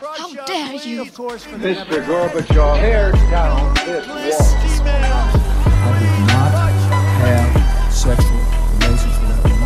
How 0.00 0.32
dare 0.46 0.74
you? 0.88 1.04
Mr. 1.04 2.00
Gorbachev, 2.08 2.80
tear 2.80 3.12
down 3.30 3.74
this 3.84 4.08
wall. 4.08 4.88
I 4.88 5.98
did 6.00 6.16
not 6.32 6.52
have 7.20 7.92
sexual 7.92 8.40
relations 8.80 9.16
with 9.20 9.28
that 9.28 9.42
woman. 9.44 9.60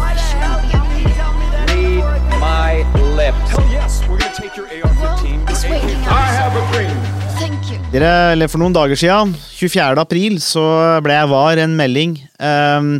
Read 1.71 2.41
my 2.41 2.83
lips. 3.15 3.51
Hell 3.51 3.69
yes, 3.71 4.03
we're 4.09 4.19
gonna 4.19 4.35
take 4.35 4.57
your 4.57 4.67
AR-15. 4.67 5.49
It's 5.51 5.63
waking. 5.65 6.01
I 6.11 6.27
have 6.35 6.57
a 6.59 6.65
dream. 6.73 6.97
Thank 7.39 7.71
you. 7.71 7.79
Dere, 7.93 8.33
eller 8.33 8.49
For 8.51 8.59
noen 8.59 8.75
dager 8.75 8.99
siden, 8.99 9.37
24. 9.61 10.01
april, 10.03 10.41
så 10.43 10.67
ble 11.07 11.13
jeg 11.21 11.31
var 11.31 11.63
en 11.63 11.77
melding 11.79 12.19
ehm, 12.41 12.97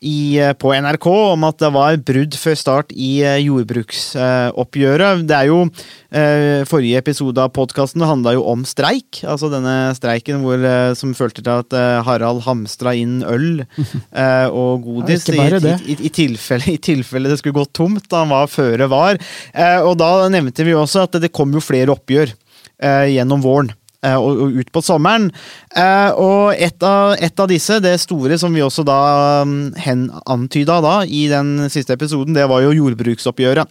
i, 0.00 0.40
på 0.56 0.72
NRK 0.72 1.06
om 1.12 1.44
at 1.44 1.58
det 1.60 1.70
var 1.74 1.98
brudd 2.08 2.36
før 2.40 2.56
start 2.56 2.92
i 2.94 3.20
eh, 3.26 3.40
jordbruksoppgjøret. 3.44 5.26
det 5.28 5.36
er 5.36 5.50
jo 5.50 5.58
eh, 5.66 6.62
Forrige 6.68 7.02
episode 7.02 7.42
av 7.42 7.52
podkasten 7.56 8.04
handla 8.08 8.32
jo 8.36 8.46
om 8.48 8.64
streik. 8.68 9.20
Altså 9.28 9.50
denne 9.52 9.92
streiken 9.96 10.40
hvor, 10.44 10.56
eh, 10.56 10.92
som 10.96 11.12
følte 11.16 11.44
til 11.44 11.52
at 11.52 11.76
eh, 11.76 12.00
Harald 12.06 12.44
hamstra 12.46 12.94
inn 12.96 13.20
øl 13.28 13.62
eh, 13.64 14.48
og 14.48 14.86
godis. 14.88 15.28
Ja, 15.28 15.48
i, 15.60 15.74
i, 15.92 15.98
i, 16.08 16.12
tilfelle, 16.14 16.76
I 16.76 16.80
tilfelle 16.80 17.28
det 17.28 17.40
skulle 17.42 17.60
gå 17.60 17.66
tomt. 17.76 18.08
Han 18.16 18.32
var 18.32 18.48
føre 18.50 18.88
var. 18.90 19.20
Eh, 19.52 19.80
og 19.84 19.98
da 20.00 20.30
nevnte 20.32 20.64
vi 20.64 20.76
også 20.76 21.04
at 21.08 21.20
det 21.20 21.34
kom 21.36 21.52
jo 21.52 21.64
flere 21.64 21.92
oppgjør 21.92 22.32
eh, 22.32 23.06
gjennom 23.16 23.44
våren 23.44 23.72
eh, 23.72 23.79
og, 24.16 24.44
og 24.44 24.58
ut 24.60 24.70
på 24.72 24.82
sommeren. 24.84 25.28
Eh, 25.76 26.10
og 26.16 26.54
et 26.56 26.86
av, 26.86 27.14
et 27.20 27.42
av 27.42 27.50
disse, 27.50 27.80
det 27.84 27.96
store 28.02 28.38
som 28.40 28.54
vi 28.54 28.64
også 28.64 28.84
da 28.88 29.00
mm, 29.46 29.58
hen 29.84 30.06
antyda 30.24 30.80
da 30.84 30.94
i 31.04 31.26
den 31.32 31.68
siste 31.72 31.96
episoden, 31.98 32.36
det 32.36 32.48
var 32.50 32.64
jo 32.64 32.76
jordbruksoppgjøret. 32.76 33.68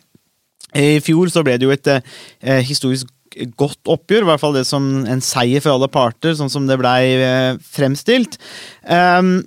I 0.77 0.99
fjor 1.01 1.31
så 1.33 1.41
ble 1.45 1.57
det 1.57 1.65
jo 1.65 1.73
et 1.73 1.89
eh, 1.89 2.61
historisk 2.65 3.09
godt 3.57 3.89
oppgjør, 3.89 4.25
i 4.25 4.29
hvert 4.29 4.41
fall 4.41 4.57
det 4.57 4.65
som 4.67 4.85
en 5.09 5.21
seier 5.23 5.61
for 5.63 5.75
alle 5.75 5.89
parter, 5.91 6.35
sånn 6.37 6.51
som 6.51 6.67
det 6.69 6.79
blei 6.81 7.13
eh, 7.17 7.55
fremstilt. 7.77 8.37
Um, 8.85 9.39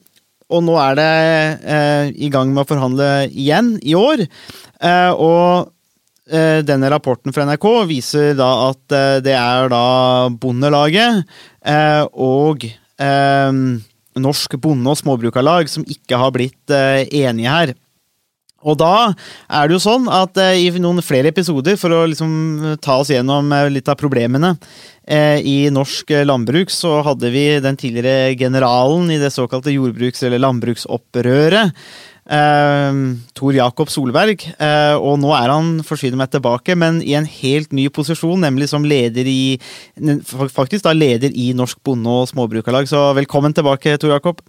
og 0.52 0.64
nå 0.66 0.76
er 0.80 0.98
det 0.98 1.12
eh, 1.64 2.10
i 2.26 2.28
gang 2.32 2.52
med 2.52 2.64
å 2.64 2.68
forhandle 2.68 3.08
igjen 3.30 3.76
i 3.80 3.94
år. 3.96 4.24
Eh, 4.82 5.12
og 5.12 5.70
eh, 5.70 5.71
denne 6.64 6.88
rapporten 6.92 7.34
fra 7.34 7.44
NRK 7.48 7.66
viser 7.90 8.32
da 8.38 8.50
at 8.70 8.96
eh, 8.96 9.20
det 9.24 9.34
er 9.36 9.68
da 9.72 9.84
Bondelaget 10.40 11.22
eh, 11.64 12.04
og 12.12 12.64
eh, 12.64 13.60
Norsk 14.22 14.56
Bonde- 14.60 14.92
og 14.92 15.00
Småbrukarlag 15.00 15.70
som 15.72 15.84
ikke 15.88 16.20
har 16.20 16.34
blitt 16.34 16.72
eh, 16.74 17.04
enige 17.24 17.52
her. 17.52 17.74
Og 18.62 18.78
da 18.78 19.10
er 19.50 19.66
det 19.68 19.76
jo 19.76 19.82
sånn 19.82 20.06
at 20.12 20.38
eh, 20.40 20.60
i 20.62 20.82
noen 20.82 21.02
flere 21.04 21.32
episoder, 21.32 21.76
for 21.80 21.94
å 21.94 22.04
liksom 22.10 22.76
ta 22.82 23.00
oss 23.02 23.10
gjennom 23.10 23.50
eh, 23.54 23.70
litt 23.74 23.90
av 23.90 23.98
problemene 24.00 24.54
eh, 25.02 25.40
i 25.42 25.56
norsk 25.74 26.12
eh, 26.14 26.26
landbruk, 26.28 26.70
så 26.70 27.00
hadde 27.06 27.32
vi 27.34 27.46
den 27.64 27.78
tidligere 27.80 28.36
generalen 28.38 29.10
i 29.10 29.18
det 29.22 29.32
såkalte 29.34 29.74
jordbruks- 29.74 30.22
eller 30.26 30.42
landbruksopprøret. 30.44 31.74
Eh, 32.22 32.98
Tor 33.34 33.56
Jakob 33.56 33.90
Solberg. 33.90 34.44
Eh, 34.58 34.94
og 34.94 35.18
nå 35.22 35.32
er 35.36 35.50
han 35.50 35.72
forsyner 35.86 36.20
meg 36.20 36.30
tilbake, 36.32 36.76
men 36.78 37.00
i 37.02 37.16
en 37.18 37.26
helt 37.26 37.74
ny 37.74 37.88
posisjon, 37.90 38.40
nemlig 38.44 38.70
som 38.70 38.86
leder 38.86 39.26
i 39.26 39.58
Faktisk 40.52 40.84
da 40.86 40.92
leder 40.94 41.34
i 41.34 41.52
Norsk 41.56 41.78
Bonde- 41.84 42.08
og 42.08 42.28
Småbrukarlag. 42.30 42.86
Så 42.88 43.10
velkommen 43.18 43.54
tilbake, 43.54 43.98
Tor 43.98 44.14
Jakob. 44.14 44.40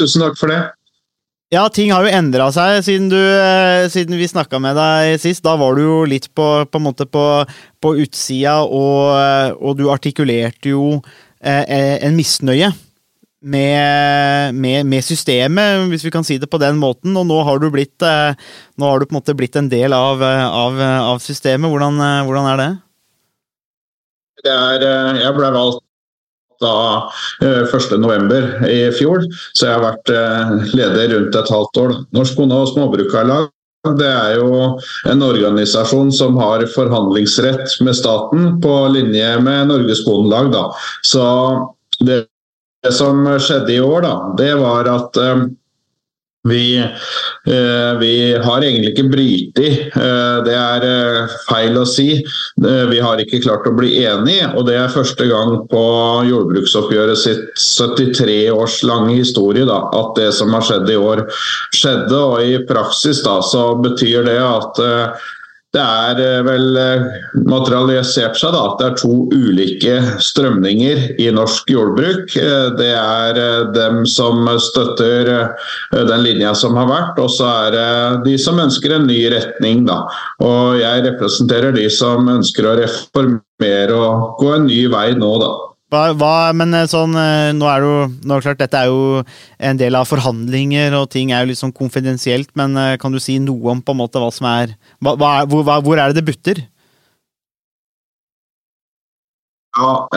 Tusen 0.00 0.24
takk 0.24 0.36
for 0.38 0.52
det. 0.52 0.64
Ja, 1.54 1.68
ting 1.70 1.92
har 1.94 2.02
jo 2.02 2.10
endra 2.10 2.48
seg 2.50 2.80
siden, 2.82 3.06
du, 3.08 3.16
eh, 3.16 3.86
siden 3.86 4.18
vi 4.18 4.26
snakka 4.26 4.58
med 4.58 4.74
deg 4.74 5.20
sist. 5.22 5.44
Da 5.44 5.54
var 5.56 5.76
du 5.76 5.82
jo 5.84 6.00
litt 6.04 6.26
på, 6.34 6.66
på, 6.66 6.80
på, 7.06 7.26
på 7.80 7.92
utsida, 8.02 8.64
og, 8.64 9.14
eh, 9.14 9.52
og, 9.54 9.76
du 9.78 9.86
artikulerte 9.92 10.72
jo 10.74 10.96
eh, 11.38 12.02
en 12.02 12.18
misnøye 12.18 12.72
med, 13.42 14.54
med, 14.54 14.86
med, 14.86 15.04
systemet, 15.04 15.86
hvis 15.90 16.04
vi 16.06 16.12
kan 16.14 16.24
si 16.24 16.38
det 16.40 16.48
på 16.50 16.60
den 16.62 16.78
måten. 16.80 17.16
Og 17.16 17.26
nå 17.28 17.40
har 17.46 17.60
du 17.60 17.68
blitt, 17.72 17.96
eh, 18.02 18.36
nå 18.76 18.90
har 18.90 19.00
du 19.00 19.06
på 19.06 19.14
en 19.14 19.20
måte 19.20 19.36
blitt 19.36 19.56
en 19.56 19.70
del 19.72 19.92
av, 19.96 20.22
av, 20.22 20.80
av 20.80 21.24
systemet. 21.24 21.70
Hvordan, 21.70 22.00
eh, 22.00 22.22
hvordan, 22.26 22.52
er 22.52 22.62
det? 22.62 22.70
det 24.46 24.54
er, 24.54 24.86
eh, 24.86 25.24
jeg 25.24 25.34
ble 25.36 25.50
valgt 25.56 25.82
da 26.62 26.76
1.11. 27.44 28.64
i 28.72 28.78
fjor, 28.96 29.26
så 29.52 29.66
jeg 29.66 29.74
har 29.74 29.82
vært 29.84 30.08
leder 30.72 31.10
rundt 31.12 31.36
et 31.36 31.50
halvt 31.52 31.80
år. 31.82 31.92
Norsk 32.16 32.38
Bonde- 32.38 32.62
og 32.62 32.70
Småbrukarlag 32.70 33.50
det 34.00 34.08
er 34.08 34.40
jo 34.40 34.78
en 35.06 35.20
organisasjon 35.22 36.08
som 36.10 36.34
har 36.40 36.64
forhandlingsrett 36.72 37.76
med 37.86 37.94
staten 37.94 38.56
på 38.64 38.72
linje 38.90 39.28
med 39.44 39.68
Norges 39.70 40.00
Bondelag. 40.02 40.56
Så 41.06 41.22
det 42.00 42.24
som 42.94 43.24
skjedde 43.38 43.74
i 43.74 43.80
år, 43.82 44.02
da, 44.04 44.16
det 44.38 44.52
var 44.60 44.90
at 44.90 45.18
um, 45.22 45.46
vi, 46.48 46.78
eh, 47.46 47.98
vi, 48.00 48.36
har 48.44 48.62
egentlig 48.62 48.92
ikke 48.92 49.08
brytet. 49.10 49.96
Eh, 49.96 50.36
det 50.46 50.54
er 50.54 50.86
eh, 50.86 51.34
feil 51.48 51.78
å 51.80 51.86
si. 51.88 52.20
Vi 52.56 53.00
har 53.02 53.22
ikke 53.22 53.42
klart 53.42 53.66
å 53.66 53.74
bli 53.74 53.96
enige, 54.04 54.52
og 54.54 54.68
det 54.68 54.76
er 54.78 54.92
første 54.94 55.26
gang 55.26 55.56
på 55.70 55.84
jordbruksoppgjøret 56.28 57.18
sitt 57.18 57.48
73 57.58 58.38
års 58.54 58.78
lange 58.86 59.16
historie 59.18 59.66
da, 59.66 59.82
at 59.96 60.14
det 60.18 60.30
som 60.38 60.54
har 60.54 60.64
skjedd 60.66 60.92
i 60.92 61.00
år, 61.00 61.24
skjedde. 61.74 62.14
Og 62.16 62.38
i 62.44 62.60
praksis 62.68 63.24
da, 63.26 63.40
så 63.44 63.72
betyr 63.82 64.28
det 64.28 64.38
at 64.38 64.82
det 65.76 65.82
er 65.84 66.44
vel 66.46 66.78
materialisert 67.46 68.38
seg 68.40 68.54
da, 68.54 68.62
at 68.70 68.80
det 68.80 68.86
er 68.88 68.96
to 69.00 69.12
ulike 69.34 69.96
strømninger 70.24 71.20
i 71.22 71.28
norsk 71.34 71.70
jordbruk. 71.70 72.32
Det 72.78 72.90
er 72.96 73.40
dem 73.76 74.02
som 74.08 74.48
støtter 74.62 75.30
den 75.92 76.24
linja 76.24 76.54
som 76.56 76.76
har 76.78 76.88
vært, 76.90 77.20
og 77.22 77.30
så 77.32 77.50
er 77.66 77.76
det 77.76 77.86
de 78.26 78.36
som 78.40 78.60
ønsker 78.62 78.96
en 78.96 79.08
ny 79.10 79.20
retning. 79.32 79.84
Da. 79.88 80.02
Og 80.44 80.80
jeg 80.80 81.04
representerer 81.10 81.76
de 81.76 81.86
som 81.92 82.28
ønsker 82.32 82.66
å 82.66 82.76
reformere 82.80 83.96
og 83.96 84.36
gå 84.40 84.52
en 84.56 84.68
ny 84.70 84.82
vei 84.92 85.10
nå, 85.18 85.32
da. 85.42 85.52
Hva, 85.96 86.12
hva, 86.12 86.52
men 86.52 86.76
sånn, 86.90 87.16
nå 87.56 87.68
er 87.72 87.80
det 87.80 87.88
jo 87.88 87.98
nå 88.28 88.36
er 88.36 88.42
det 88.42 88.44
klart, 88.44 88.60
Dette 88.60 88.82
er 88.82 88.90
jo 88.92 89.22
en 89.70 89.80
del 89.80 89.96
av 89.96 90.08
forhandlinger, 90.10 90.92
og 90.98 91.08
ting 91.14 91.32
er 91.32 91.44
jo 91.44 91.50
litt 91.50 91.62
sånn 91.62 91.74
konfidensielt. 91.76 92.50
Men 92.58 92.76
kan 93.00 93.14
du 93.14 93.20
si 93.22 93.38
noe 93.40 93.72
om 93.72 93.80
på 93.80 93.96
en 93.96 94.02
måte 94.02 94.20
hva 94.20 94.28
som 94.34 94.48
er 94.50 94.76
hva, 95.00 95.16
hvor, 95.48 95.64
hvor 95.64 95.96
er 95.96 96.12
det 96.12 96.20
det 96.20 96.26
butter? 96.28 96.66
Ja, 99.76 100.08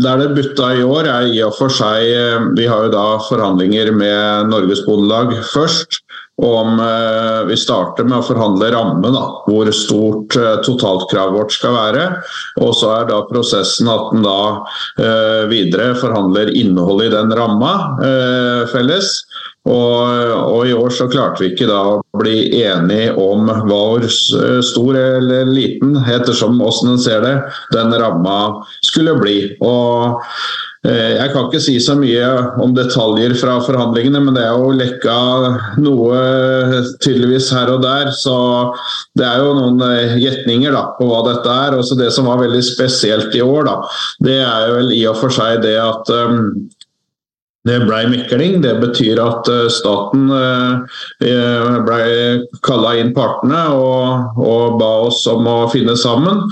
Der 0.00 0.20
det 0.20 0.30
butta 0.36 0.70
i 0.76 0.84
år 0.84 1.08
er 1.12 1.26
i 1.28 1.42
og 1.44 1.52
for 1.58 1.72
seg 1.72 2.08
Vi 2.56 2.64
har 2.70 2.86
jo 2.86 2.92
da 2.94 3.04
forhandlinger 3.26 3.92
med 3.92 4.48
Norges 4.52 4.84
Bondelag 4.86 5.34
først. 5.52 6.03
Om 6.42 6.80
vi 7.46 7.54
starter 7.54 8.08
med 8.08 8.18
å 8.18 8.24
forhandle 8.26 8.72
ramme, 8.74 9.10
da, 9.14 9.22
hvor 9.46 9.68
stort 9.70 10.34
totalkravet 10.66 11.36
vårt 11.36 11.54
skal 11.54 11.76
være. 11.76 12.08
Og 12.58 12.72
så 12.74 12.90
er 12.96 13.06
da 13.06 13.20
prosessen 13.28 13.86
at 13.92 14.10
en 14.16 14.26
da 14.26 15.44
videre 15.46 15.92
forhandler 16.00 16.50
innholdet 16.58 17.12
i 17.12 17.14
den 17.14 17.36
ramma 17.38 17.70
felles. 18.72 19.12
Og, 19.64 20.32
og, 20.52 20.66
i 20.68 20.74
år 20.76 20.92
så 20.92 21.06
klarte 21.08 21.40
vi 21.40 21.54
ikke 21.54 21.68
da 21.70 21.78
å 21.94 22.00
bli 22.20 22.50
enige 22.60 23.14
om 23.16 23.48
hvor 23.64 24.04
stor 24.04 24.98
eller 24.98 25.48
liten, 25.48 25.96
ettersom 26.04 26.60
åssen 26.60 26.92
en 26.92 27.00
ser 27.00 27.24
det, 27.24 27.38
den 27.72 27.94
ramma 27.96 28.60
skulle 28.84 29.16
bli. 29.16 29.38
Og 29.64 30.20
eh, 30.20 30.42
jeg 30.84 31.30
kan 31.32 31.46
ikke 31.46 31.62
si 31.64 31.78
så 31.80 31.94
mye 31.96 32.26
om 32.60 32.74
detaljer 32.76 33.32
fra 33.40 33.54
forhandlingene, 33.64 34.20
men 34.20 34.36
det 34.36 34.42
er 34.44 34.52
jo 34.52 34.74
lekka 34.76 35.14
noe 35.80 36.18
tydeligvis 37.00 37.48
her 37.56 37.72
og 37.72 37.80
der. 37.86 38.10
Så 38.12 38.36
det 39.16 39.24
er 39.24 39.40
jo 39.40 39.54
noen 39.56 39.80
gjetninger 40.20 40.76
da, 40.76 40.84
på 40.98 41.08
hva 41.08 41.22
dette 41.30 41.56
er. 41.64 41.78
Også 41.80 41.96
det 41.96 42.10
som 42.12 42.28
var 42.28 42.42
veldig 42.42 42.60
spesielt 42.66 43.32
i 43.32 43.40
år, 43.44 43.64
da, 43.70 43.78
det 44.28 44.38
er 44.42 44.68
jo 44.68 44.78
vel 44.82 44.92
i 44.92 45.02
og 45.08 45.16
for 45.22 45.32
seg 45.32 45.64
det 45.64 45.78
at 45.80 46.12
um, 46.12 46.52
det 47.64 47.78
ble 47.86 48.00
mekling. 48.12 48.58
Det 48.64 48.74
betyr 48.82 49.20
at 49.22 49.48
staten 49.72 50.28
ble 51.18 52.00
kalla 52.66 52.94
inn 53.00 53.14
partene 53.16 53.62
og, 53.72 54.40
og, 54.40 54.76
ba 54.80 54.90
oss 55.06 55.22
om 55.30 55.48
å 55.48 55.56
finne 55.72 55.96
sammen. 56.00 56.42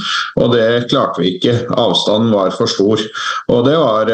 Og 0.41 0.55
det 0.55 0.89
klarte 0.93 1.23
vi 1.23 1.35
ikke. 1.37 1.57
Avstanden 1.77 2.33
var 2.33 2.55
for 2.57 2.71
stor. 2.71 3.03
Og 3.53 3.65
det 3.69 3.77
var, 3.77 4.13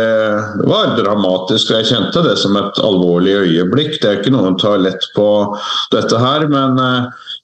var 0.67 0.97
dramatisk. 0.99 1.71
Jeg 1.77 1.91
kjente 1.93 2.25
det 2.27 2.37
som 2.43 2.59
et 2.59 2.83
alvorlig 2.83 3.37
øyeblikk. 3.45 4.01
Det 4.03 4.11
er 4.11 4.21
ikke 4.21 4.35
noen 4.35 4.59
tar 4.59 4.83
lett 4.83 5.07
på 5.15 5.29
dette 5.95 6.19
her, 6.19 6.49
men 6.51 6.79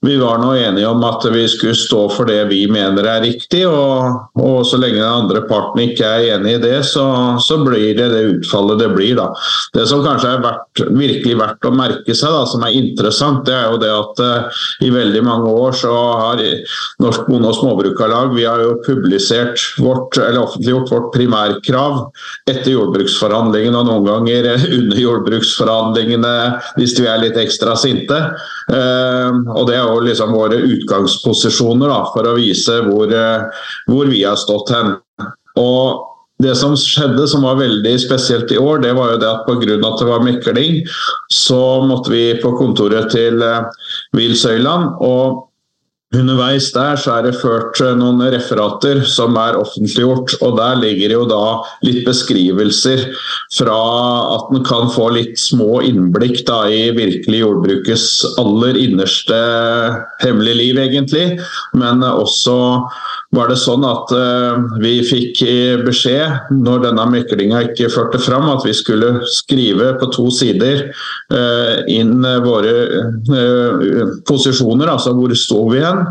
vi 0.04 0.16
var 0.20 0.38
nå 0.38 0.52
enige 0.56 0.88
om 0.88 1.04
at 1.06 1.24
vi 1.32 1.44
skulle 1.48 1.76
stå 1.78 2.02
for 2.12 2.28
det 2.28 2.42
vi 2.50 2.64
mener 2.70 3.06
er 3.08 3.22
riktig, 3.24 3.62
og, 3.68 4.34
og 4.40 4.58
så 4.68 4.78
lenge 4.80 5.00
den 5.00 5.08
andre 5.08 5.44
parten 5.48 5.80
ikke 5.86 6.04
er 6.04 6.36
enig 6.36 6.58
i 6.58 6.62
det, 6.62 6.76
så, 6.88 7.04
så, 7.40 7.58
blir 7.64 7.94
det 7.96 8.10
det 8.12 8.22
utfallet 8.34 8.82
det 8.82 8.90
blir. 8.92 9.14
da. 9.16 9.30
Det 9.76 9.86
som 9.88 10.02
kanskje 10.04 10.34
er 10.34 10.42
verdt, 10.44 10.82
virkelig 10.92 11.38
verdt 11.40 11.68
å 11.68 11.72
merke 11.74 12.16
seg, 12.16 12.34
da, 12.34 12.42
som 12.50 12.66
er 12.66 12.76
interessant, 12.76 13.44
det 13.48 13.54
er 13.56 13.70
jo 13.72 13.80
det 13.80 13.92
at 13.94 14.22
uh, 14.24 14.62
i 14.84 14.90
veldig 14.92 15.22
mange 15.24 15.54
år 15.64 15.78
så 15.78 15.94
har 15.94 16.42
Norsk 17.02 17.30
Bonde- 17.30 17.48
og 17.48 17.56
Småbrukarlag 17.58 18.34
vi 18.36 18.44
har 18.44 18.60
jo 18.60 18.76
publisert 18.84 19.62
vårt, 19.80 20.18
eller 20.18 20.42
offentliggjort 20.42 20.92
vårt 20.92 21.10
primærkrav 21.16 22.00
etter 22.50 22.74
jordbruksforhandlingene, 22.74 23.80
og 23.80 23.88
noen 23.88 24.08
ganger 24.10 24.50
under 24.78 25.00
jordbruksforhandlingene 25.00 26.36
hvis 26.76 26.98
vi 27.00 27.08
er 27.08 27.24
litt 27.24 27.40
ekstra 27.40 27.78
sinte. 27.78 28.20
Uh, 28.68 29.40
og 29.54 29.64
det 29.70 29.78
er 29.78 29.82
jo 29.84 29.93
jo 29.98 30.08
liksom 30.08 30.34
våre 30.34 30.58
utgangsposisjoner 30.74 31.90
da, 31.90 32.00
for 32.14 32.28
å 32.28 32.36
vise 32.38 32.80
hvor, 32.88 33.12
eh, 33.12 33.62
hvor 33.90 34.10
vi 34.10 34.24
har 34.24 34.36
stått 34.40 34.72
hen. 34.74 34.96
Og 35.60 36.10
det 36.42 36.56
som 36.58 36.74
skjedde 36.78 37.28
som 37.30 37.46
var 37.46 37.60
veldig 37.60 37.94
spesielt 38.02 38.50
i 38.52 38.58
år, 38.58 38.82
det 38.82 38.92
var 38.98 39.12
jo 39.14 39.20
det 39.22 39.30
at 39.30 39.46
pga. 39.46 39.78
at 39.78 39.98
det 40.00 40.08
var 40.08 40.24
mekling, 40.26 40.82
så 41.32 41.82
måtte 41.86 42.10
vi 42.10 42.40
på 42.42 42.56
kontoret 42.58 43.10
til 43.14 43.38
Will 44.14 44.34
eh, 44.34 44.38
Søyland. 44.38 44.96
og 45.00 45.48
Underveis 46.14 46.68
der 46.74 46.98
så 47.00 47.16
er 47.16 47.26
det 47.26 47.38
ført 47.40 47.80
eh, 47.82 47.94
noen 47.98 48.22
referater 48.34 49.02
som 49.08 49.36
er 49.40 49.58
offentliggjort. 49.58 50.36
og 50.44 50.58
Der 50.60 50.78
ligger 50.80 51.16
jo 51.16 51.24
da 51.30 51.44
litt 51.86 52.04
beskrivelser 52.06 53.06
fra 53.54 53.78
at 54.36 54.52
en 54.54 54.64
kan 54.66 54.90
få 54.92 55.10
litt 55.16 55.38
små 55.40 55.82
innblikk 55.86 56.44
da 56.48 56.64
i 56.70 56.88
virkelig 56.94 57.42
jordbrukets 57.42 58.06
aller 58.40 58.78
innerste 58.78 59.40
hemmelige 60.22 60.60
liv, 60.60 60.80
egentlig. 60.84 61.26
Men 61.74 62.04
også 62.06 62.56
var 63.34 63.50
det 63.50 63.58
sånn 63.58 63.82
at 63.86 64.12
uh, 64.14 64.78
vi 64.78 65.00
fikk 65.06 65.40
beskjed, 65.82 66.52
når 66.54 66.84
denne 66.84 67.06
meklinga 67.10 67.64
ikke 67.66 67.90
førte 67.90 68.20
fram, 68.22 68.46
at 68.52 68.62
vi 68.66 68.74
skulle 68.76 69.24
skrive 69.34 69.94
på 69.98 70.10
to 70.14 70.28
sider 70.34 70.84
inn 71.90 72.22
våre 72.44 72.74
posisjoner, 74.28 74.90
altså 74.92 75.14
hvor 75.16 75.34
sto 75.38 75.64
vi 75.72 75.82
hen. 75.82 76.03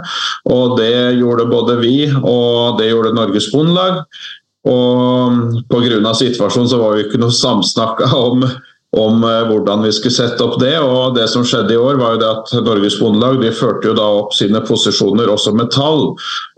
Og 0.52 0.78
det 0.80 1.18
gjorde 1.20 1.50
både 1.52 1.80
vi 1.82 1.98
og 2.22 2.80
det 2.80 2.92
gjorde 2.92 3.16
Norges 3.18 3.50
Bondelag. 3.54 4.04
Og 4.64 5.66
pga. 5.68 6.14
situasjonen 6.16 6.70
så 6.72 6.80
var 6.80 6.96
vi 6.96 7.08
ikke 7.08 7.20
noe 7.20 7.36
samsnakka 7.36 8.14
om 8.16 8.46
om 8.94 9.24
eh, 9.26 9.42
hvordan 9.50 9.82
vi 9.86 9.92
skulle 9.94 10.14
sette 10.14 10.44
opp 10.46 10.60
det. 10.62 10.76
og 10.80 11.16
Det 11.18 11.26
som 11.32 11.46
skjedde 11.48 11.74
i 11.74 11.80
år, 11.80 11.98
var 12.02 12.16
jo 12.16 12.22
det 12.22 12.30
at 12.30 12.54
Norges 12.66 13.00
Bondelag 13.02 13.40
de 13.42 13.50
førte 13.56 13.90
jo 13.90 13.96
da 13.98 14.06
opp 14.20 14.36
sine 14.38 14.62
posisjoner 14.66 15.32
også 15.34 15.56
med 15.58 15.72
tall. 15.74 16.12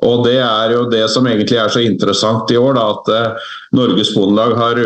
og 0.03 0.25
Det 0.27 0.37
er 0.43 0.75
jo 0.75 0.85
det 0.91 1.05
som 1.13 1.27
egentlig 1.27 1.59
er 1.61 1.71
så 1.71 1.83
interessant 1.85 2.51
i 2.51 2.59
år, 2.59 2.75
da, 2.75 2.89
at 2.97 3.13
eh, 3.15 3.49
Norges 3.79 4.11
Bondelag 4.15 4.57
har 4.59 4.83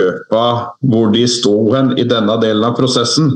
løpa 0.00 0.44
hvor 0.88 1.12
de 1.12 1.22
sto 1.28 1.52
hen 1.74 1.92
i 2.00 2.06
denne 2.08 2.36
delen 2.42 2.64
av 2.66 2.76
prosessen. 2.78 3.32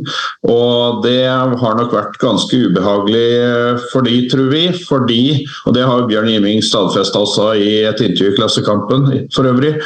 Og 0.48 1.02
det 1.04 1.26
har 1.28 1.76
nok 1.78 1.94
vært 1.94 2.18
ganske 2.22 2.60
ubehagelig 2.68 3.26
eh, 3.42 3.84
for 3.92 4.06
de, 4.06 4.16
tror 4.32 4.50
vi. 4.52 4.64
Fordi, 4.88 5.22
og 5.66 5.76
det 5.76 5.84
har 5.86 6.06
Bjørn 6.08 6.30
Giming 6.32 6.62
stadfesta 6.64 7.22
også 7.22 7.52
i 7.60 7.70
et 7.88 8.02
intervju 8.02 8.32
i 8.32 8.36
Klassekampen 8.38 9.08
for 9.34 9.48
øvrig. 9.48 9.76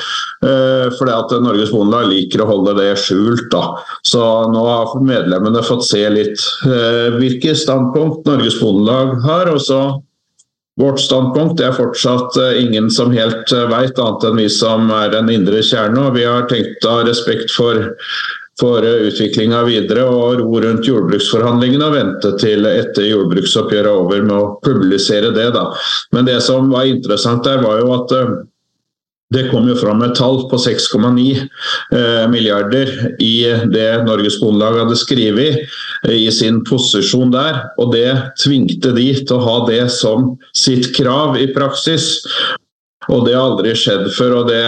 for 0.40 0.96
fordi 1.00 1.12
at 1.12 1.32
Norges 1.42 1.72
Bondelag 1.72 2.08
liker 2.10 2.42
å 2.44 2.48
holde 2.48 2.76
det 2.78 2.92
skjult. 3.00 3.48
da. 3.52 3.76
Så 4.06 4.20
nå 4.52 4.62
har 4.64 4.94
medlemmene 5.04 5.62
fått 5.66 5.84
se 5.88 6.02
litt 6.12 6.40
eh, 6.68 7.16
hvilke 7.16 7.54
standpunkt 7.56 8.28
Norges 8.28 8.60
Bondelag 8.60 9.18
har. 9.24 9.50
og 9.50 9.60
så 9.64 9.80
Vårt 10.78 11.00
standpunkt 11.00 11.60
er 11.60 11.74
fortsatt 11.74 12.36
eh, 12.40 12.60
ingen 12.64 12.90
som 12.90 13.10
helt 13.12 13.52
eh, 13.52 13.66
veit, 13.70 13.98
annet 13.98 14.26
enn 14.28 14.38
vi 14.38 14.46
som 14.52 14.90
er 14.94 15.10
den 15.12 15.30
indre 15.32 15.62
kjerne. 15.66 16.10
Vi 16.14 16.24
har 16.24 16.46
tenkt 16.50 16.86
ha 16.86 17.00
respekt 17.06 17.50
for, 17.52 17.82
for 18.60 18.86
eh, 18.86 19.08
utviklinga 19.10 19.64
videre 19.66 20.06
og 20.06 20.38
ro 20.40 20.62
rundt 20.62 20.88
jordbruksforhandlingene 20.88 21.90
og 21.90 21.96
vente 21.98 22.32
til 22.40 22.68
etter 22.70 23.10
jordbruksoppgjøret 23.10 23.90
er 23.90 24.04
over 24.04 24.22
med 24.22 24.36
å 24.36 24.54
publisere 24.64 25.34
det. 25.36 25.50
Da. 25.58 25.66
Men 26.16 26.30
det 26.30 26.38
som 26.46 26.70
var 26.72 26.88
interessant 26.88 27.44
der, 27.48 27.60
var 27.66 27.82
jo 27.82 27.92
at 27.98 28.16
det 29.30 29.46
kom 29.50 29.68
jo 29.70 29.76
fram 29.78 30.02
et 30.02 30.16
tall 30.18 30.40
på 30.50 30.58
6,9 30.58 31.24
eh, 31.38 32.24
milliarder 32.30 32.90
i 33.22 33.34
det 33.70 34.02
Norges 34.06 34.40
Bondelag 34.42 34.80
hadde 34.82 34.98
skrevet 34.98 35.60
eh, 36.08 36.16
i 36.16 36.30
sin 36.34 36.64
posisjon 36.66 37.30
der. 37.34 37.60
Og 37.78 37.92
det 37.94 38.10
tvingte 38.42 38.90
de 38.96 39.06
til 39.20 39.36
å 39.36 39.44
ha 39.44 39.54
det 39.68 39.84
som 39.94 40.32
sitt 40.56 40.90
krav 40.96 41.38
i 41.38 41.46
praksis. 41.54 42.16
Og 43.06 43.22
det 43.28 43.36
har 43.38 43.52
aldri 43.52 43.76
skjedd 43.78 44.10
før. 44.18 44.42
og 44.42 44.50
det 44.50 44.64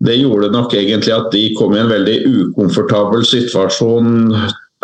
det 0.00 0.14
gjorde 0.16 0.48
nok 0.48 0.72
egentlig 0.72 1.12
at 1.12 1.26
de 1.28 1.42
kom 1.58 1.74
i 1.76 1.80
en 1.82 1.90
veldig 1.90 2.14
ukomfortabel 2.24 3.20
situasjon 3.28 4.22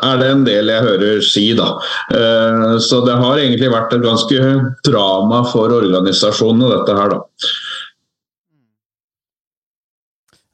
er 0.05 0.19
det 0.21 0.27
en 0.29 0.43
del 0.45 0.69
jeg 0.69 0.85
hører 0.85 1.23
si, 1.25 1.45
da. 1.57 1.71
Eh, 2.13 2.75
så 2.85 3.01
det 3.07 3.17
har 3.17 3.41
egentlig 3.41 3.71
vært 3.73 3.95
et 3.97 4.05
ganske 4.05 4.51
drama 4.85 5.41
for 5.49 5.73
organisasjonene, 5.73 6.69
dette 6.75 6.99
her, 6.99 7.15
da. 7.15 7.23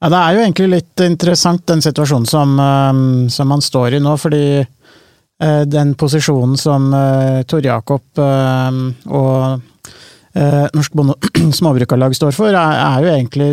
Ja, 0.02 0.08
det 0.10 0.18
er 0.18 0.34
jo 0.34 0.40
egentlig 0.42 0.68
litt 0.72 1.02
interessant 1.04 1.62
den 1.70 1.82
situasjonen 1.84 2.26
som, 2.26 2.56
eh, 2.58 3.02
som 3.30 3.52
man 3.52 3.60
står 3.62 3.94
i 3.94 4.00
nå, 4.02 4.16
fordi 4.18 4.46
eh, 4.58 5.62
den 5.70 5.92
posisjonen 5.98 6.58
som 6.58 6.88
uh, 6.90 7.42
Tor 7.46 7.62
Jakob 7.62 8.02
og 8.18 9.68
Norsk 10.32 10.94
Bonde- 10.96 11.30
Småbrukarlag 11.58 12.16
står 12.16 12.34
for, 12.34 12.56
er, 12.56 13.04
jo 13.04 13.10
egentlig 13.12 13.50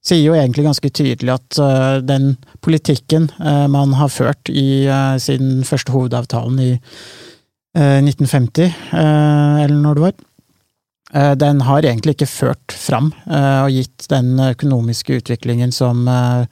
sier 0.00 0.22
jo 0.22 0.36
egentlig 0.38 0.64
ganske 0.64 0.90
tydelig 0.94 1.34
at 1.34 1.58
den 2.06 2.36
politikken 2.62 3.26
man 3.68 3.96
har 3.98 4.08
ført 4.08 4.48
i 4.48 4.86
siden 5.20 5.64
første 5.66 5.92
hovedavtalen 5.92 6.60
i 6.62 6.70
1950, 7.74 8.70
eller 8.94 9.76
når 9.82 9.98
det 9.98 10.04
var, 10.06 10.14
Eh, 10.14 10.29
den 11.12 11.60
har 11.66 11.82
egentlig 11.82 12.14
ikke 12.14 12.30
ført 12.30 12.74
fram 12.76 13.08
eh, 13.26 13.62
og 13.64 13.72
gitt 13.74 14.06
den 14.12 14.36
økonomiske 14.44 15.16
utviklingen 15.18 15.72
som 15.74 16.04
eh, 16.08 16.44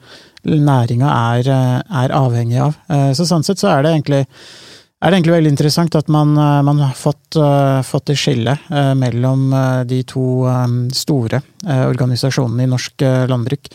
næringa 0.43 1.11
er, 1.35 1.49
er, 1.83 2.15
avhengig 2.15 2.59
av. 2.63 2.75
Så 3.15 3.25
sånn 3.27 3.43
sett 3.43 3.59
så 3.59 3.67
er 3.73 3.83
det 3.83 3.91
egentlig, 3.91 4.19
er 4.23 5.11
det 5.11 5.17
egentlig 5.17 5.33
veldig 5.35 5.51
interessant 5.51 5.97
at 5.99 6.07
man, 6.11 6.31
man 6.63 6.79
har 6.79 6.93
fått, 6.95 7.35
fått 7.83 8.05
det 8.07 8.15
skille 8.17 8.53
mellom 8.95 9.49
de 9.89 9.99
to 10.07 10.47
store 10.95 11.41
organisasjonene 11.67 12.63
i 12.63 12.71
norsk 12.71 13.03
landbruk. 13.27 13.67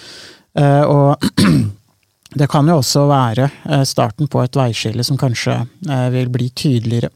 Og 0.88 1.28
det 2.40 2.48
kan 2.48 2.72
jo 2.72 2.78
også 2.80 3.04
være 3.12 3.50
starten 3.84 4.32
på 4.32 4.40
et 4.40 4.56
veiskille 4.56 5.04
som 5.04 5.20
kanskje 5.20 5.60
vil 6.16 6.32
bli 6.32 6.48
tydeligere. 6.48 7.12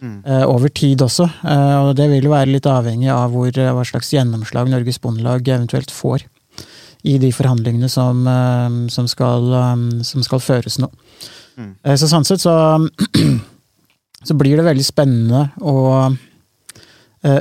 Mm. 0.00 0.22
over 0.48 0.68
tid 0.72 1.02
også. 1.04 1.26
Eh, 1.44 1.78
og 1.84 1.94
det 1.98 2.06
vil 2.08 2.24
jo 2.24 2.32
være 2.32 2.54
litt 2.54 2.66
avhengig 2.68 3.10
av 3.12 3.34
hvor, 3.34 3.50
eh, 3.52 3.72
hva 3.76 3.82
slags 3.84 4.08
gjennomslag 4.14 4.70
Norges 4.72 5.00
Bondelag 5.00 5.44
eventuelt 5.44 5.92
får 5.92 6.24
i 7.04 7.18
de 7.20 7.28
forhandlingene 7.32 7.88
som, 7.88 8.24
som, 8.92 9.06
skal, 9.08 9.46
som 10.04 10.24
skal, 10.24 10.40
føres 10.44 10.76
nå. 10.80 10.88
Mm. 11.56 11.70
Så 11.96 12.08
sånn 12.10 12.26
sett 12.28 12.42
så, 12.44 12.52
så 14.28 14.36
blir 14.36 14.60
det 14.60 14.66
veldig 14.66 14.84
spennende 14.84 15.46
å 15.64 16.10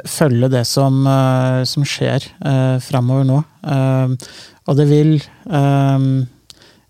følge 0.07 0.47
det 0.51 0.63
som, 0.67 1.03
som 1.67 1.83
skjer 1.87 2.23
framover 2.87 3.27
nå. 3.27 3.41
Og 4.63 4.79
det 4.79 4.87
vil, 4.87 5.11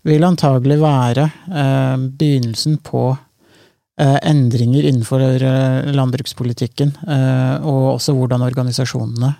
vil 0.06 0.28
antagelig 0.30 0.78
være 0.78 1.26
begynnelsen 2.22 2.78
på 2.86 3.08
Eh, 3.10 3.29
endringer 4.00 4.86
innenfor 4.88 5.20
eh, 5.20 5.90
landbrukspolitikken, 5.92 6.92
eh, 7.04 7.56
og 7.68 7.96
også 7.96 8.14
hvordan 8.16 8.44
organisasjonene 8.46 9.32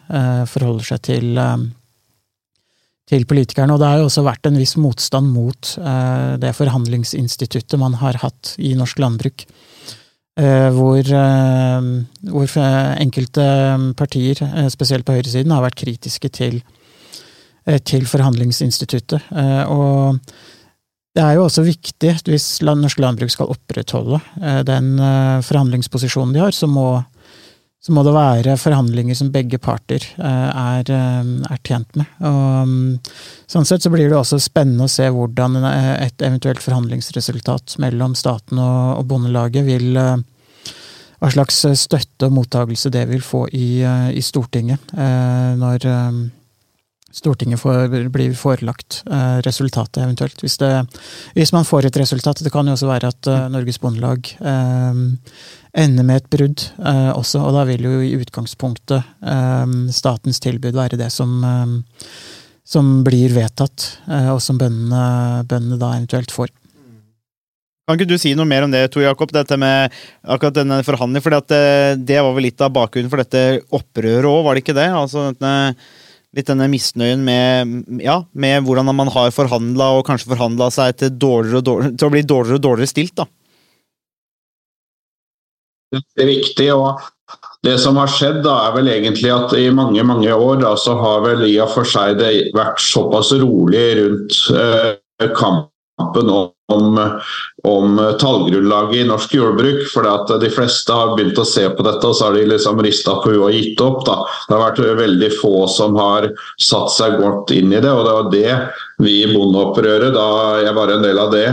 forholder 0.50 0.88
seg 0.90 1.02
til, 1.07 1.40
til 3.09 3.26
politikerne. 3.31 3.75
Og 3.75 3.81
det 3.81 3.88
har 3.88 4.02
jo 4.02 4.09
også 4.11 4.26
vært 4.26 4.50
en 4.50 4.59
viss 4.61 4.76
motstand 4.81 5.31
mot 5.33 5.73
det 6.43 6.52
forhandlingsinstituttet 6.57 7.81
man 7.81 7.97
har 8.02 8.21
hatt 8.25 8.55
i 8.59 8.75
norsk 8.79 9.00
landbruk. 9.02 9.47
Hvor, 10.40 11.09
hvor 12.33 12.52
enkelte 13.02 13.47
partier, 13.99 14.38
spesielt 14.73 15.05
på 15.05 15.17
høyresiden, 15.19 15.52
har 15.52 15.64
vært 15.67 15.81
kritiske 15.83 16.31
til, 16.33 16.61
til 17.85 18.07
forhandlingsinstituttet. 18.09 19.29
Og 19.69 20.21
det 21.17 21.23
er 21.23 21.37
jo 21.37 21.47
også 21.49 21.64
viktig, 21.67 22.12
hvis 22.31 22.49
norsk 22.62 23.00
landbruk 23.02 23.33
skal 23.33 23.50
opprettholde 23.50 24.21
eh, 24.38 24.61
den 24.67 24.95
eh, 25.02 25.40
forhandlingsposisjonen 25.43 26.37
de 26.37 26.45
har, 26.45 26.55
så 26.55 26.69
må, 26.71 26.87
så 27.83 27.95
må 27.97 28.05
det 28.07 28.14
være 28.14 28.55
forhandlinger 28.61 29.19
som 29.19 29.33
begge 29.35 29.59
parter 29.62 30.07
eh, 30.07 30.49
er, 30.55 30.93
er, 30.95 31.61
tjent 31.67 31.99
med. 31.99 32.07
Og, 32.23 32.71
mm, 32.71 33.12
sånn 33.50 33.67
sett 33.67 33.83
så 33.83 33.90
blir 33.90 34.07
det 34.07 34.21
også 34.21 34.38
spennende 34.43 34.87
å 34.87 34.93
se 34.93 35.09
hvordan 35.11 35.59
et 35.67 36.23
eventuelt 36.23 36.62
forhandlingsresultat 36.62 37.81
mellom 37.83 38.14
staten 38.19 38.62
og, 38.62 39.00
og 39.00 39.09
Bondelaget 39.11 39.67
vil 39.67 39.97
hva 41.21 41.29
slags 41.29 41.64
støtte 41.76 42.31
og 42.31 42.37
mottagelse 42.38 42.88
det 42.95 43.02
vil 43.11 43.21
få 43.21 43.49
i, 43.52 43.83
i 44.14 44.23
Stortinget 44.25 44.95
når 44.95 45.85
Stortinget 47.11 47.61
får, 47.61 47.88
blir 48.14 48.35
forelagt 48.38 49.00
eh, 49.11 49.38
resultatet, 49.43 50.02
eventuelt. 50.05 50.43
Hvis, 50.45 50.59
det, 50.62 50.71
hvis, 51.35 51.52
man 51.52 51.67
får 51.67 51.88
et 51.88 51.97
resultat. 51.99 52.43
Det 52.45 52.52
kan 52.55 52.69
jo 52.69 52.76
også 52.76 52.90
være 52.90 53.11
at 53.11 53.31
eh, 53.31 53.49
Norges 53.50 53.81
Bondelag 53.83 54.31
eh, 54.38 55.00
ender 55.85 56.07
med 56.07 56.23
et 56.23 56.31
brudd 56.31 56.62
eh, 56.79 57.11
også, 57.14 57.43
og 57.43 57.57
da 57.59 57.64
vil 57.69 57.87
jo 57.87 57.97
i 58.02 58.14
utgangspunktet 58.19 59.02
eh, 59.23 59.75
statens 59.95 60.43
tilbud 60.43 60.79
være 60.79 60.99
det 61.00 61.11
som, 61.14 61.35
eh, 61.45 62.07
som 62.67 63.00
blir 63.07 63.35
vedtatt, 63.35 63.87
og 64.31 64.38
som 64.43 64.59
bøndene, 64.61 65.43
bøndene, 65.50 65.79
da 65.81 65.95
eventuelt 65.97 66.31
får. 66.31 66.52
Kan 67.88 67.99
ikke 67.99 68.12
du 68.12 68.21
si 68.23 68.37
noe 68.38 68.47
mer 68.47 68.62
om 68.62 68.71
det, 68.71 68.85
Tor 68.95 69.02
Jakob, 69.02 69.33
dette 69.35 69.57
med 69.59 69.90
akkurat 70.23 70.61
denne 70.61 70.76
forhandlingen? 70.87 71.25
For 71.25 71.35
det, 71.35 72.19
var 72.23 72.37
vel 72.37 72.47
litt 72.47 72.62
av 72.62 72.71
bakgrunnen 72.76 73.11
for 73.11 73.19
dette 73.25 73.64
opprøret 73.75 74.29
òg, 74.31 74.45
var 74.47 74.55
det 74.55 74.62
ikke 74.62 74.76
det? 74.79 74.87
Altså 74.95 75.33
denne 75.33 75.73
litt 76.37 76.47
denne 76.47 76.69
misnøyen 76.71 77.23
med, 77.27 77.77
ja, 78.05 78.21
med 78.33 78.67
hvordan 78.67 78.93
man 78.95 79.11
har 79.11 79.33
forhandla, 79.35 79.91
og 79.99 80.07
kanskje 80.07 80.31
forhandla 80.33 80.71
seg 80.75 80.99
til, 81.01 81.15
dårligere 81.19 81.91
til, 81.91 82.07
å 82.07 82.13
bli 82.13 82.23
dårligere 82.23 82.61
og 82.61 82.67
dårligere 82.69 82.93
stilt, 82.93 83.17
da. 83.19 83.27
Det 85.91 86.23
er 86.23 86.29
viktig, 86.31 86.69
og 86.77 87.01
det 87.67 87.75
som 87.83 87.99
har 87.99 88.11
skjedd, 88.11 88.45
da, 88.47 88.55
er 88.69 88.77
vel 88.77 88.93
egentlig 88.93 89.33
at 89.35 89.53
i 89.59 89.67
mange 89.75 90.05
mange 90.07 90.31
år 90.31 90.63
da, 90.63 90.77
så 90.79 90.95
har 91.01 91.25
vel 91.27 91.43
i 91.49 91.57
og 91.63 91.73
for 91.75 91.89
seg 91.89 92.21
det 92.21 92.31
vært 92.55 92.79
såpass 92.83 93.35
rolig 93.43 93.85
rundt 93.99 94.39
eh, 94.55 95.29
kampen 95.35 96.31
om 96.31 96.55
om, 96.73 96.99
om 97.69 98.00
tallgrunnlaget 98.21 99.03
i 99.03 99.09
norsk 99.09 99.35
jordbruk. 99.35 99.83
For 99.93 100.07
de 100.41 100.53
fleste 100.53 100.97
har 100.97 101.15
begynt 101.17 101.41
å 101.41 101.49
se 101.49 101.67
på 101.69 101.87
dette, 101.87 102.05
og 102.07 102.17
så 102.17 102.29
har 102.29 102.39
de 102.39 102.47
liksom 102.50 102.83
rista 102.85 103.19
på 103.21 103.35
huet 103.35 103.47
og 103.49 103.57
gitt 103.57 103.85
opp. 103.85 104.05
Da. 104.09 104.21
Det 104.49 104.57
har 104.57 104.67
vært 104.69 105.00
veldig 105.03 105.33
få 105.41 105.55
som 105.71 105.99
har 106.00 106.31
satt 106.61 106.95
seg 106.97 107.19
godt 107.21 107.53
inn 107.57 107.75
i 107.75 107.83
det, 107.83 107.91
og 107.93 108.07
det 108.07 108.17
var 108.17 108.33
det 108.35 108.55
vi 109.00 109.23
i 109.23 109.29
Bondeopprøret, 109.33 110.12
da 110.12 110.61
jeg 110.61 110.75
var 110.77 110.91
en 110.93 111.05
del 111.05 111.19
av 111.21 111.31
det, 111.33 111.47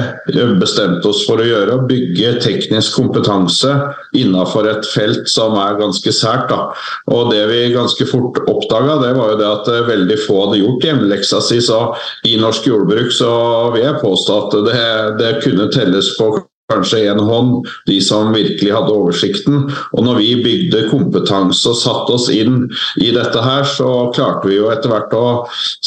bestemte 0.59 1.07
oss 1.07 1.23
for 1.27 1.39
å 1.39 1.47
gjøre. 1.47 1.77
Å 1.77 1.85
bygge 1.87 2.33
teknisk 2.43 2.97
kompetanse 2.97 3.71
innenfor 4.17 4.67
et 4.67 4.87
felt 4.91 5.29
som 5.31 5.55
er 5.61 5.79
ganske 5.79 6.11
sært. 6.15 6.51
Da. 6.51 6.73
Og 7.13 7.31
det 7.31 7.45
vi 7.51 7.61
ganske 7.75 8.07
fort 8.09 8.41
oppdaga, 8.45 8.97
var 8.99 9.33
jo 9.33 9.39
det 9.39 9.47
at 9.47 9.71
veldig 9.87 10.19
få 10.25 10.41
hadde 10.45 10.61
gjort 10.61 10.87
hjemmeleksa 10.89 11.41
si. 11.43 11.61
Så 11.63 11.79
i 12.27 12.35
norsk 12.39 12.67
jordbruk 12.67 13.13
så 13.15 13.31
vil 13.75 13.85
jeg 13.85 14.01
påstå 14.03 14.37
at 14.43 14.57
det 14.67 14.75
det 15.19 15.37
kunne 15.45 15.71
telles 15.73 16.13
på 16.19 16.33
kanskje 16.71 17.05
én 17.07 17.19
hånd, 17.23 17.67
de 17.87 17.97
som 18.03 18.33
virkelig 18.35 18.73
hadde 18.75 18.91
oversikten. 18.91 19.69
Og 19.95 20.03
når 20.03 20.19
vi 20.19 20.31
bygde 20.43 20.87
kompetanse 20.91 21.69
og 21.71 21.79
satte 21.79 22.17
oss 22.17 22.27
inn 22.33 22.65
i 22.99 23.11
dette 23.15 23.43
her, 23.43 23.63
så 23.67 24.09
klarte 24.15 24.49
vi 24.49 24.57
jo 24.57 24.67
etter 24.73 24.91
hvert 24.91 25.15
å 25.15 25.27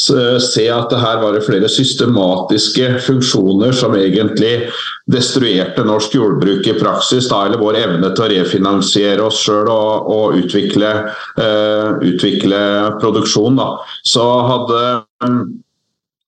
se 0.01 0.65
at 0.73 0.89
det 0.89 1.01
her 1.03 1.21
var 1.21 1.37
flere 1.45 1.69
systematiske 1.69 2.95
funksjoner 3.05 3.75
som 3.77 3.95
egentlig 3.97 4.55
destruerte 5.11 5.85
norsk 5.85 6.15
jordbruk 6.17 6.67
i 6.69 6.77
praksis, 6.79 7.29
da, 7.29 7.45
eller 7.45 7.61
vår 7.61 7.77
evne 7.83 8.13
til 8.15 8.25
å 8.25 8.31
refinansiere 8.33 9.25
oss 9.25 9.41
sjøl 9.45 9.69
og, 9.69 10.11
og 10.13 10.37
utvikle, 10.41 10.93
uh, 11.37 11.99
utvikle, 12.01 12.61
produksjon. 13.01 13.59
Da. 13.59 13.73
Så 14.07 14.25
hadde 14.47 14.81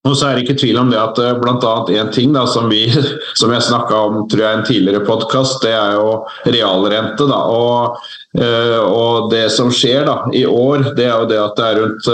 og 0.03 0.17
så 0.19 0.27
er 0.27 0.36
det 0.36 0.43
ikke 0.43 0.60
tvil 0.60 0.77
om 0.81 0.89
det 0.91 1.00
at 1.00 1.19
eh, 1.24 1.36
bl.a. 1.39 1.74
en 1.95 2.12
ting 2.12 2.33
da, 2.36 2.43
som, 2.50 2.67
vi, 2.72 2.83
som 3.39 3.53
jeg 3.55 3.63
snakka 3.69 4.01
om 4.10 4.17
tror 4.27 4.43
jeg, 4.43 4.57
en 4.57 4.67
tidligere 4.67 5.05
podkast, 5.07 5.62
det 5.63 5.72
er 5.77 5.95
jo 5.95 6.17
realrente. 6.43 7.27
Da. 7.29 7.39
Og, 7.48 8.00
eh, 8.36 8.79
og, 8.83 9.31
det 9.31 9.45
som 9.55 9.72
skjer 9.72 10.03
da, 10.10 10.17
i 10.36 10.43
år, 10.50 10.89
det 10.98 11.07
er 11.07 11.15
jo 11.24 11.29
det 11.31 11.39
at 11.39 11.60
det 11.60 11.69
er 11.69 11.81
rundt 11.83 12.12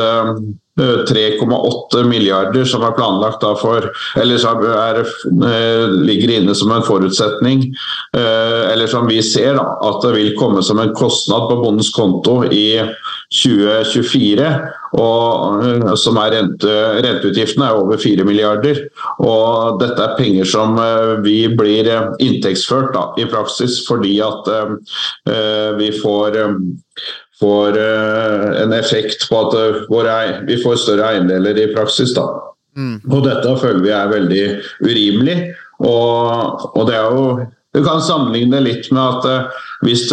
3,8 0.80 2.00
eh, 2.00 2.08
milliarder 2.08 2.66
som 2.70 2.84
er 2.88 2.96
planlagt 2.98 3.46
for, 3.62 3.90
eller 4.20 4.42
som 4.42 4.64
er, 4.64 5.04
ligger 6.06 6.36
inne 6.40 6.56
som 6.56 6.72
en 6.74 6.86
forutsetning. 6.86 7.68
Eller 8.16 8.90
som 8.90 9.08
vi 9.10 9.20
ser 9.26 9.58
da, 9.58 9.66
at 9.86 10.02
det 10.04 10.14
vil 10.16 10.34
komme 10.40 10.64
som 10.66 10.80
en 10.82 10.94
kostnad 10.98 11.48
på 11.50 11.60
bondens 11.62 11.92
konto 11.96 12.42
i 12.50 12.80
2024 13.30 14.50
og, 14.98 15.62
eh, 15.64 15.94
som 16.02 16.18
er 16.18 16.34
rente, 16.34 16.76
Renteutgiftene 17.06 17.68
er 17.68 17.78
over 17.78 17.98
4 18.02 18.26
milliarder. 18.26 18.88
og 19.20 19.80
Dette 19.82 20.02
er 20.02 20.18
penger 20.18 20.46
som 20.46 20.78
eh, 20.82 21.22
vi 21.22 21.48
blir 21.48 21.88
eh, 21.88 22.10
inntektsført 22.20 22.94
da, 22.94 23.10
i 23.18 23.28
praksis 23.30 23.84
fordi 23.88 24.20
at 24.24 24.48
vi 25.78 25.90
får 25.94 26.38
får 27.40 27.78
en 28.64 28.74
effekt 28.76 29.30
på 29.30 29.38
at 29.40 29.88
våre, 29.92 30.16
vi 30.48 30.58
får 30.60 30.82
større 30.84 31.14
eiendeler 31.14 31.58
i 31.58 31.70
praksis. 31.72 32.12
Da. 32.18 32.26
Mm. 32.76 32.98
Og 33.08 33.24
Dette 33.24 33.54
føler 33.62 33.84
vi 33.86 33.94
er 33.96 34.12
veldig 34.12 34.44
urimelig. 34.84 35.38
Og, 35.80 36.68
og 36.76 36.84
det 36.90 36.98
er 37.00 37.16
jo 37.16 37.48
Du 37.70 37.84
kan 37.86 38.02
sammenligne 38.02 38.58
det 38.58 38.66
litt 38.66 38.88
med 38.92 39.22
at 39.22 39.52
hvis, 39.86 40.08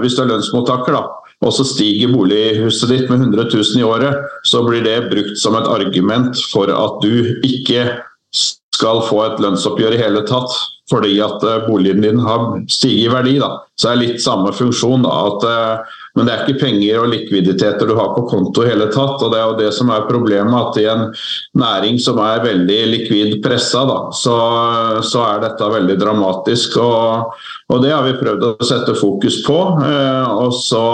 hvis 0.00 0.14
du 0.16 0.22
er 0.22 0.30
lønnsmottaker, 0.30 0.96
da, 0.96 1.02
og 1.42 1.52
så 1.54 1.66
stiger 1.66 2.12
bolighuset 2.14 2.90
ditt 2.92 3.10
med 3.10 3.26
100 3.26 3.50
000 3.52 3.80
i 3.80 3.86
året, 3.86 4.30
så 4.46 4.62
blir 4.66 4.84
det 4.86 5.10
brukt 5.10 5.38
som 5.38 5.58
et 5.58 5.68
argument 5.68 6.38
for 6.52 6.70
at 6.70 7.02
du 7.02 7.42
ikke 7.46 7.88
skal 8.32 9.02
få 9.08 9.18
et 9.26 9.42
lønnsoppgjør 9.42 9.96
i 9.96 10.00
hele 10.00 10.22
tatt 10.28 10.54
fordi 10.90 11.14
at 11.24 11.44
eh, 11.46 11.62
boligen 11.64 12.02
din 12.04 12.18
har 12.20 12.42
stiget 12.68 13.06
i 13.06 13.12
verdi. 13.12 13.36
Da. 13.40 13.54
Så 13.78 13.88
det 13.88 13.92
er 13.92 14.00
litt 14.00 14.24
samme 14.24 14.50
funksjon. 14.52 15.06
Da, 15.06 15.12
at, 15.30 15.46
eh, 15.48 16.00
men 16.16 16.28
det 16.28 16.32
er 16.32 16.42
ikke 16.44 16.60
penger 16.66 16.98
og 17.00 17.08
likviditeter 17.08 17.88
du 17.88 17.94
har 17.96 18.10
på 18.12 18.26
konto 18.28 18.64
i 18.64 18.68
hele 18.68 18.90
tatt. 18.92 19.22
og 19.24 19.32
Det 19.32 19.38
er 19.38 19.46
jo 19.48 19.56
det 19.62 19.70
som 19.72 19.92
er 19.94 20.08
problemet. 20.08 20.52
at 20.52 20.76
I 20.82 20.84
en 20.92 21.06
næring 21.56 21.96
som 22.00 22.20
er 22.20 22.44
veldig 22.44 22.80
likvid 22.90 23.38
pressa, 23.44 23.86
så, 24.12 24.36
så, 25.00 25.22
er 25.24 25.40
dette 25.46 25.70
veldig 25.72 25.96
dramatisk. 26.00 26.76
Og, 26.84 27.32
og, 27.68 27.82
Det 27.82 27.94
har 27.94 28.04
vi 28.04 28.18
prøvd 28.20 28.44
å 28.50 28.52
sette 28.60 28.96
fokus 29.00 29.40
på. 29.46 29.58
Eh, 29.88 30.28
og 30.36 30.52
så 30.52 30.84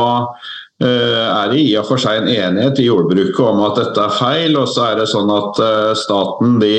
er 0.86 1.50
det 1.50 1.58
i 1.58 1.72
og 1.80 1.88
for 1.88 1.98
seg 1.98 2.20
en 2.20 2.28
enighet 2.30 2.78
i 2.78 2.86
jordbruket 2.86 3.40
om 3.42 3.64
at 3.66 3.80
dette 3.80 3.98
er 3.98 4.14
feil. 4.14 4.56
og 4.60 4.68
så 4.70 4.84
er 4.92 5.00
det 5.00 5.08
sånn 5.10 5.30
at 5.34 5.58
eh, 5.64 5.94
Staten 5.98 6.58
de, 6.62 6.74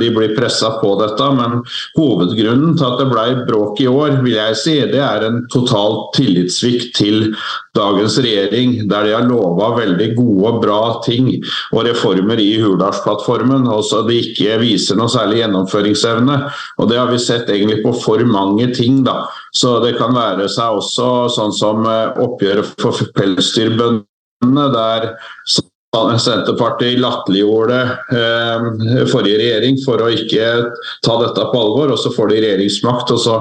de 0.00 0.08
blir 0.14 0.32
pressa 0.36 0.70
på 0.80 0.94
dette. 1.00 1.26
Men 1.36 1.60
hovedgrunnen 1.98 2.78
til 2.78 2.86
at 2.88 3.02
det 3.02 3.08
ble 3.10 3.26
bråk 3.48 3.82
i 3.84 3.90
år, 3.90 4.16
vil 4.24 4.38
jeg 4.38 4.56
si, 4.60 4.78
det 4.92 5.02
er 5.04 5.26
en 5.28 5.42
total 5.52 5.98
tillitssvikt 6.16 6.96
til 6.96 7.34
dagens 7.76 8.18
regjering, 8.24 8.88
der 8.88 9.08
de 9.08 9.14
har 9.16 9.28
lova 9.28 9.72
veldig 9.76 10.10
gode 10.16 10.48
og 10.48 10.64
bra 10.64 10.80
ting 11.04 11.30
og 11.72 11.84
reformer 11.86 12.40
i 12.40 12.50
Hurdalsplattformen, 12.60 13.68
og 13.68 13.84
så 13.88 14.02
de 14.08 14.20
ikke 14.20 14.58
viser 14.64 14.96
noe 14.96 15.12
særlig 15.12 15.42
gjennomføringsevne. 15.42 16.40
Og 16.80 16.88
Det 16.88 16.98
har 16.98 17.12
vi 17.12 17.20
sett 17.20 17.48
egentlig 17.52 17.82
på 17.84 17.92
for 18.00 18.24
mange 18.28 18.72
ting. 18.74 19.04
da. 19.04 19.26
Så 19.52 19.76
det 19.84 19.96
kan 19.98 20.14
være 20.16 20.48
seg 20.48 20.78
også 20.78 21.08
sånn 21.34 21.52
som 21.52 21.84
eh, 21.88 22.14
oppgjøret 22.24 22.72
for 22.80 22.96
pelsdyrbøndene, 23.18 24.66
der 24.72 25.10
Senterpartiet 25.92 27.00
latterliggjorde 27.00 27.80
eh, 28.16 28.62
forrige 29.12 29.36
regjering 29.36 29.76
for 29.84 30.00
å 30.00 30.06
ikke 30.08 30.46
ta 31.04 31.16
dette 31.20 31.42
på 31.50 31.58
alvor. 31.60 31.90
og 31.92 31.98
Så 32.00 32.14
får 32.14 32.30
de 32.30 32.38
regjeringsmakt 32.40 33.10
og 33.12 33.18
så 33.20 33.34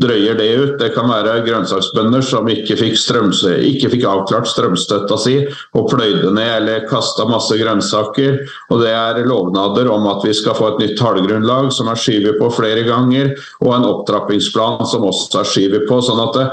drøyer 0.00 0.38
det 0.38 0.46
ut. 0.56 0.72
Det 0.80 0.94
kan 0.94 1.10
være 1.12 1.42
grønnsaksbønder 1.44 2.24
som 2.24 2.48
ikke 2.48 2.78
fikk, 2.80 2.96
ikke 2.96 3.90
fikk 3.92 4.06
avklart 4.08 4.48
strømstøtta 4.48 5.18
si 5.20 5.34
og 5.76 5.90
pløyde 5.92 6.32
ned 6.32 6.48
eller 6.62 6.86
kasta 6.88 7.26
masse 7.28 7.58
grønnsaker. 7.60 8.40
og 8.72 8.80
Det 8.80 8.94
er 8.94 9.20
lovnader 9.28 9.92
om 9.92 10.08
at 10.08 10.24
vi 10.24 10.32
skal 10.32 10.56
få 10.56 10.72
et 10.72 10.80
nytt 10.86 10.96
tallgrunnlag 10.96 11.68
som 11.76 11.92
er 11.92 12.00
skyvet 12.00 12.40
på 12.40 12.48
flere 12.56 12.86
ganger, 12.88 13.34
og 13.60 13.74
en 13.74 13.84
opptrappingsplan 13.90 14.88
som 14.88 15.04
også 15.04 15.42
er 15.42 15.52
skyvet 15.52 15.84
på. 15.90 16.00
sånn 16.00 16.24
at 16.24 16.40
det, 16.40 16.48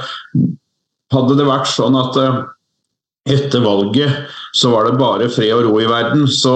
Hadde 1.14 1.36
det 1.38 1.46
vært 1.46 1.70
sånn 1.70 1.96
at 1.96 2.16
eh, 2.18 2.38
etter 3.26 3.64
valget 3.66 4.12
så 4.56 4.70
var 4.70 4.86
det 4.86 5.00
bare 5.00 5.26
fred 5.28 5.52
og 5.52 5.66
ro 5.66 5.80
i 5.84 5.88
verden, 5.90 6.28
så, 6.32 6.54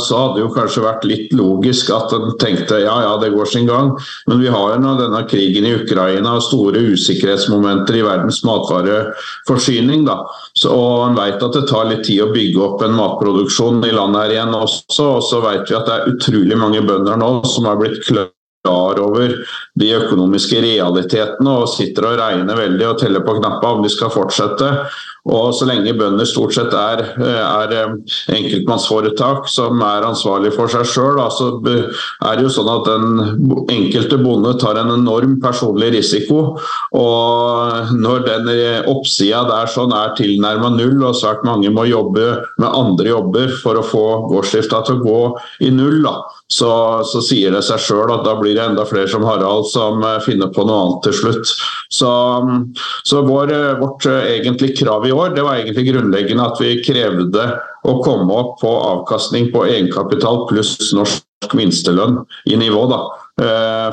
så 0.00 0.20
hadde 0.20 0.38
det 0.38 0.52
kanskje 0.54 0.84
vært 0.86 1.02
litt 1.04 1.34
logisk 1.36 1.90
at 1.92 2.14
en 2.16 2.30
tenkte 2.40 2.78
ja 2.80 2.94
ja, 3.04 3.10
det 3.20 3.28
går 3.34 3.50
sin 3.50 3.68
gang. 3.68 3.90
Men 4.30 4.40
vi 4.40 4.48
har 4.54 4.72
jo 4.72 4.78
nå 4.80 4.94
denne 4.96 5.20
krigen 5.28 5.66
i 5.68 5.74
Ukraina 5.76 6.38
og 6.38 6.46
store 6.46 6.80
usikkerhetsmomenter 6.94 7.98
i 7.98 8.06
verdens 8.06 8.40
matvareforsyning. 8.46 10.06
da. 10.08 10.22
Så, 10.56 10.72
og 10.72 11.10
en 11.10 11.18
vet 11.18 11.44
at 11.44 11.58
det 11.58 11.66
tar 11.68 11.90
litt 11.90 12.06
tid 12.08 12.24
å 12.24 12.30
bygge 12.32 12.64
opp 12.70 12.86
en 12.86 12.96
matproduksjon 12.96 13.84
i 13.84 13.92
landet 13.92 14.22
her 14.22 14.38
igjen 14.38 14.56
også. 14.56 15.10
Og 15.18 15.20
så 15.28 15.42
vet 15.44 15.68
vi 15.68 15.76
at 15.76 15.90
det 15.90 15.98
er 15.98 16.14
utrolig 16.14 16.62
mange 16.62 16.80
bønder 16.88 17.20
nå 17.20 17.30
som 17.52 17.68
har 17.68 17.76
blitt 17.82 18.00
klødd 18.08 18.32
klar 18.66 19.00
over 19.00 19.34
de 19.78 19.90
økonomiske 19.96 20.60
realitetene 20.64 21.58
og 21.62 21.70
sitter 21.72 22.10
og 22.10 22.18
regner 22.20 22.58
veldig 22.58 22.88
og 22.90 22.98
teller 23.02 23.24
på 23.26 23.38
knappa 23.40 23.76
om 23.76 23.84
de 23.84 23.92
skal 23.92 24.12
fortsette. 24.14 24.72
Og 25.26 25.50
så 25.58 25.66
lenge 25.66 25.94
bønder 25.98 26.26
stort 26.28 26.54
sett 26.54 26.74
er, 26.78 27.00
er 27.18 27.72
enkeltmannsforetak 28.30 29.48
som 29.50 29.80
er 29.82 30.06
ansvarlig 30.06 30.52
for 30.54 30.70
seg 30.70 30.86
sjøl, 30.86 31.18
så 31.34 31.48
er 31.66 32.38
det 32.38 32.44
jo 32.44 32.52
sånn 32.54 32.70
at 32.70 32.86
den 32.86 33.64
enkelte 33.74 34.20
bonde 34.22 34.54
tar 34.62 34.78
en 34.78 34.92
enorm 34.94 35.34
personlig 35.42 35.90
risiko. 35.96 36.60
Og 36.94 37.90
når 37.98 38.22
den 38.28 38.52
oppsida 38.92 39.42
der 39.50 39.72
sånn 39.72 39.94
er 39.96 40.14
tilnærma 40.18 40.70
null, 40.76 41.02
og 41.02 41.18
svært 41.18 41.42
mange 41.48 41.74
må 41.74 41.88
jobbe 41.90 42.30
med 42.62 42.70
andre 42.70 43.10
jobber 43.10 43.58
for 43.64 43.80
å 43.80 43.86
få 43.86 44.06
gårdsdrifta 44.30 44.84
til 44.86 45.00
å 45.00 45.04
gå 45.08 45.20
i 45.66 45.74
null, 45.74 46.04
da, 46.06 46.20
så, 46.52 47.02
så, 47.02 47.20
sier 47.24 47.54
det 47.54 47.62
seg 47.66 47.82
sjøl 47.82 48.12
at 48.14 48.24
da 48.26 48.36
blir 48.38 48.54
det 48.54 48.62
enda 48.62 48.86
flere 48.86 49.10
som 49.10 49.26
Harald 49.26 49.66
som 49.72 50.02
eh, 50.06 50.20
finner 50.22 50.52
på 50.54 50.66
noe 50.66 50.78
annet 50.84 51.08
til 51.08 51.16
slutt. 51.20 51.54
Så, 51.90 52.10
så 53.08 53.22
vår, 53.26 53.52
eh, 53.54 53.74
vårt 53.80 54.06
eh, 54.10 54.32
egentlig 54.36 54.76
krav 54.78 55.08
i 55.08 55.14
år 55.14 55.34
det 55.34 55.46
var 55.46 55.58
egentlig 55.58 55.88
grunnleggende 55.90 56.46
at 56.46 56.62
vi 56.62 56.78
krevde 56.86 57.50
å 57.86 57.98
komme 58.04 58.30
opp 58.34 58.60
på 58.62 58.70
avkastning 58.70 59.50
på 59.54 59.66
egenkapital 59.66 60.44
pluss 60.50 60.78
norsk 60.94 61.54
minstelønn 61.54 62.22
i 62.50 62.58
nivå. 62.58 62.88
da 62.90 63.04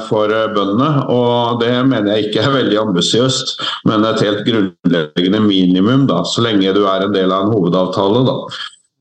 for 0.07 0.31
bøndene. 0.55 1.01
og 1.11 1.59
Det 1.59 1.73
mener 1.83 2.13
jeg 2.13 2.29
ikke 2.29 2.45
er 2.45 2.53
veldig 2.53 2.77
ambisiøst, 2.79 3.49
men 3.89 4.05
et 4.07 4.21
helt 4.23 4.45
grunnleggende 4.47 5.41
minimum, 5.43 6.05
da, 6.07 6.21
så 6.23 6.45
lenge 6.45 6.71
du 6.71 6.85
er 6.87 7.03
en 7.03 7.11
del 7.11 7.27
av 7.27 7.43
en 7.43 7.51
hovedavtale. 7.51 8.21
Da. 8.23 8.37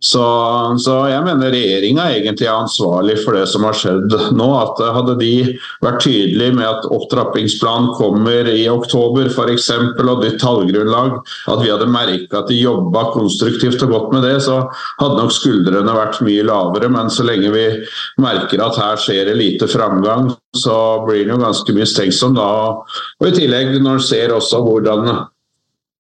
Så, 0.03 0.23
så, 0.83 0.97
jeg 1.07 1.23
mener 1.23 1.53
regjeringa 1.55 2.09
egentlig 2.11 2.49
er 2.49 2.57
ansvarlig 2.65 3.15
for 3.23 3.37
det 3.39 3.45
som 3.53 3.63
har 3.69 3.77
skjedd 3.79 4.15
nå. 4.35 4.49
at 4.59 4.81
Hadde 4.97 5.15
de 5.21 5.31
vært 5.85 6.01
tydelige 6.03 6.57
med 6.57 6.67
at 6.67 6.89
opptrappingsplanen 6.91 7.93
kommer 7.95 8.51
i 8.51 8.65
oktober 8.71 9.31
f.eks. 9.31 9.69
og 10.03 10.25
nytt 10.25 10.41
tallgrunnlag, 10.43 11.21
at 11.53 11.63
vi 11.63 11.71
hadde 11.71 11.87
merka 11.91 12.43
at 12.43 12.51
de 12.51 12.59
jobba 12.59 13.05
konstruktivt 13.15 13.85
og 13.87 13.95
godt 13.95 14.17
med 14.17 14.27
det, 14.27 14.37
så 14.43 14.65
hadde 14.99 15.21
nok 15.21 15.35
skuldrene 15.37 15.95
vært 15.95 16.19
mye 16.27 16.47
lavere. 16.51 16.91
Men 16.91 17.13
så 17.13 17.27
lenge 17.29 17.53
vi 17.55 17.67
merker 18.23 18.65
at 18.65 18.81
her 18.83 18.99
skjer 18.99 19.31
det 19.31 19.39
lite 19.39 19.71
framgang, 19.71 20.33
så 20.59 20.77
blir 21.07 21.29
en 21.29 21.37
jo 21.37 21.43
ganske 21.45 21.77
mistenksom 21.79 22.35
da. 22.41 22.49
Og 23.23 23.31
i 23.31 23.37
tillegg 23.39 23.79
når 23.79 24.01
en 24.01 24.09
ser 24.11 24.35
også 24.35 24.65
hvordan 24.67 25.07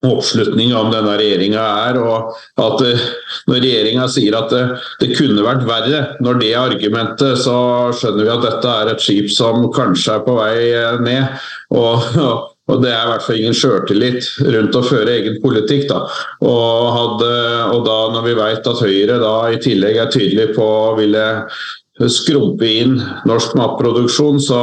oppslutning 0.06 0.72
om 0.74 0.90
denne 0.92 1.16
regjeringa 1.18 1.62
er. 1.86 1.98
og 2.02 2.36
at 2.60 2.84
eh, 2.86 3.08
Når 3.50 3.60
regjeringa 3.62 4.06
sier 4.10 4.36
at 4.38 4.52
det, 4.52 4.62
det, 5.02 5.12
kunne 5.18 5.44
vært 5.46 5.66
verre, 5.68 6.04
når 6.24 6.40
det 6.40 6.52
er 6.52 6.62
argumentet, 6.62 7.42
så 7.44 7.56
skjønner 7.96 8.26
vi 8.26 8.32
at 8.36 8.46
dette 8.46 8.78
er 8.78 8.92
et 8.92 9.04
skip 9.04 9.30
som 9.32 9.68
kanskje 9.74 10.16
er 10.18 10.24
på 10.26 10.38
vei 10.38 10.56
eh, 10.70 10.98
ned. 11.02 11.44
og, 11.74 12.08
og 12.72 12.82
det 12.82 12.92
er 12.94 13.04
i 13.04 13.12
hvert 13.12 13.26
fall 13.26 13.38
ingen 13.40 13.58
sjøltillit 13.58 14.30
rundt 14.54 14.78
å 14.78 14.84
føre 14.86 15.18
egen 15.18 15.38
politikk. 15.42 15.86
Da. 15.90 16.02
Og, 16.46 16.90
hadde, 16.96 17.30
og 17.74 17.86
da 17.86 18.00
når 18.16 18.26
vi 18.26 18.34
vet 18.38 18.72
at 18.72 18.82
Høyre 18.82 19.20
da 19.22 19.36
i 19.52 19.62
tillegg 19.62 20.02
er 20.02 20.12
tydelig 20.14 20.52
på 20.56 20.66
å 20.66 20.96
ville 20.98 21.26
skrumpe 22.10 22.66
inn 22.66 22.96
norsk 23.28 23.54
matproduksjon, 23.58 24.40
så, 24.42 24.60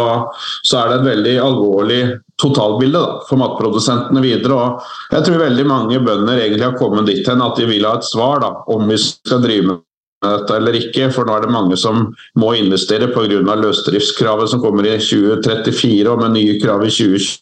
så 0.68 0.80
er 0.82 0.90
det 0.90 0.98
et 1.00 1.10
veldig 1.10 1.36
alvorlig 1.44 2.00
totalbilde 2.42 3.00
da, 3.00 3.20
for 3.28 3.42
matprodusentene 3.42 4.24
videre. 4.24 4.56
Og 4.56 5.16
jeg 5.16 5.28
tror 5.28 5.44
veldig 5.44 5.68
mange 5.70 6.00
bønder 6.04 6.40
egentlig 6.40 6.66
har 6.68 6.80
kommet 6.80 7.10
dit 7.10 7.28
hen 7.28 7.44
at 7.44 7.60
de 7.60 7.68
vil 7.70 7.88
ha 7.88 7.98
et 8.00 8.08
svar 8.08 8.44
da, 8.44 8.54
om 8.72 8.88
vi 8.90 9.00
skal 9.02 9.44
drive 9.44 9.68
med 9.72 9.84
dette 10.26 10.56
eller 10.56 10.80
ikke. 10.80 11.10
For 11.16 11.28
nå 11.28 11.36
er 11.36 11.48
det 11.48 11.56
mange 11.56 11.78
som 11.80 12.10
må 12.40 12.54
investere 12.60 13.12
pga. 13.14 13.44
løsdriftskravet 13.64 14.52
som 14.52 14.64
kommer 14.64 14.88
i 14.88 14.98
2034 15.00 16.10
og 16.12 16.24
med 16.24 16.36
nye 16.38 16.58
krav 16.64 16.86
i 16.88 16.92
2020. 16.94 17.38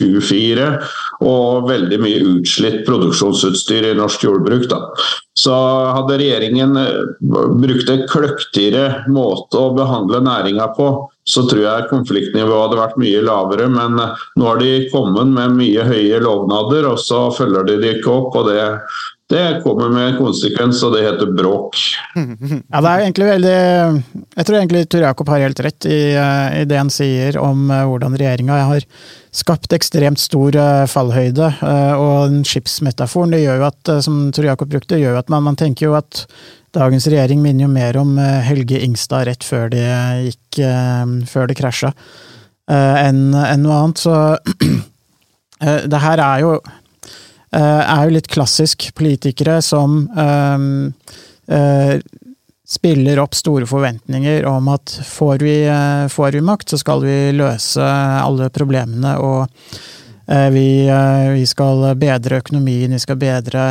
24, 0.00 0.68
og 1.22 1.68
veldig 1.68 1.98
mye 2.02 2.22
utslitt 2.34 2.82
produksjonsutstyr 2.88 3.92
i 3.92 3.94
norsk 3.98 4.26
jordbruk. 4.26 4.66
Da. 4.70 4.80
Så 5.38 5.54
hadde 5.54 6.18
regjeringen 6.20 6.76
eh, 6.78 7.00
brukt 7.20 7.90
en 7.90 8.04
kløktigere 8.10 9.04
måte 9.10 9.58
å 9.60 9.72
behandle 9.76 10.22
næringa 10.26 10.68
på, 10.76 10.90
så 11.26 11.46
tror 11.48 11.62
jeg 11.64 11.88
konfliktnivået 11.90 12.66
hadde 12.66 12.78
vært 12.82 13.00
mye 13.02 13.24
lavere. 13.24 13.70
Men 13.72 13.98
eh, 14.02 14.22
nå 14.38 14.50
har 14.50 14.62
de 14.62 14.76
kommet 14.92 15.34
med 15.34 15.58
mye 15.58 15.88
høye 15.88 16.22
lovnader, 16.22 16.90
og 16.90 17.02
så 17.02 17.26
følger 17.34 17.66
de 17.70 17.80
det 17.82 17.98
ikke 17.98 18.14
opp. 18.18 18.38
og 18.42 18.50
det 18.52 18.70
det 19.32 19.62
kommer 19.64 19.88
med 19.88 20.04
en 20.04 20.18
konsekvens, 20.18 20.82
og 20.84 20.92
det 20.94 21.06
heter 21.06 21.30
bråk. 21.32 21.78
Ja, 22.74 22.82
det 22.84 22.90
er 22.90 23.02
egentlig 23.06 23.26
veldig 23.26 23.54
Jeg 24.36 24.44
tror 24.44 24.56
egentlig 24.58 24.82
Tor 24.92 25.06
Jakob 25.06 25.30
har 25.32 25.40
helt 25.46 25.62
rett 25.64 25.86
i, 25.88 26.00
eh, 26.12 26.60
i 26.60 26.66
det 26.68 26.76
han 26.76 26.92
sier 26.92 27.38
om 27.40 27.70
hvordan 27.72 28.18
regjeringa 28.20 28.58
har 28.68 28.84
skapt 29.34 29.72
ekstremt 29.74 30.20
stor 30.22 30.56
uh, 30.56 30.84
fallhøyde. 30.90 31.48
Uh, 31.60 31.94
og 31.98 32.36
skipsmetaforen 32.46 33.34
det 33.34 33.42
gjør 33.44 33.62
jo 33.62 33.66
at, 33.68 33.80
uh, 33.90 34.02
som 34.04 34.28
Tor 34.34 34.46
Jakob 34.46 34.70
brukte, 34.70 35.00
gjør 35.00 35.18
at 35.20 35.32
man, 35.32 35.44
man, 35.48 35.58
tenker 35.58 35.88
jo 35.88 35.96
at 35.98 36.24
dagens 36.74 37.06
regjering 37.10 37.42
minner 37.42 37.66
jo 37.66 37.70
mer 37.70 37.98
om 38.00 38.16
Helge 38.18 38.80
Ingstad 38.82 39.28
rett 39.28 39.44
før 39.46 39.68
det 39.70 39.84
gikk 40.26 40.58
før 41.30 41.46
det 41.46 41.54
krasja, 41.54 41.92
enn 42.66 43.28
en 43.30 43.62
noe 43.62 43.76
annet. 43.78 44.02
Så 44.02 44.16
det 45.92 46.00
her 46.02 46.22
er 46.24 46.42
jo 46.42 46.56
er 47.54 48.08
jo 48.08 48.16
litt 48.16 48.26
klassisk 48.26 48.88
politikere 48.98 49.60
som 49.62 50.08
spiller 52.74 53.20
opp 53.22 53.34
store 53.38 53.66
forventninger 53.70 54.46
om 54.50 54.68
at 54.74 54.98
får 55.06 55.38
vi, 55.38 55.56
eh, 55.66 56.08
får 56.08 56.32
vi 56.32 56.40
makt, 56.40 56.68
så 56.68 56.78
skal 56.78 57.04
vi 57.04 57.16
løse 57.32 57.84
alle 57.86 58.50
problemene, 58.50 59.16
og 59.22 59.46
eh, 60.26 60.48
vi, 60.50 60.68
eh, 60.88 61.30
vi 61.36 61.46
skal 61.46 61.94
bedre 62.00 62.42
økonomien, 62.42 62.96
vi 62.96 63.02
skal 63.02 63.20
bedre 63.20 63.64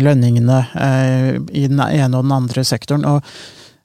lønningene 0.00 0.60
i 1.50 1.64
den 1.66 1.80
ene 1.82 2.16
og 2.16 2.22
den 2.24 2.36
andre 2.36 2.64
sektoren. 2.64 3.04
og 3.04 3.24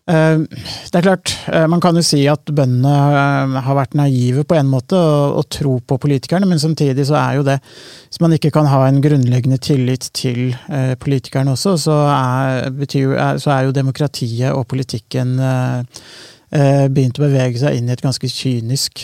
det 0.06 1.00
er 1.00 1.02
klart, 1.02 1.32
eh, 1.50 1.64
man 1.66 1.82
kan 1.82 1.98
jo 1.98 2.04
si 2.06 2.20
at 2.30 2.46
bøndene 2.46 2.92
eh, 2.94 3.56
har 3.66 3.78
vært 3.80 3.96
naive 3.98 4.44
på 4.46 4.58
en 4.58 4.70
måte 4.70 5.00
og 5.00 5.48
tro 5.50 5.80
på 5.82 5.98
politikerne, 6.04 6.46
men 6.46 6.62
samtidig 6.62 7.08
så 7.10 7.18
er 7.18 7.40
jo 7.40 7.48
det 7.48 7.58
Hvis 7.64 8.22
man 8.22 8.36
ikke 8.38 8.52
kan 8.54 8.70
ha 8.70 8.84
en 8.86 9.02
grunnleggende 9.02 9.58
tillit 9.58 10.12
til 10.14 10.54
politikerne 11.02 11.52
også, 11.52 11.74
så 11.82 11.98
er, 12.14 12.70
betyr, 12.70 13.18
så 13.42 13.52
er 13.52 13.66
jo 13.66 13.74
demokratiet 13.76 14.54
og 14.54 14.68
politikken 14.72 15.36
begynt 16.96 17.20
å 17.20 17.26
bevege 17.26 17.60
seg 17.60 17.76
inn 17.76 17.90
i 17.90 17.92
et 17.92 18.04
ganske 18.06 18.30
kynisk 18.32 19.04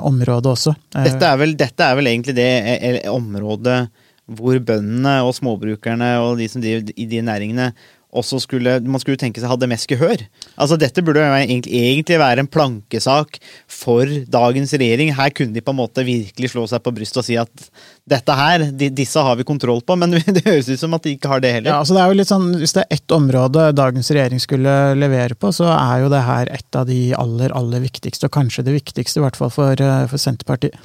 område 0.00 0.54
også. 0.54 0.72
Dette 0.94 1.28
er 1.28 1.36
vel, 1.36 1.52
dette 1.58 1.84
er 1.84 1.98
vel 1.98 2.08
egentlig 2.08 2.36
det 2.38 3.04
området 3.12 3.82
hvor 4.26 4.56
bøndene 4.58 5.18
og 5.22 5.34
småbrukerne 5.36 6.08
og 6.24 6.40
de 6.40 6.48
som 6.50 6.62
driver 6.64 6.90
i 6.96 7.06
de 7.10 7.20
næringene 7.22 7.68
også 8.16 8.40
skulle, 8.42 8.78
man 8.86 9.02
skulle 9.02 9.20
tenke 9.20 9.42
seg 9.42 9.50
hadde 9.50 9.68
mest 9.70 9.88
gehør. 9.90 10.24
Altså 10.56 10.78
Dette 10.80 11.04
burde 11.04 11.22
egentlig, 11.22 11.72
egentlig, 11.76 12.18
være 12.20 12.44
en 12.44 12.50
plankesak 12.50 13.38
for 13.70 14.10
dagens 14.32 14.74
regjering. 14.76 15.12
Her 15.16 15.32
kunne 15.36 15.56
de 15.56 15.64
på 15.64 15.74
en 15.74 15.80
måte 15.80 16.06
virkelig 16.06 16.52
slå 16.52 16.66
seg 16.70 16.82
på 16.84 16.94
brystet 16.96 17.22
og 17.22 17.28
si 17.28 17.38
at 17.40 17.68
dette 18.06 18.36
her, 18.38 18.66
de, 18.70 18.90
disse 18.94 19.22
har 19.22 19.38
vi 19.38 19.46
kontroll 19.46 19.82
på, 19.86 19.96
men 19.98 20.16
det 20.36 20.44
høres 20.46 20.70
ut 20.70 20.82
som 20.82 20.94
at 20.96 21.06
de 21.06 21.16
ikke 21.16 21.30
har 21.30 21.44
det 21.44 21.54
heller. 21.58 21.72
Ja, 21.72 21.80
altså 21.82 21.96
det 21.96 22.04
er 22.04 22.12
jo 22.12 22.20
litt 22.20 22.32
sånn, 22.32 22.50
Hvis 22.60 22.76
det 22.76 22.84
er 22.84 22.98
ett 22.98 23.16
område 23.16 23.70
dagens 23.76 24.10
regjering 24.14 24.42
skulle 24.42 24.76
levere 24.98 25.38
på, 25.38 25.52
så 25.54 25.70
er 25.74 26.04
jo 26.04 26.12
det 26.12 26.22
her 26.26 26.52
et 26.54 26.78
av 26.78 26.86
de 26.88 27.00
aller, 27.18 27.54
aller 27.56 27.82
viktigste, 27.84 28.28
og 28.28 28.36
kanskje 28.38 28.66
det 28.66 28.76
viktigste, 28.78 29.20
i 29.20 29.26
hvert 29.26 29.38
fall 29.38 29.52
for, 29.54 29.74
eh, 29.82 30.06
for 30.10 30.22
Senterpartiet. 30.22 30.78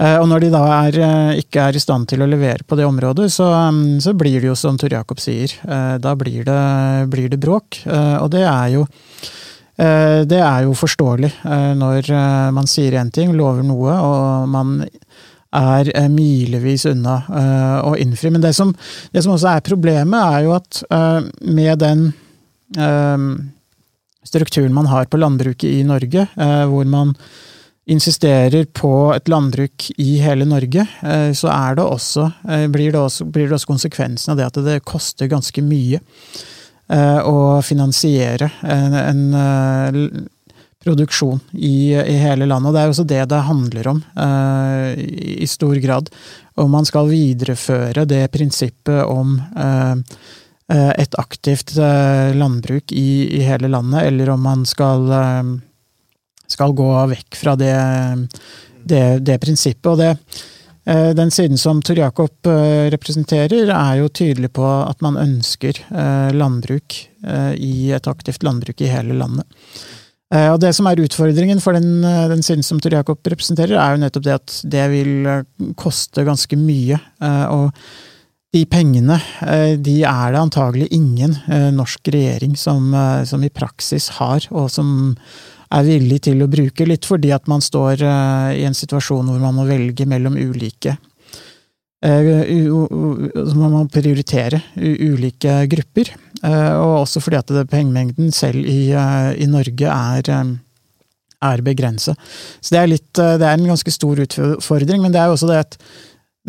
Eh, 0.00 0.16
og 0.18 0.26
når 0.30 0.44
de 0.44 0.50
da 0.54 0.62
er, 0.78 0.98
eh, 1.04 1.42
ikke 1.42 1.68
er 1.68 1.76
i 1.76 1.82
stand 1.82 2.08
til 2.10 2.24
å 2.24 2.28
levere 2.30 2.64
på 2.66 2.78
det 2.78 2.86
området, 2.88 3.28
så, 3.32 3.48
mm, 3.72 4.00
så 4.00 4.14
blir 4.16 4.40
det 4.40 4.50
jo 4.50 4.56
som 4.58 4.78
Tor 4.78 4.92
Jakob 4.92 5.20
sier, 5.20 5.52
eh, 5.68 5.98
da 5.98 6.14
blir 6.14 6.44
det, 6.44 7.10
blir 7.10 7.28
det 7.28 7.40
bråk. 7.40 7.82
Og 7.86 8.30
det 8.30 8.44
er 8.46 8.68
jo 8.78 8.86
det 9.82 10.38
er 10.38 10.62
jo 10.62 10.74
forståelig 10.76 11.30
når 11.74 12.06
man 12.52 12.66
sier 12.68 12.92
én 12.92 13.10
ting, 13.10 13.32
lover 13.34 13.64
noe, 13.64 13.90
og 13.90 14.48
man 14.52 14.84
er 15.50 15.88
milevis 16.12 16.84
unna 16.86 17.16
å 17.82 17.96
innfri. 17.98 18.30
Men 18.30 18.42
det 18.44 18.52
som, 18.54 18.74
det 19.10 19.24
som 19.24 19.32
også 19.32 19.56
er 19.56 19.64
problemet, 19.64 20.20
er 20.20 20.44
jo 20.44 20.52
at 20.54 20.82
med 21.40 21.80
den 21.80 22.12
strukturen 24.22 24.76
man 24.76 24.86
har 24.92 25.08
på 25.08 25.18
landbruket 25.18 25.72
i 25.72 25.82
Norge, 25.88 26.28
hvor 26.36 26.84
man 26.86 27.16
insisterer 27.90 28.64
på 28.64 29.12
et 29.14 29.28
landbruk 29.28 29.88
i 29.98 30.16
hele 30.22 30.46
Norge, 30.46 30.86
så 31.34 31.48
så 31.50 31.74
det 31.74 31.82
også, 31.82 32.32
eh, 32.48 32.66
blir, 32.70 32.92
det 32.92 33.00
også, 33.00 33.24
blir, 33.24 33.48
det 33.48 33.56
også, 33.56 33.66
konsekvensen 33.66 34.32
av 34.32 34.38
det 34.38 34.46
at 34.46 34.60
det 34.64 34.84
koster 34.86 35.26
ganske 35.26 35.62
mye 35.62 35.98
eh, 36.88 37.18
å 37.26 37.60
finansiere 37.62 38.50
en, 38.62 38.94
en 38.94 40.28
produksjon 40.82 41.40
i, 41.52 41.94
i, 41.94 42.14
hele 42.22 42.46
landet. 42.46 42.70
Og 42.70 42.74
det 42.74 42.82
er 42.82 42.92
også 42.92 43.08
det 43.08 43.24
det 43.30 43.42
handler 43.48 43.88
om 43.88 44.00
i 45.42 45.46
stor 45.46 45.76
grad. 45.82 46.08
Om 46.54 46.70
man 46.70 46.86
skal 46.86 47.10
videreføre 47.10 48.06
det 48.06 48.24
prinsippet 48.34 49.04
om 49.06 49.36
et 50.72 51.14
aktivt 51.18 51.76
landbruk 52.34 52.90
i, 52.90 53.38
i 53.38 53.44
hele 53.46 53.70
landet, 53.70 54.08
eller 54.08 54.34
om 54.34 54.42
man 54.42 54.66
skal 54.66 55.06
skal 56.52 56.74
gå 56.76 56.90
vekk 57.16 57.38
fra 57.40 57.56
det, 57.58 57.74
det, 58.84 59.22
det 59.26 59.38
prinsippet. 59.42 59.88
Og 59.92 59.98
det, 60.00 60.10
eh, 60.86 61.10
den 61.16 61.32
siden 61.34 61.60
som 61.60 61.82
Tor 61.82 61.98
Jakob 61.98 62.50
eh, 62.50 62.90
representerer, 62.92 63.70
er 63.70 63.96
jo 64.00 64.10
tydelig 64.10 64.52
på 64.56 64.66
at 64.66 65.02
man 65.04 65.20
ønsker 65.20 65.82
eh, 65.88 66.30
landbruk 66.36 67.06
i 67.22 67.92
et 67.94 68.08
aktivt 68.10 68.42
landbruk 68.42 68.80
i 68.82 68.88
hele 68.90 69.14
landet. 69.14 69.46
Og 70.32 70.56
Det 70.58 70.72
som 70.74 70.88
er 70.90 70.98
utfordringen 70.98 71.60
for 71.62 71.76
den, 71.76 72.00
den 72.02 72.40
siden 72.42 72.64
som 72.66 72.80
Tor 72.82 72.96
Jakob 72.96 73.20
representerer, 73.30 73.76
er 73.78 73.92
jo 73.92 74.00
nettopp 74.02 74.24
det 74.26 74.32
at 74.34 74.54
det 74.74 74.86
vil 74.90 75.12
koste 75.78 76.24
ganske 76.26 76.58
mye. 76.58 76.98
Og 77.52 77.70
de 78.50 78.64
pengene 78.66 79.20
de 79.78 79.94
er 80.08 80.34
det 80.34 80.40
antagelig 80.40 80.88
ingen 80.90 81.36
norsk 81.76 82.10
regjering 82.10 82.58
som, 82.58 82.90
som 83.28 83.46
i 83.46 83.52
praksis 83.54 84.08
har, 84.18 84.48
og 84.50 84.66
som 84.74 85.12
er 85.72 85.86
villig 85.86 86.20
til 86.26 86.42
å 86.44 86.50
bruke, 86.50 86.86
litt 86.88 87.06
fordi 87.08 87.32
at 87.34 87.48
man 87.50 87.62
står 87.64 88.02
uh, 88.04 88.50
i 88.54 88.64
en 88.68 88.76
situasjon 88.76 89.30
hvor 89.30 89.40
man 89.42 89.56
må 89.56 89.66
velge 89.68 90.06
mellom 90.08 90.36
ulike 90.36 90.96
uh, 92.04 92.42
Så 92.42 93.56
må 93.56 93.70
man 93.72 93.90
prioritere 93.92 94.60
ulike 94.76 95.62
grupper. 95.72 96.12
Uh, 96.42 96.74
og 96.82 96.94
også 97.04 97.22
fordi 97.22 97.40
at 97.40 97.52
pengemengden 97.70 98.32
selv 98.34 98.66
i, 98.66 98.90
i 98.92 99.50
Norge 99.50 99.96
er, 99.96 100.32
er 101.52 101.64
begrenset. 101.64 102.30
Så 102.60 102.74
det 102.74 102.80
er, 102.80 102.90
litt, 102.90 103.12
det 103.14 103.46
er 103.46 103.54
en 103.54 103.70
ganske 103.72 103.94
stor 103.94 104.24
utfordring, 104.26 105.04
men 105.04 105.14
det 105.14 105.22
er 105.22 105.30
jo 105.30 105.38
også 105.38 105.52
det 105.52 105.60
at 105.66 105.78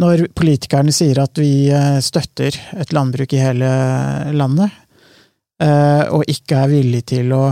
når 0.02 0.26
politikerne 0.34 0.90
sier 0.90 1.20
at 1.22 1.38
vi 1.38 1.70
støtter 2.02 2.56
et 2.82 2.96
landbruk 2.98 3.36
i 3.38 3.44
hele 3.44 3.68
landet, 4.34 4.74
og 5.62 6.26
ikke 6.34 6.64
er 6.64 6.72
villig 6.72 7.04
til 7.12 7.30
å 7.38 7.44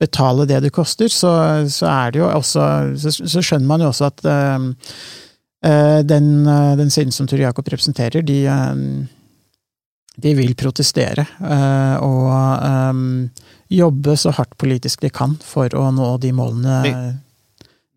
betale 0.00 0.46
det 0.48 0.62
det 0.64 0.72
koster, 0.74 1.08
så, 1.12 1.30
så 1.68 1.86
også 1.86 2.66
Så, 2.96 3.12
så 3.28 3.42
skjønner 3.42 3.66
man 3.68 3.80
jo 3.84 3.90
også 3.92 4.08
at 4.08 4.24
uh, 4.24 6.02
den, 6.02 6.46
uh, 6.48 6.76
den, 6.76 6.90
siden 6.90 7.12
som 7.12 7.26
Tor 7.26 7.38
Jakob 7.38 7.68
representerer, 7.68 8.22
de, 8.22 8.38
uh, 8.48 9.06
de 10.16 10.34
vil 10.36 10.54
protestere 10.54 11.24
og 12.00 12.26
um, 12.90 13.30
jobbe 13.70 14.16
så 14.16 14.32
hardt 14.36 14.56
politisk 14.58 15.00
de 15.00 15.10
kan 15.10 15.36
for 15.44 15.72
å 15.76 15.90
nå 15.94 16.16
de 16.20 16.32
målene 16.36 16.80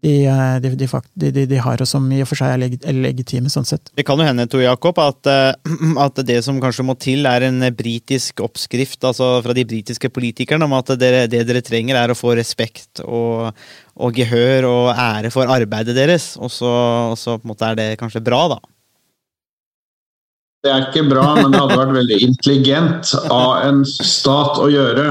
de, 0.03 0.75
de, 0.75 1.31
de, 1.31 1.45
de, 1.47 1.59
har, 1.63 1.79
og 1.79 1.87
som 1.87 2.05
i 2.11 2.19
og 2.23 2.27
for 2.27 2.39
seg 2.39 2.59
er 2.59 2.95
legitime, 2.97 3.51
sånn 3.51 3.67
sett. 3.67 3.91
Det 3.95 4.03
kan 4.07 4.19
jo 4.19 4.27
hende, 4.27 4.45
Tor 4.51 4.63
Jakob, 4.65 4.99
at, 4.99 5.29
eh, 5.31 5.53
at, 6.05 6.19
det 6.27 6.41
som 6.43 6.59
kanskje 6.63 6.85
må 6.87 6.97
til, 6.99 7.23
er 7.29 7.47
en 7.47 7.63
britisk 7.77 8.43
oppskrift 8.43 9.03
altså 9.07 9.37
fra 9.45 9.55
de 9.55 9.65
britiske 9.67 10.11
politikerne 10.11 10.67
om 10.67 10.75
at 10.75 10.91
dere, 10.99 11.23
det 11.31 11.45
dere 11.47 11.63
trenger, 11.63 12.01
er 12.01 12.11
å 12.11 12.19
få 12.19 12.35
respekt 12.39 13.03
og, 13.05 13.55
og 13.95 14.19
gehør 14.19 14.67
og 14.67 14.91
ære 14.91 15.31
for 15.33 15.47
arbeidet 15.51 15.95
deres. 15.95 16.33
Og 16.35 16.51
så, 16.51 16.73
og 17.13 17.17
så 17.19 17.37
på 17.37 17.47
en 17.47 17.53
måte 17.55 17.71
er 17.71 17.79
det 17.79 17.89
kanskje 18.01 18.23
bra, 18.25 18.45
da. 18.57 18.59
Det 20.63 20.71
er 20.71 20.85
ikke 20.87 21.07
bra, 21.09 21.25
men 21.35 21.51
det 21.51 21.59
hadde 21.59 21.79
vært 21.79 21.97
veldig 21.97 22.17
intelligent 22.23 23.09
av 23.27 23.65
en 23.67 23.81
stat 23.87 24.61
å 24.63 24.69
gjøre. 24.71 25.09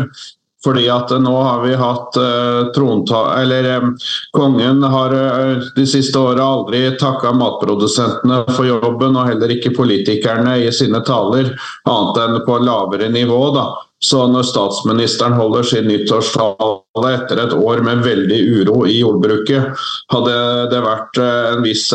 Fordi 0.64 0.84
at 0.94 1.10
nå 1.18 1.34
har 1.42 1.62
vi 1.64 1.74
hatt 1.74 2.18
uh, 2.20 2.72
tronta... 2.74 3.22
Eller 3.42 3.66
um, 3.82 3.94
kongen 4.30 4.82
har 4.82 5.14
uh, 5.14 5.62
de 5.76 5.86
siste 5.86 6.18
åra 6.18 6.44
aldri 6.44 6.84
takka 7.00 7.32
matprodusentene 7.34 8.44
for 8.52 8.68
jobben, 8.68 9.18
og 9.18 9.30
heller 9.32 9.56
ikke 9.56 9.74
politikerne 9.74 10.60
i 10.62 10.70
sine 10.74 11.02
taler, 11.06 11.50
annet 11.90 12.22
enn 12.26 12.38
på 12.46 12.60
lavere 12.62 13.10
nivå. 13.10 13.40
da. 13.56 13.66
Så 14.02 14.24
når 14.30 14.48
statsministeren 14.48 15.36
holder 15.38 15.66
sin 15.66 15.86
nyttårstale 15.86 17.12
etter 17.14 17.38
et 17.44 17.54
år 17.54 17.84
med 17.86 18.02
veldig 18.02 18.40
uro 18.58 18.82
i 18.90 18.98
jordbruket, 18.98 19.84
hadde 20.10 20.34
det 20.72 20.82
vært 20.82 21.22
en 21.22 21.62
viss 21.62 21.86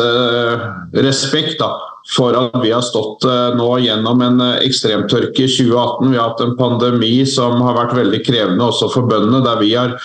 respekt 0.96 1.60
da, 1.60 1.74
for 2.16 2.36
at 2.38 2.56
vi 2.62 2.70
har 2.72 2.84
stått 2.84 3.26
eh, 3.28 3.56
nå 3.58 3.68
gjennom 3.84 4.22
en 4.24 4.40
eh, 4.40 4.60
ekstremtørke 4.64 5.44
i 5.44 5.50
2018. 5.50 6.12
Vi 6.12 6.16
har 6.16 6.30
hatt 6.30 6.44
en 6.44 6.56
pandemi 6.60 7.12
som 7.28 7.60
har 7.64 7.76
vært 7.76 7.96
veldig 7.98 8.22
krevende 8.24 8.64
også 8.64 8.88
for 8.94 9.08
bøndene, 9.10 9.42
der 9.44 9.60
vi 9.60 9.74
har 9.74 9.96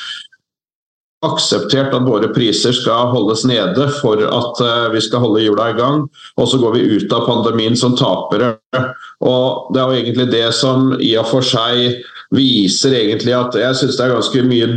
akseptert 1.23 1.93
at 1.95 2.07
våre 2.07 2.29
priser 2.33 2.75
skal 2.75 3.11
holdes 3.13 3.45
nede 3.49 3.87
for 4.01 4.21
at 4.23 4.63
eh, 4.63 4.87
vi 4.93 5.01
skal 5.03 5.23
holde 5.25 5.43
hjula 5.43 5.69
i 5.71 5.77
gang. 5.77 6.05
Og 6.37 6.49
så 6.49 6.59
går 6.61 6.77
vi 6.77 6.87
ut 6.97 7.15
av 7.15 7.27
pandemien 7.29 7.77
som 7.79 7.97
tapere. 7.99 8.55
Og 9.23 9.73
Det 9.73 9.81
er 9.81 9.85
jo 9.85 9.99
egentlig 10.01 10.31
det 10.31 10.49
som 10.57 10.93
i 10.99 11.13
og 11.19 11.29
for 11.29 11.45
seg 11.45 12.03
viser 12.33 12.95
egentlig 12.97 13.33
at 13.37 13.55
jeg 13.57 13.77
syns 13.77 13.97
det 13.99 14.05
er 14.07 14.15
ganske 14.15 14.45
mye 14.47 14.69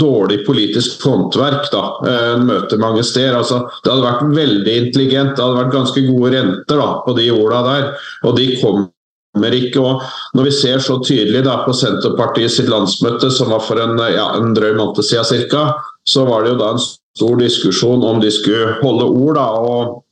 dårlig 0.00 0.38
politisk 0.46 1.02
håndverk. 1.04 1.70
da, 1.72 1.84
eh, 2.08 2.36
møter 2.40 2.78
mange 2.78 3.04
steder. 3.04 3.36
Altså, 3.36 3.66
det 3.84 3.92
hadde 3.92 4.08
vært 4.08 4.36
veldig 4.36 4.76
intelligent, 4.86 5.36
det 5.36 5.44
hadde 5.44 5.60
vært 5.64 5.76
ganske 5.76 6.06
gode 6.08 6.32
renter 6.36 6.80
da, 6.80 7.02
på 7.04 7.16
de 7.16 7.30
orda 7.30 7.62
der. 7.62 7.92
og 8.24 8.36
de 8.36 8.56
kommer. 8.60 8.88
Og 9.34 10.02
Når 10.34 10.44
vi 10.44 10.50
ser 10.50 10.78
så 10.78 10.98
tydelig 11.04 11.44
da, 11.44 11.62
på 11.64 11.72
Senterpartiet 11.72 12.50
sitt 12.50 12.68
landsmøte, 12.68 13.30
som 13.30 13.50
var 13.50 13.60
for 13.60 13.78
en, 13.78 13.98
ja, 14.10 14.34
en 14.36 14.54
drøy 14.54 14.74
måned 14.74 15.02
siden 15.02 15.48
ca., 15.50 15.74
så 16.06 16.24
var 16.24 16.42
det 16.42 16.54
jo 16.54 16.58
da 16.58 16.70
en 16.74 16.82
stor 16.82 17.36
diskusjon 17.38 18.02
om 18.02 18.20
de 18.20 18.30
skulle 18.30 18.76
holde 18.82 19.04
ord. 19.04 19.34
da, 19.34 19.46
og 19.46 20.04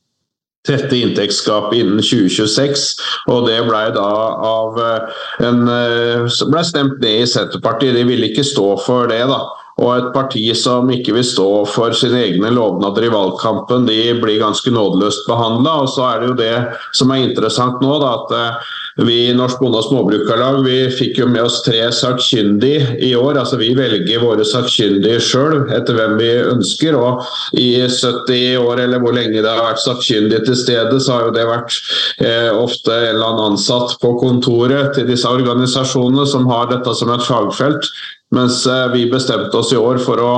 tette 0.67 0.95
inntektsgapet 0.95 1.79
innen 1.79 2.01
2026. 2.03 2.89
og 3.31 3.47
Det 3.47 3.59
ble 3.67 3.83
da 3.95 4.09
av 4.49 4.79
eh, 4.83 5.23
en, 5.47 5.63
eh, 5.71 6.27
ble 6.51 6.65
stemt 6.67 6.99
ned 6.99 7.23
i 7.23 7.29
Senterpartiet. 7.29 7.95
De 7.95 8.05
ville 8.07 8.29
ikke 8.29 8.45
stå 8.45 8.75
for 8.83 9.09
det. 9.11 9.23
da. 9.27 9.39
Og 9.79 9.93
et 9.95 10.09
parti 10.11 10.43
som 10.59 10.89
ikke 10.91 11.13
vil 11.15 11.23
stå 11.23 11.47
for 11.71 11.95
sine 11.95 12.19
egne 12.25 12.51
lovnader 12.51 13.07
i 13.07 13.13
valgkampen, 13.13 13.87
de 13.87 14.11
blir 14.19 14.41
ganske 14.41 14.73
nådeløst 14.75 15.23
behandla. 15.29 15.77
Og 15.85 15.93
så 15.93 16.09
er 16.09 16.19
det 16.19 16.27
jo 16.27 16.39
det 16.41 16.55
som 16.99 17.13
er 17.15 17.23
interessant 17.23 17.79
nå, 17.83 17.95
da, 18.03 18.11
at 18.19 18.35
eh, 18.35 18.75
vi 19.05 19.29
i 19.29 19.33
Norsk 19.35 19.59
Bonde- 19.61 19.79
og 19.79 19.85
Småbrukarlag 19.87 20.63
vi 20.65 20.77
fikk 20.93 21.19
jo 21.21 21.27
med 21.29 21.43
oss 21.45 21.61
tre 21.65 21.81
sakkyndige 21.93 22.97
i 23.05 23.13
år. 23.15 23.37
altså 23.39 23.59
Vi 23.59 23.73
velger 23.77 24.23
våre 24.23 24.45
sakkyndige 24.47 25.21
sjøl 25.23 25.69
etter 25.75 25.97
hvem 25.97 26.17
vi 26.19 26.29
ønsker. 26.53 26.95
og 26.95 27.23
I 27.53 27.87
70 27.87 28.57
år 28.57 28.83
eller 28.85 28.99
hvor 28.99 29.15
lenge 29.15 29.41
det 29.41 29.49
har 29.49 29.63
vært 29.63 29.83
sakkyndige 29.83 30.45
til 30.45 30.55
stede, 30.55 30.99
så 30.99 31.17
har 31.17 31.27
jo 31.27 31.35
det 31.37 31.47
vært 31.47 31.75
eh, 32.21 32.51
ofte 32.53 32.91
en 32.91 33.15
eller 33.15 33.31
annen 33.31 33.51
ansatt 33.53 33.97
på 34.01 34.15
kontoret 34.19 34.93
til 34.95 35.07
disse 35.09 35.27
organisasjonene 35.27 36.27
som 36.27 36.47
har 36.51 36.71
dette 36.71 36.95
som 36.95 37.11
et 37.13 37.25
fagfelt. 37.25 37.91
Mens 38.31 38.67
eh, 38.67 38.91
vi 38.93 39.07
bestemte 39.09 39.57
oss 39.57 39.71
i 39.73 39.77
år 39.77 39.97
for 40.05 40.21
å 40.21 40.33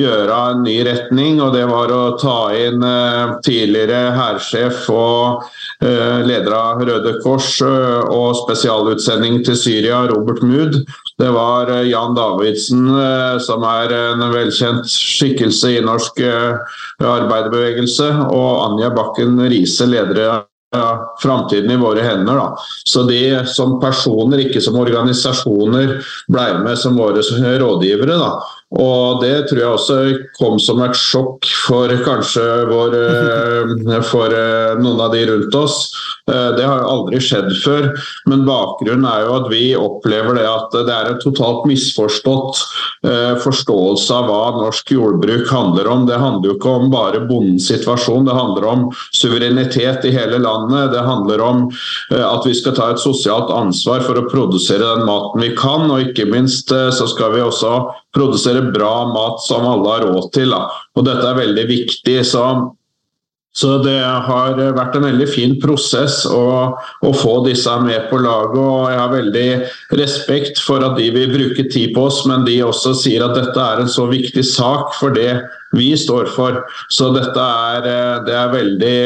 gjøre 0.00 0.36
en 0.50 0.62
ny 0.64 0.78
retning, 0.86 1.42
og 1.44 1.52
det 1.52 1.66
var 1.68 1.92
å 1.92 2.14
ta 2.16 2.38
inn 2.56 2.80
eh, 2.80 3.34
tidligere 3.44 4.14
hærsjef 4.16 4.86
og 4.92 5.44
eh, 5.84 6.24
leder 6.24 6.56
av 6.56 6.80
Røde 6.88 7.18
Kors 7.20 7.58
og 7.64 8.38
spesialutsending 8.40 9.42
til 9.44 9.58
Syria, 9.60 10.06
Robert 10.08 10.40
Mood. 10.46 10.80
Det 11.20 11.28
var 11.36 11.68
Jan 11.86 12.16
Davidsen, 12.16 12.88
som 13.44 13.62
er 13.68 13.92
en 13.94 14.24
velkjent 14.32 14.88
skikkelse 14.90 15.76
i 15.76 15.84
norsk 15.84 16.18
arbeiderbevegelse, 16.98 18.08
og 18.34 18.50
Anja 18.64 18.90
Bakken 18.96 19.38
Riise, 19.46 19.86
leder 19.86 20.42
framtiden 21.22 21.70
i 21.70 21.80
våre 21.80 22.04
hender. 22.04 22.40
Da. 22.40 22.66
Så 22.84 23.04
de 23.08 23.22
som 23.50 23.78
personer, 23.82 24.44
ikke 24.44 24.62
som 24.64 24.78
organisasjoner, 24.80 25.96
ble 26.32 26.50
med 26.64 26.78
som 26.80 26.98
våre 26.98 27.24
rådgivere. 27.60 28.18
Da. 28.20 28.32
Og 28.74 29.20
det 29.22 29.46
tror 29.46 29.60
jeg 29.60 29.70
også 29.70 29.96
kom 30.34 30.56
som 30.62 30.80
et 30.82 30.96
sjokk 30.98 31.46
for 31.66 31.92
kanskje 32.06 32.42
vår, 32.70 32.96
eh, 32.98 34.00
for 34.08 34.34
eh, 34.34 34.74
noen 34.80 35.02
av 35.04 35.14
de 35.14 35.22
rundt 35.30 35.54
oss. 35.54 35.92
Eh, 36.26 36.50
det 36.56 36.64
har 36.66 36.82
aldri 36.82 37.20
skjedd 37.22 37.52
før, 37.62 37.92
men 38.30 38.46
bakgrunnen 38.48 39.06
er 39.06 39.26
jo 39.26 39.36
at 39.36 39.48
vi 39.52 39.62
opplever 39.78 40.40
det 40.40 40.48
at 40.48 40.74
det 40.74 40.94
er 40.94 41.12
en 41.12 41.22
totalt 41.22 41.68
misforstått 41.70 42.64
forståelse 43.44 44.14
av 44.16 44.28
hva 44.28 44.42
norsk 44.56 44.92
jordbruk 44.94 45.50
handler 45.52 45.88
om. 45.92 46.06
Det 46.08 46.18
handler 46.20 46.50
jo 46.50 46.56
ikke 46.56 46.74
om 46.80 46.92
bare 46.92 47.22
bondens 47.28 47.68
situasjon, 47.68 48.24
det 48.28 48.36
handler 48.36 48.68
om 48.70 48.86
suverenitet 49.16 50.06
i 50.08 50.14
hele 50.14 50.40
landet. 50.42 50.92
Det 50.94 51.02
handler 51.04 51.42
om 51.44 51.66
at 52.16 52.46
vi 52.48 52.54
skal 52.56 52.76
ta 52.76 52.90
et 52.92 53.02
sosialt 53.02 53.52
ansvar 53.54 54.04
for 54.06 54.20
å 54.20 54.26
produsere 54.30 54.84
den 54.84 55.04
maten 55.08 55.44
vi 55.44 55.52
kan, 55.58 55.88
og 55.90 56.08
ikke 56.08 56.28
minst 56.32 56.72
så 56.72 57.08
skal 57.10 57.34
vi 57.36 57.44
også 57.44 57.74
produsere 58.14 58.64
bra 58.74 59.04
mat 59.12 59.42
som 59.44 59.66
alle 59.68 59.96
har 59.96 60.08
råd 60.08 60.30
til. 60.36 60.54
Og 60.54 61.06
dette 61.06 61.26
er 61.28 61.40
veldig 61.40 61.66
viktig. 61.70 62.18
Så, 62.26 62.44
så, 63.54 63.76
det 63.84 64.00
har 64.02 64.56
vært 64.74 64.96
en 64.98 65.06
veldig 65.06 65.26
fin 65.30 65.52
prosess 65.62 66.24
å, 66.26 66.74
å, 66.74 67.10
få 67.14 67.36
disse 67.46 67.70
med 67.84 68.08
på 68.10 68.18
laget. 68.18 68.56
og 68.58 68.88
Jeg 68.90 68.98
har 68.98 69.12
veldig 69.12 69.48
respekt 70.00 70.58
for 70.58 70.82
at 70.82 70.96
de 70.98 71.06
vil 71.14 71.30
bruke 71.30 71.68
tid 71.70 71.94
på 71.94 72.08
oss, 72.08 72.24
men 72.26 72.42
de 72.48 72.58
også 72.66 72.96
sier 72.98 73.22
at 73.22 73.36
dette 73.38 73.54
er 73.54 73.84
en 73.84 73.90
så 73.90 74.08
viktig 74.10 74.42
sak 74.48 74.96
for 74.98 75.14
det 75.14 75.36
vi 75.74 75.96
står 75.98 76.30
for. 76.34 76.60
Så 76.88 77.10
dette 77.14 77.40
er, 77.40 77.86
eh, 77.88 78.24
det 78.26 78.34
er 78.34 78.52
veldig, 78.52 78.98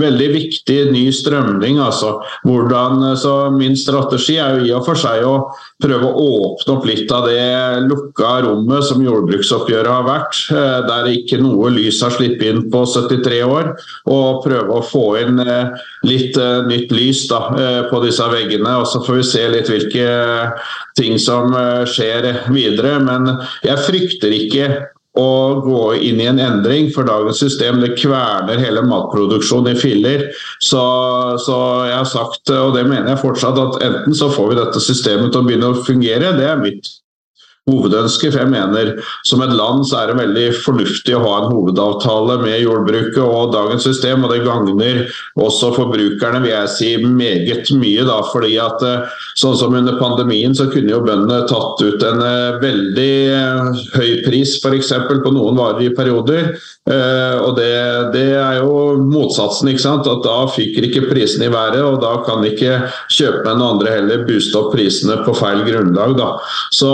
veldig 0.00 0.28
viktig 0.32 0.78
ny 0.92 1.06
strømning. 1.12 1.80
Altså. 1.82 2.16
Hvordan, 2.46 3.16
så 3.18 3.50
min 3.54 3.76
strategi 3.76 4.38
er 4.42 4.58
jo 4.60 4.66
i 4.66 4.74
og 4.76 4.86
for 4.86 5.00
seg 5.00 5.24
å 5.26 5.36
prøve 5.82 6.08
å 6.08 6.26
åpne 6.36 6.76
opp 6.76 6.86
litt 6.88 7.12
av 7.12 7.26
det 7.28 7.86
lukka 7.86 8.40
rommet 8.46 8.86
som 8.88 9.02
jordbruksoppgjøret 9.04 9.92
har 9.92 10.06
vært, 10.06 10.40
eh, 10.54 10.80
der 10.88 11.10
ikke 11.12 11.40
noe 11.42 11.70
lys 11.74 12.02
har 12.02 12.14
sluppet 12.14 12.46
inn 12.50 12.64
på 12.70 12.84
73 12.86 13.42
år. 13.44 13.74
Og 14.06 14.44
prøve 14.44 14.78
å 14.78 14.84
få 14.84 15.06
inn 15.20 15.40
eh, 15.40 15.76
litt 16.06 16.36
nytt 16.36 16.92
lys 16.92 17.26
da, 17.28 17.40
på 17.90 18.00
disse 18.04 18.24
veggene. 18.30 18.78
Og 18.80 18.86
så 18.86 19.00
får 19.04 19.20
vi 19.20 19.22
se 19.26 19.46
litt 19.50 19.70
hvilke 19.70 20.06
ting 20.96 21.18
som 21.18 21.52
skjer 21.88 22.46
videre. 22.52 22.98
Men 23.02 23.32
jeg 23.64 23.82
frykter 23.86 24.34
ikke 24.36 24.68
å 25.16 25.30
gå 25.64 25.82
inn 25.96 26.20
i 26.20 26.28
en 26.28 26.40
endring, 26.42 26.90
for 26.94 27.08
dagens 27.08 27.40
system 27.40 27.80
det 27.82 27.94
kverner 27.96 28.60
hele 28.60 28.84
matproduksjonen 28.86 29.72
i 29.72 29.80
filler. 29.80 30.26
Så, 30.60 30.82
så, 31.42 31.58
jeg 31.88 31.96
har 31.96 32.10
sagt, 32.10 32.52
og 32.52 32.76
det 32.76 32.84
mener 32.88 33.14
jeg 33.14 33.24
fortsatt, 33.24 33.58
at 33.60 33.80
enten 33.86 34.16
så 34.16 34.30
får 34.32 34.52
vi 34.52 34.60
dette 34.60 34.84
systemet 34.84 35.32
til 35.32 35.42
å 35.42 35.48
begynne 35.48 35.72
å 35.72 35.82
fungere, 35.86 36.36
det 36.36 36.48
er 36.50 36.62
mitt 36.62 36.92
hovedønske. 37.70 38.30
For 38.30 38.42
jeg 38.42 38.52
mener 38.52 38.92
som 39.26 39.42
et 39.44 39.54
land 39.56 39.84
så 39.88 40.00
er 40.00 40.12
det 40.12 40.20
veldig 40.20 40.46
fornuftig 40.62 41.16
å 41.16 41.22
ha 41.24 41.34
en 41.40 41.50
hovedavtale 41.50 42.38
med 42.42 42.62
jordbruket 42.62 43.22
og 43.22 43.54
dagens 43.54 43.86
system, 43.86 44.24
og 44.24 44.32
det 44.32 44.44
gagner 44.46 45.02
også 45.40 45.72
forbrukerne 45.76 46.42
vil 46.44 46.52
jeg 46.52 46.72
si 46.76 46.90
meget 47.02 47.72
mye. 47.74 48.04
da, 48.06 48.20
fordi 48.30 48.54
at 48.62 48.82
eh, 48.86 49.16
sånn 49.38 49.56
som 49.58 49.74
Under 49.76 49.98
pandemien 49.98 50.54
så 50.56 50.68
kunne 50.70 50.92
jo 50.92 51.02
bøndene 51.04 51.42
tatt 51.50 51.82
ut 51.82 52.04
en 52.06 52.22
eh, 52.24 52.58
veldig 52.62 53.14
eh, 53.34 53.82
høy 53.96 54.12
pris 54.24 54.56
f.eks. 54.62 54.92
på 55.24 55.34
noen 55.34 55.58
varer 55.58 55.88
i 55.88 55.94
perioder. 55.94 56.54
og 56.86 57.56
det, 57.58 57.72
det, 58.14 58.28
er 58.38 58.60
jo 58.60 58.94
motsatsen. 59.02 59.72
ikke 59.72 59.82
sant, 59.82 60.06
at 60.06 60.22
Da 60.22 60.46
fyker 60.54 60.86
ikke 60.86 61.08
prisene 61.10 61.48
i 61.48 61.52
været, 61.52 61.82
og 61.82 61.98
da 62.02 62.12
kan 62.26 62.44
ikke 62.46 62.78
kjøpmenn 63.10 63.58
og 63.58 63.72
andre 63.74 63.96
heller 63.96 64.22
booste 64.28 64.54
opp 64.60 64.70
prisene 64.74 65.18
på 65.26 65.34
feil 65.34 65.64
grunnlag. 65.66 66.14
da. 66.18 66.28
Så 66.70 66.90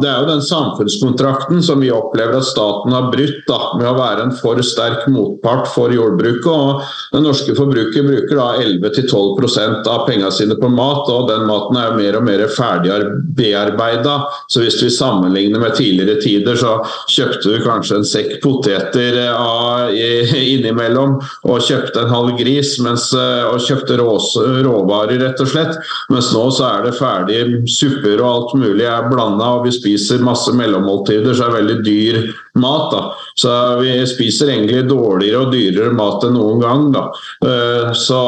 det 0.00 0.13
er 0.14 0.22
jo 0.22 0.30
den 0.30 0.44
samfunnskontrakten 0.44 1.62
som 1.64 1.82
vi 1.82 1.90
opplever 1.94 2.38
at 2.38 2.46
staten 2.48 2.94
har 2.94 3.10
brutt 3.12 3.42
da, 3.48 3.60
med 3.78 3.88
å 3.90 3.96
være 3.98 4.28
en 4.28 4.34
for 4.38 4.60
sterk 4.64 5.06
motpart 5.12 5.68
for 5.74 5.92
jordbruket. 5.94 6.46
og 6.46 6.82
Den 7.14 7.26
norske 7.26 7.54
forbruker 7.56 8.06
bruker 8.06 8.38
da 8.38 8.48
11-12 8.62 9.88
av 9.90 10.04
pengene 10.08 10.32
sine 10.34 10.56
på 10.60 10.70
mat, 10.72 11.08
og 11.10 11.28
den 11.30 11.46
maten 11.48 11.78
er 11.80 11.90
jo 11.90 11.98
mer 12.00 12.18
og 12.18 12.26
mer 12.28 12.44
ferdig 12.54 12.98
bearbeida. 13.36 14.16
Så 14.48 14.62
hvis 14.64 14.80
vi 14.82 14.90
sammenligner 14.92 15.62
med 15.62 15.76
tidligere 15.78 16.20
tider, 16.22 16.58
så 16.58 16.76
kjøpte 17.12 17.54
du 17.54 17.64
kanskje 17.64 18.00
en 18.00 18.08
sekk 18.08 18.36
poteter 18.44 19.18
eh, 19.24 20.34
innimellom 20.54 21.18
og 21.48 21.64
kjøpte 21.64 22.04
en 22.04 22.12
halv 22.12 22.34
gris 22.38 22.76
mens, 22.84 23.10
eh, 23.16 23.44
og 23.48 23.62
kjøpte 23.64 23.98
råvarer, 24.00 25.18
rett 25.22 25.42
og 25.42 25.50
slett. 25.50 25.78
Mens 26.12 26.32
nå 26.34 26.46
så 26.54 26.68
er 26.70 26.88
det 26.88 26.96
ferdig 26.98 27.42
supper 27.70 28.20
og 28.20 28.30
alt 28.30 28.56
mulig 28.60 28.86
er 28.88 29.08
blanda, 29.10 29.54
og 29.58 29.68
vi 29.68 29.74
spiser 29.74 30.03
spiser 30.04 30.24
masse 30.24 30.52
mellommåltider, 30.56 31.34
så 31.34 31.46
er 31.46 31.52
det 31.52 31.60
veldig 31.60 31.78
dyr 31.84 32.20
mat. 32.60 32.92
da. 32.92 33.02
Så 33.40 33.50
vi 33.80 34.06
spiser 34.06 34.52
egentlig 34.52 34.88
dårligere 34.88 35.46
og 35.46 35.52
dyrere 35.52 35.94
mat 35.94 36.24
enn 36.24 36.36
noen 36.36 36.60
gang. 36.60 36.92
da. 36.92 37.08
Eh, 37.44 37.92
så 37.92 38.20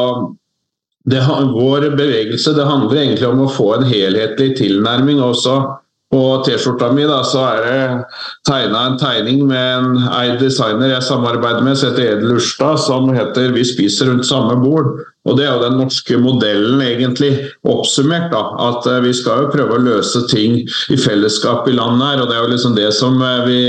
det, 1.07 1.21
vår 1.53 1.95
bevegelse 1.95 2.53
det 2.53 2.67
handler 2.67 3.01
egentlig 3.03 3.27
om 3.27 3.45
å 3.45 3.51
få 3.51 3.75
en 3.77 3.87
helhetlig 3.87 4.57
tilnærming. 4.57 5.21
også 5.21 5.77
på 6.11 6.21
T-skjorta 6.45 6.91
mi 6.95 7.03
da, 7.07 7.19
så 7.27 7.41
er 7.49 7.65
det 7.65 7.79
tegna 8.47 8.85
en 8.87 8.97
tegning 9.01 9.43
med 9.49 9.73
en 9.75 10.07
eid 10.21 10.37
designer 10.39 10.93
jeg 10.93 11.07
samarbeider 11.09 11.65
med, 11.65 11.75
som 11.75 11.91
heter 11.91 12.13
Edel 12.13 12.37
Urstad, 12.37 12.79
som 12.79 13.11
heter 13.13 13.51
'Vi 13.51 13.65
spiser 13.75 14.11
rundt 14.11 14.25
samme 14.25 14.55
bord'. 14.63 15.03
Og 15.27 15.37
Det 15.37 15.45
er 15.45 15.53
jo 15.53 15.63
den 15.63 15.77
norske 15.81 16.17
modellen 16.17 16.81
egentlig 16.81 17.31
oppsummert. 17.67 18.31
da, 18.31 18.43
At 18.69 18.87
eh, 18.87 19.01
vi 19.03 19.13
skal 19.13 19.43
jo 19.43 19.51
prøve 19.51 19.75
å 19.75 19.83
løse 19.83 20.23
ting 20.31 20.61
i 20.63 20.97
fellesskap 20.97 21.67
i 21.67 21.75
landet 21.75 22.07
her. 22.07 22.21
og 22.21 22.29
Det 22.29 22.37
er 22.37 22.43
jo 22.45 22.53
liksom 22.53 22.75
det 22.75 22.93
som 22.95 23.21
eh, 23.21 23.45
vi 23.45 23.59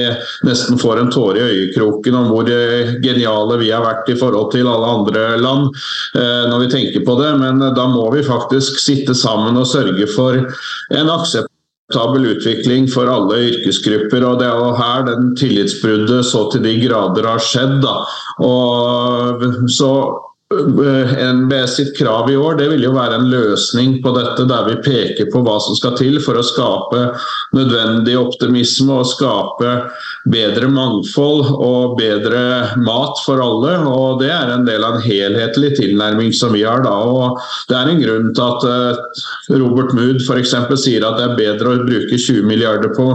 nesten 0.47 0.79
får 0.79 1.01
en 1.01 1.11
tåre 1.11 1.43
i 1.43 1.51
øyekroken 1.51 2.15
om 2.15 2.31
hvor 2.31 2.47
eh, 2.47 2.95
geniale 3.03 3.59
vi 3.59 3.73
har 3.75 3.83
vært 3.83 4.09
i 4.15 4.19
forhold 4.19 4.53
til 4.53 4.71
alle 4.71 4.87
andre 4.87 5.25
land 5.43 5.69
når 6.15 6.59
vi 6.63 6.71
tenker 6.71 7.05
på 7.05 7.15
det. 7.21 7.33
Men 7.41 7.59
da 7.75 7.87
må 7.91 8.07
vi 8.15 8.23
faktisk 8.23 8.79
sitte 8.79 9.15
sammen 9.15 9.57
og 9.59 9.67
sørge 9.67 10.07
for 10.15 10.39
en 10.39 11.11
aksept 11.11 11.48
akseptabel 11.89 12.37
utvikling 12.37 12.89
for 12.89 13.09
alle 13.09 13.49
yrkesgrupper. 13.49 14.25
og 14.25 14.39
Det 14.41 14.47
er 14.47 14.57
jo 14.57 14.77
her 14.77 15.05
den 15.07 15.37
tillitsbruddet 15.37 16.25
så 16.25 16.51
til 16.53 16.63
de 16.63 16.89
grader 16.89 17.27
har 17.27 17.39
skjedd. 17.39 17.83
Da. 17.83 18.05
Og 18.45 19.41
så 19.69 19.93
NBS 20.51 21.77
sitt 21.77 21.99
krav 21.99 22.31
i 22.31 22.37
år 22.37 22.55
det 22.57 22.71
vil 22.71 22.87
jo 22.87 22.95
være 22.95 23.19
en 23.19 23.27
løsning 23.29 23.99
på 24.01 24.15
dette, 24.17 24.47
der 24.49 24.65
vi 24.65 24.77
peker 24.81 25.27
på 25.29 25.43
hva 25.45 25.59
som 25.61 25.77
skal 25.77 25.93
til 25.99 26.17
for 26.25 26.41
å 26.41 26.45
skape 26.47 27.03
nødvendig 27.53 28.15
optimisme 28.17 28.97
og 28.97 29.11
skape 29.11 29.75
bedre 30.33 30.71
mangfold 30.73 31.51
og 31.53 31.99
bedre 31.99 32.41
mat 32.81 33.21
for 33.27 33.43
alle. 33.45 33.75
og 33.93 34.23
Det 34.23 34.31
er 34.33 34.55
en 34.55 34.65
del 34.65 34.87
av 34.89 34.97
en 34.97 35.05
helhetlig 35.05 35.75
tilnærming 35.77 36.33
som 36.33 36.57
vi 36.57 36.65
har. 36.65 36.81
da, 36.81 36.97
og 36.97 37.37
Det 37.69 37.77
er 37.77 37.93
en 37.93 38.01
grunn 38.01 38.33
til 38.33 38.45
at 38.49 38.65
eh, 38.73 39.59
Robert 39.61 39.93
Mood 39.93 40.25
f.eks. 40.25 40.57
sier 40.81 41.05
at 41.05 41.21
det 41.21 41.29
er 41.29 41.37
bedre 41.37 41.75
å 41.75 41.85
bruke 41.85 42.17
20 42.17 42.49
milliarder 42.49 42.97
på 42.97 43.11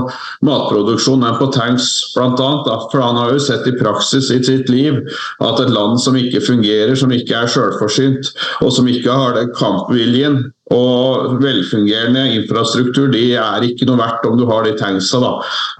matproduksjon 0.45 1.25
enn 1.25 1.41
på 1.41 1.49
tanks, 1.57 1.89
annet, 2.13 2.69
for 2.91 3.01
han 3.01 3.17
har 3.17 3.33
jo 3.33 3.41
sett 3.41 3.65
i 3.65 3.75
praksis 3.81 4.29
i 4.29 4.41
sitt 4.45 4.69
liv 4.69 5.01
at 5.41 5.59
et 5.65 5.73
land 5.73 5.97
som 6.01 6.13
ikke 6.19 6.43
fungerer, 6.45 6.93
som 6.95 7.09
ikke 7.09 7.22
ikke 7.23 7.43
er 7.43 7.51
selvforsynt, 7.51 8.33
og 8.61 8.73
som 8.75 8.89
ikke 8.91 9.11
har 9.11 9.37
den 9.37 9.53
kampviljen 9.57 10.43
og 10.73 11.39
velfungerende 11.43 12.27
infrastruktur, 12.37 13.09
de 13.13 13.31
er 13.39 13.65
ikke 13.67 13.87
noe 13.89 13.99
verdt 14.01 14.27
om 14.29 14.37
du 14.39 14.45
har 14.49 14.67
de 14.67 14.75
tanksa. 14.79 15.21
Da. 15.23 15.33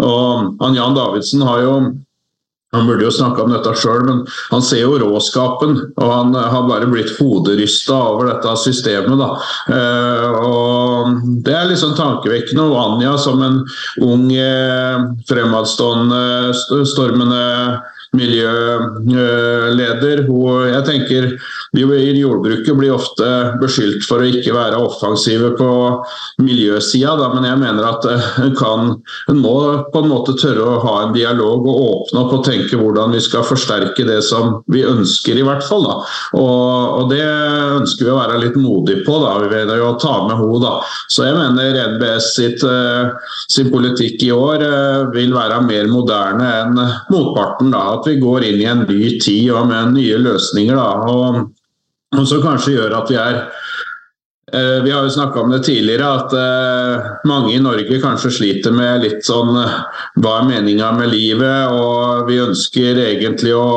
Og 0.05 0.57
han 0.63 0.77
Jan 0.77 0.97
Davidsen 0.97 1.45
har 1.45 1.63
jo 1.65 1.77
han 2.73 2.87
burde 2.87 3.05
jo 3.05 3.11
snakka 3.13 3.43
om 3.43 3.51
dette 3.53 3.69
sjøl, 3.77 4.01
men 4.07 4.23
han 4.49 4.63
ser 4.65 4.81
jo 4.81 4.95
råskapen. 4.97 5.75
Og 5.93 6.09
han 6.09 6.33
har 6.33 6.65
bare 6.65 6.89
blitt 6.89 7.11
hoderysta 7.19 7.93
over 8.15 8.31
dette 8.31 8.55
systemet. 8.63 9.13
Da. 9.19 9.27
Eh, 9.75 10.39
og 10.41 11.19
det 11.45 11.53
er 11.53 11.69
liksom 11.69 11.93
tankevekkende. 11.99 12.65
Og 12.65 12.79
Anja 12.81 13.13
som 13.21 13.45
en 13.45 13.61
ung, 14.01 14.25
fremadstående, 15.29 16.23
fremadstormende 16.57 17.43
miljøleder. 18.17 20.17
Jeg 20.69 20.83
tenker 20.89 21.23
Vi 21.73 21.81
i 21.81 22.19
jordbruket 22.19 22.77
blir 22.77 22.93
ofte 22.93 23.25
beskyldt 23.57 24.05
for 24.05 24.21
å 24.21 24.29
ikke 24.29 24.53
være 24.53 24.77
offensive 24.77 25.57
på 25.57 25.69
miljøsida, 26.43 27.31
men 27.33 27.47
jeg 27.49 27.57
mener 27.63 27.83
at 27.89 28.05
en 28.43 28.53
kan 28.59 28.93
en 29.29 29.39
må 29.41 29.53
på 29.93 30.03
en 30.03 30.09
måte 30.11 30.35
tørre 30.39 30.65
å 30.67 30.79
ha 30.83 30.95
en 31.03 31.13
dialog 31.15 31.65
og 31.69 31.81
åpne 31.87 32.23
opp 32.23 32.35
og 32.37 32.45
tenke 32.47 32.79
hvordan 32.79 33.13
vi 33.15 33.21
skal 33.23 33.45
forsterke 33.47 34.05
det 34.07 34.19
som 34.25 34.59
vi 34.71 34.83
ønsker, 34.87 35.39
i 35.39 35.45
hvert 35.45 35.63
fall. 35.65 35.85
Og, 35.89 36.43
og, 36.43 37.03
det 37.11 37.23
ønsker 37.23 38.07
vi 38.07 38.13
å 38.13 38.19
være 38.19 38.41
litt 38.43 38.57
modige 38.59 39.03
på, 39.07 39.17
da, 39.23 39.35
ved 39.49 39.71
å 39.73 39.93
ta 40.01 40.15
med 40.27 40.37
henne. 40.37 40.73
Så 41.11 41.27
jeg 41.27 41.37
mener 41.37 41.79
NBS 41.95 42.29
sitt, 42.37 42.63
eh, 42.67 43.33
sin 43.51 43.71
politikk 43.73 44.23
i 44.27 44.31
år 44.35 44.63
eh, 44.65 44.99
vil 45.15 45.33
være 45.35 45.61
mer 45.65 45.89
moderne 45.91 46.49
enn 46.61 46.81
motparten. 47.11 47.71
da, 47.73 47.83
at 47.97 48.02
vi 48.07 48.19
går 48.21 48.47
inn 48.49 48.61
i 48.61 48.69
en 48.69 48.85
ny 48.87 49.17
tid 49.21 49.51
og 49.53 49.67
med 49.71 49.95
nye 49.97 50.21
løsninger. 50.21 50.77
Da, 50.79 51.11
og, 51.11 51.53
og 52.17 52.27
som 52.29 52.43
kanskje 52.43 52.77
gjør 52.77 52.97
at 52.99 53.11
vi 53.11 53.19
er 53.19 53.39
eh, 54.53 54.79
vi 54.85 54.93
har 54.93 55.03
jo 55.03 55.13
snakka 55.15 55.41
om 55.41 55.53
det 55.55 55.63
tidligere, 55.65 56.09
at 56.19 56.35
uh, 56.37 57.11
mange 57.29 57.55
i 57.55 57.61
Norge 57.63 57.99
kanskje 58.03 58.33
sliter 58.37 58.75
med 58.75 59.05
litt 59.05 59.25
sånn 59.25 59.55
Hva 59.57 60.37
er 60.39 60.49
meninga 60.49 60.93
med 60.97 61.13
livet? 61.13 61.73
Og 61.73 62.29
vi 62.29 62.41
ønsker 62.43 63.01
egentlig 63.07 63.55
å 63.57 63.69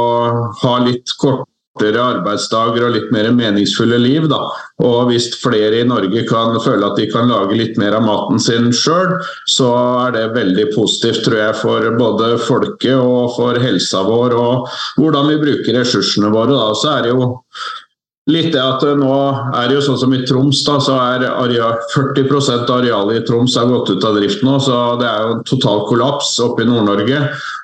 ha 0.62 0.78
litt 0.84 1.16
kort 1.20 1.48
kortere 1.76 2.00
arbeidsdager 2.00 2.86
og 2.86 2.94
litt 2.94 3.10
mer 3.12 3.28
meningsfulle 3.34 3.98
liv. 4.00 4.26
Da. 4.30 4.40
Og 4.84 5.10
hvis 5.10 5.28
flere 5.42 5.80
i 5.80 5.86
Norge 5.88 6.24
kan 6.28 6.56
føle 6.64 6.86
at 6.86 6.96
de 6.96 7.08
kan 7.12 7.28
lage 7.28 7.56
litt 7.58 7.76
mer 7.80 7.96
av 7.96 8.06
maten 8.06 8.40
sin 8.40 8.72
sjøl, 8.72 9.16
så 9.48 9.70
er 10.06 10.16
det 10.16 10.26
veldig 10.36 10.70
positivt 10.74 11.24
tror 11.26 11.40
jeg, 11.40 11.56
for 11.60 11.90
både 11.98 12.36
folket 12.46 12.96
og 12.96 13.36
for 13.36 13.58
helsa 13.60 14.02
vår 14.06 14.36
og 14.36 14.70
hvordan 15.00 15.32
vi 15.32 15.40
bruker 15.42 15.80
ressursene 15.80 16.32
våre. 16.32 16.54
Da. 16.56 16.72
Så 16.76 16.94
er 16.96 17.06
det 17.06 17.14
jo 17.14 17.34
litt 18.26 18.48
det 18.54 18.62
at 18.62 18.82
nå 18.98 19.16
er 19.54 19.68
det 19.68 19.76
jo 19.76 19.82
sånn 19.86 20.00
som 20.00 20.14
i 20.16 20.22
Troms, 20.26 20.64
da, 20.66 20.80
så 20.82 20.96
er 20.98 21.26
areal, 21.28 21.76
40% 21.92 22.66
av 22.66 22.80
arealet 22.80 23.20
i 23.20 23.26
Troms 23.28 23.54
har 23.58 23.68
gått 23.70 23.92
ut 23.94 24.06
av 24.06 24.18
drift 24.18 24.42
nå. 24.46 24.56
Så 24.62 24.78
det 25.00 25.06
er 25.06 25.28
jo 25.28 25.36
total 25.46 25.84
kollaps 25.90 26.32
oppe 26.42 26.64
i 26.64 26.68
Nord-Norge. 26.68 27.20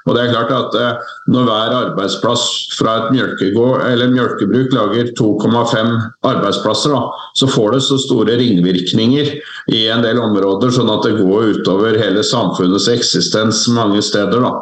Og 0.07 0.17
det 0.17 0.23
er 0.23 0.33
klart 0.33 0.51
at 0.55 0.77
eh, 0.79 1.11
når 1.31 1.45
hver 1.47 1.75
arbeidsplass 1.77 2.45
fra 2.75 2.95
et 2.99 3.13
mjølkebruk 3.15 4.75
lager 4.75 5.13
2,5 5.19 5.93
arbeidsplasser, 6.27 6.95
da, 6.95 7.03
så 7.39 7.47
får 7.51 7.77
det 7.77 7.83
så 7.87 7.99
store 8.03 8.35
ringvirkninger 8.41 9.31
i 9.71 9.83
en 9.95 10.03
del 10.03 10.19
områder, 10.19 10.73
sånn 10.75 10.91
at 10.91 11.07
det 11.07 11.21
går 11.21 11.53
utover 11.59 11.99
hele 12.01 12.25
samfunnets 12.27 12.89
eksistens 12.91 13.63
mange 13.71 14.03
steder. 14.03 14.43
Da. 14.43 14.53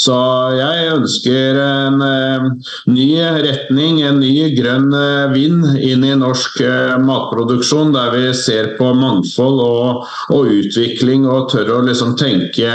Så 0.00 0.16
jeg 0.56 0.88
ønsker 0.94 1.60
en 1.60 2.00
eh, 2.06 2.48
ny 2.88 3.10
retning, 3.44 4.00
en 4.06 4.22
ny 4.24 4.48
grønn 4.56 4.88
eh, 4.96 5.28
inn 5.46 6.04
i 6.04 6.14
norsk 6.18 6.60
eh, 6.64 6.94
matproduksjon, 7.02 7.92
der 7.96 8.14
vi 8.14 8.30
ser 8.36 8.74
på 8.78 8.92
mangfold 8.98 9.60
og, 9.64 10.08
og 10.34 10.50
utvikling 10.60 11.28
og 11.28 11.50
tør 11.52 11.78
å 11.78 11.84
liksom 11.86 12.16
tenke 12.20 12.72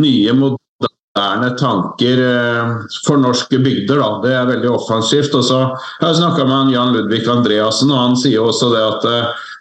nye 0.00 0.34
moderne 0.34 1.50
tanker 1.58 2.20
for 3.04 3.20
norske 3.20 3.58
bygder. 3.58 3.98
Da. 3.98 4.10
Det 4.22 4.34
er 4.36 4.50
veldig 4.54 4.70
offensivt. 4.70 5.34
Og 5.34 5.44
så 5.44 5.60
Jeg 5.64 6.06
har 6.06 6.18
snakka 6.18 6.46
med 6.46 6.74
Jan 6.74 6.94
Ludvig 6.94 7.26
Andreassen, 7.28 7.90
og 7.90 8.04
han 8.04 8.18
sier 8.18 8.46
også 8.46 8.70
det 8.72 8.84
at 8.86 9.08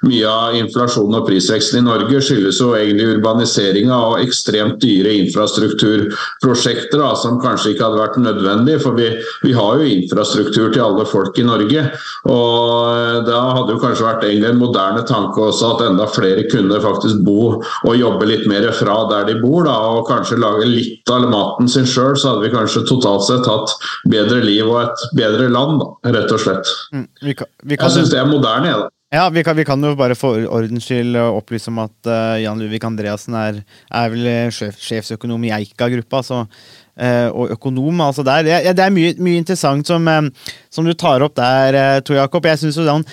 mye 0.07 0.27
av 0.29 0.55
inflasjonen 0.55 1.17
og 1.19 1.25
prisveksten 1.27 1.81
i 1.81 1.83
Norge 1.83 2.21
skyldes 2.23 2.59
jo 2.61 2.71
egentlig 2.77 3.17
urbaniseringa 3.17 3.97
og 4.11 4.21
ekstremt 4.23 4.77
dyre 4.79 5.11
infrastrukturprosjekter 5.25 7.01
da, 7.01 7.09
som 7.19 7.39
kanskje 7.43 7.73
ikke 7.73 7.83
hadde 7.87 7.99
vært 7.99 8.19
nødvendig. 8.23 8.77
For 8.83 8.95
vi, 8.95 9.09
vi, 9.43 9.53
har 9.57 9.81
jo 9.81 9.89
infrastruktur 9.89 10.71
til 10.71 10.85
alle 10.85 11.05
folk 11.09 11.39
i 11.39 11.47
Norge. 11.47 11.83
Og 12.31 13.25
da 13.27 13.41
hadde 13.57 13.75
jo 13.75 13.81
kanskje 13.81 14.07
vært 14.07 14.23
egentlig 14.27 14.53
en 14.53 14.61
moderne 14.61 15.03
tanke 15.09 15.49
også 15.49 15.73
at 15.73 15.83
enda 15.89 16.07
flere 16.11 16.45
kunne 16.51 16.79
faktisk 16.83 17.19
bo 17.27 17.57
og 17.59 17.97
jobbe 17.97 18.29
litt 18.29 18.47
mer 18.49 18.69
fra 18.75 19.01
der 19.09 19.27
de 19.27 19.35
bor, 19.41 19.65
da, 19.67 19.75
og 19.97 20.07
kanskje 20.07 20.39
lage 20.39 20.67
litt 20.69 21.11
av 21.11 21.27
maten 21.31 21.67
sin 21.71 21.87
sjøl, 21.89 22.15
så 22.15 22.33
hadde 22.33 22.45
vi 22.47 22.53
kanskje 22.53 22.85
totalt 22.87 23.25
sett 23.27 23.47
hatt 23.49 23.75
bedre 24.11 24.39
liv 24.45 24.67
og 24.67 24.85
et 24.85 25.03
bedre 25.17 25.49
land, 25.51 25.81
da, 25.81 26.13
rett 26.15 26.31
og 26.35 26.43
slett. 26.43 26.71
Mm, 26.95 27.07
vi 27.25 27.35
kan, 27.35 27.51
vi 27.65 27.75
kan... 27.75 27.89
Jeg 27.89 27.97
syns 27.97 28.13
det 28.13 28.21
er 28.21 28.29
moderne, 28.29 28.71
jeg. 28.71 28.85
da. 28.85 28.93
Ja, 29.09 29.23
vi 29.33 29.41
kan, 29.43 29.55
vi 29.57 29.65
kan, 29.65 29.81
jo 29.81 29.95
bare 29.97 30.13
for 30.13 30.43
ordens 30.53 30.85
skyld 30.85 31.15
opplyse 31.17 31.71
om 31.71 31.79
at 31.81 32.05
uh, 32.05 32.35
Jan 32.37 32.59
Luvik 32.61 32.83
Andreassen 32.85 33.33
er, 33.33 33.63
er 33.89 34.11
vel 34.13 34.27
sjef, 34.53 34.77
sjefsøkonom 34.85 35.47
i 35.47 35.53
Eika-gruppa. 35.55 36.19
Altså, 36.21 36.43
uh, 36.45 37.29
og 37.33 37.55
økonom. 37.55 38.03
altså 38.05 38.21
der. 38.27 38.45
Det 38.69 38.83
er 38.85 38.93
mye, 38.93 39.15
mye 39.17 39.41
interessant 39.41 39.89
som, 39.89 40.05
um, 40.05 40.29
som, 40.69 40.85
du 40.85 40.93
tar 40.93 41.25
opp 41.25 41.33
der, 41.41 41.73
uh, 41.73 42.03
Tor 42.05 42.21
Jakob. 42.21 42.45
Jeg 42.45 42.61
sånn, 42.61 43.07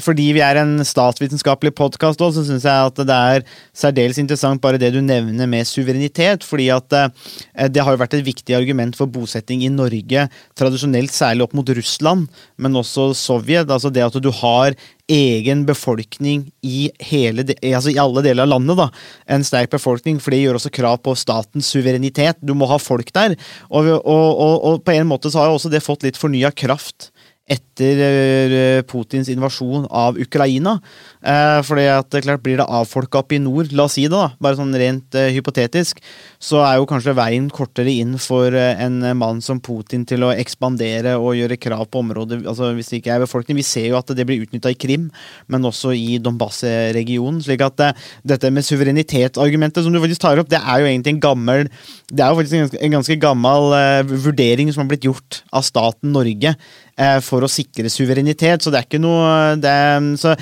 Fordi 0.00 0.30
vi 0.32 0.40
er 0.40 0.56
en 0.60 0.78
statsvitenskapelig 0.86 1.74
podkast, 1.76 2.22
så 2.22 2.44
syns 2.46 2.64
jeg 2.64 2.90
at 2.90 3.00
det 3.04 3.16
er 3.16 3.44
særdeles 3.76 4.20
interessant 4.22 4.62
bare 4.62 4.80
det 4.80 4.92
du 4.94 5.02
nevner 5.04 5.48
med 5.50 5.68
suverenitet. 5.68 6.44
fordi 6.44 6.70
at 6.72 6.88
det 7.70 7.82
har 7.82 7.92
jo 7.92 8.00
vært 8.00 8.14
et 8.16 8.24
viktig 8.24 8.56
argument 8.56 8.96
for 8.96 9.06
bosetting 9.06 9.64
i 9.64 9.72
Norge, 9.72 10.28
tradisjonelt 10.56 11.12
særlig 11.12 11.44
opp 11.44 11.56
mot 11.56 11.68
Russland, 11.68 12.28
men 12.56 12.76
også 12.76 13.12
Sovjet. 13.14 13.70
altså 13.70 13.90
Det 13.92 14.04
at 14.04 14.22
du 14.22 14.30
har 14.30 14.74
egen 15.08 15.64
befolkning 15.66 16.50
i, 16.62 16.90
hele, 17.10 17.44
altså 17.62 17.92
i 17.92 17.98
alle 18.00 18.24
deler 18.24 18.46
av 18.46 18.54
landet. 18.56 18.76
da, 18.76 18.88
En 19.28 19.44
sterk 19.44 19.70
befolkning, 19.70 20.18
for 20.20 20.30
det 20.30 20.40
gjør 20.40 20.58
også 20.58 20.72
krav 20.72 20.98
på 21.02 21.14
statens 21.14 21.66
suverenitet. 21.66 22.40
Du 22.40 22.54
må 22.54 22.66
ha 22.66 22.78
folk 22.78 23.12
der. 23.12 23.36
Og, 23.70 23.86
og, 23.86 24.40
og, 24.40 24.64
og 24.64 24.84
på 24.84 24.96
en 24.96 25.06
måte 25.06 25.30
så 25.30 25.42
har 25.42 25.50
jo 25.50 25.60
også 25.60 25.70
det 25.70 25.84
fått 25.84 26.02
litt 26.06 26.16
fornya 26.16 26.50
kraft 26.50 27.12
etter 27.46 28.00
eh, 28.02 28.82
Putins 28.86 29.28
invasjon 29.30 29.86
av 29.86 30.18
Ukraina. 30.18 30.76
Eh, 31.22 31.60
fordi 31.66 31.86
at 31.92 32.10
det 32.10 32.24
klart 32.24 32.42
Blir 32.46 32.60
det 32.60 32.66
avfolka 32.68 33.22
opp 33.22 33.32
i 33.34 33.40
nord, 33.42 33.72
la 33.74 33.86
oss 33.86 33.96
si 33.96 34.04
det, 34.06 34.12
da, 34.14 34.28
bare 34.42 34.58
sånn 34.58 34.74
rent 34.76 35.16
hypotetisk, 35.32 35.98
så 36.42 36.60
er 36.62 36.76
jo 36.76 36.86
kanskje 36.86 37.14
veien 37.16 37.48
kortere 37.50 37.90
inn 37.90 38.14
for 38.22 38.54
en 38.54 39.00
mann 39.18 39.40
som 39.42 39.58
Putin 39.62 40.04
til 40.06 40.26
å 40.26 40.32
ekspandere 40.34 41.16
og 41.18 41.34
gjøre 41.38 41.58
krav 41.58 41.86
på 41.90 42.02
området 42.04 42.42
altså 42.44 42.68
hvis 42.76 42.92
det 42.92 43.00
ikke 43.00 43.14
er 43.16 43.24
befolkning. 43.24 43.58
Vi 43.58 43.66
ser 43.66 43.88
jo 43.88 43.98
at 43.98 44.12
det 44.14 44.26
blir 44.28 44.44
utnytta 44.44 44.70
i 44.70 44.78
Krim, 44.78 45.08
men 45.50 45.66
også 45.66 45.94
i 45.96 46.20
Donbas-regionen. 46.22 47.40
slik 47.42 47.64
at 47.66 47.82
dette 48.26 48.52
med 48.52 48.66
suverenitetsargumentet 48.68 49.82
som 49.86 49.94
du 49.94 50.02
faktisk 50.02 50.22
tar 50.22 50.42
opp, 50.42 50.52
det 50.52 50.60
er 50.60 50.84
jo 50.84 50.90
egentlig 50.92 51.16
en 51.16 51.24
gammel 51.24 51.66
det 52.12 52.22
er 52.22 52.30
jo 52.30 52.38
faktisk 52.38 52.54
en 52.54 52.66
ganske, 52.66 52.82
en 52.86 52.94
ganske 52.94 53.18
gammel 53.18 53.64
vurdering 54.22 54.68
som 54.70 54.84
har 54.84 54.92
blitt 54.92 55.08
gjort 55.08 55.40
av 55.50 55.64
staten 55.66 56.12
Norge 56.14 56.54
for 57.20 57.44
å 57.44 57.50
sikre 57.50 57.90
suverenitet. 57.92 58.64
Så 58.64 58.72
det 58.72 58.80
er 58.80 58.88
ikke 58.88 59.02
noe 59.02 59.54
det, 59.60 59.76
så 60.20 60.32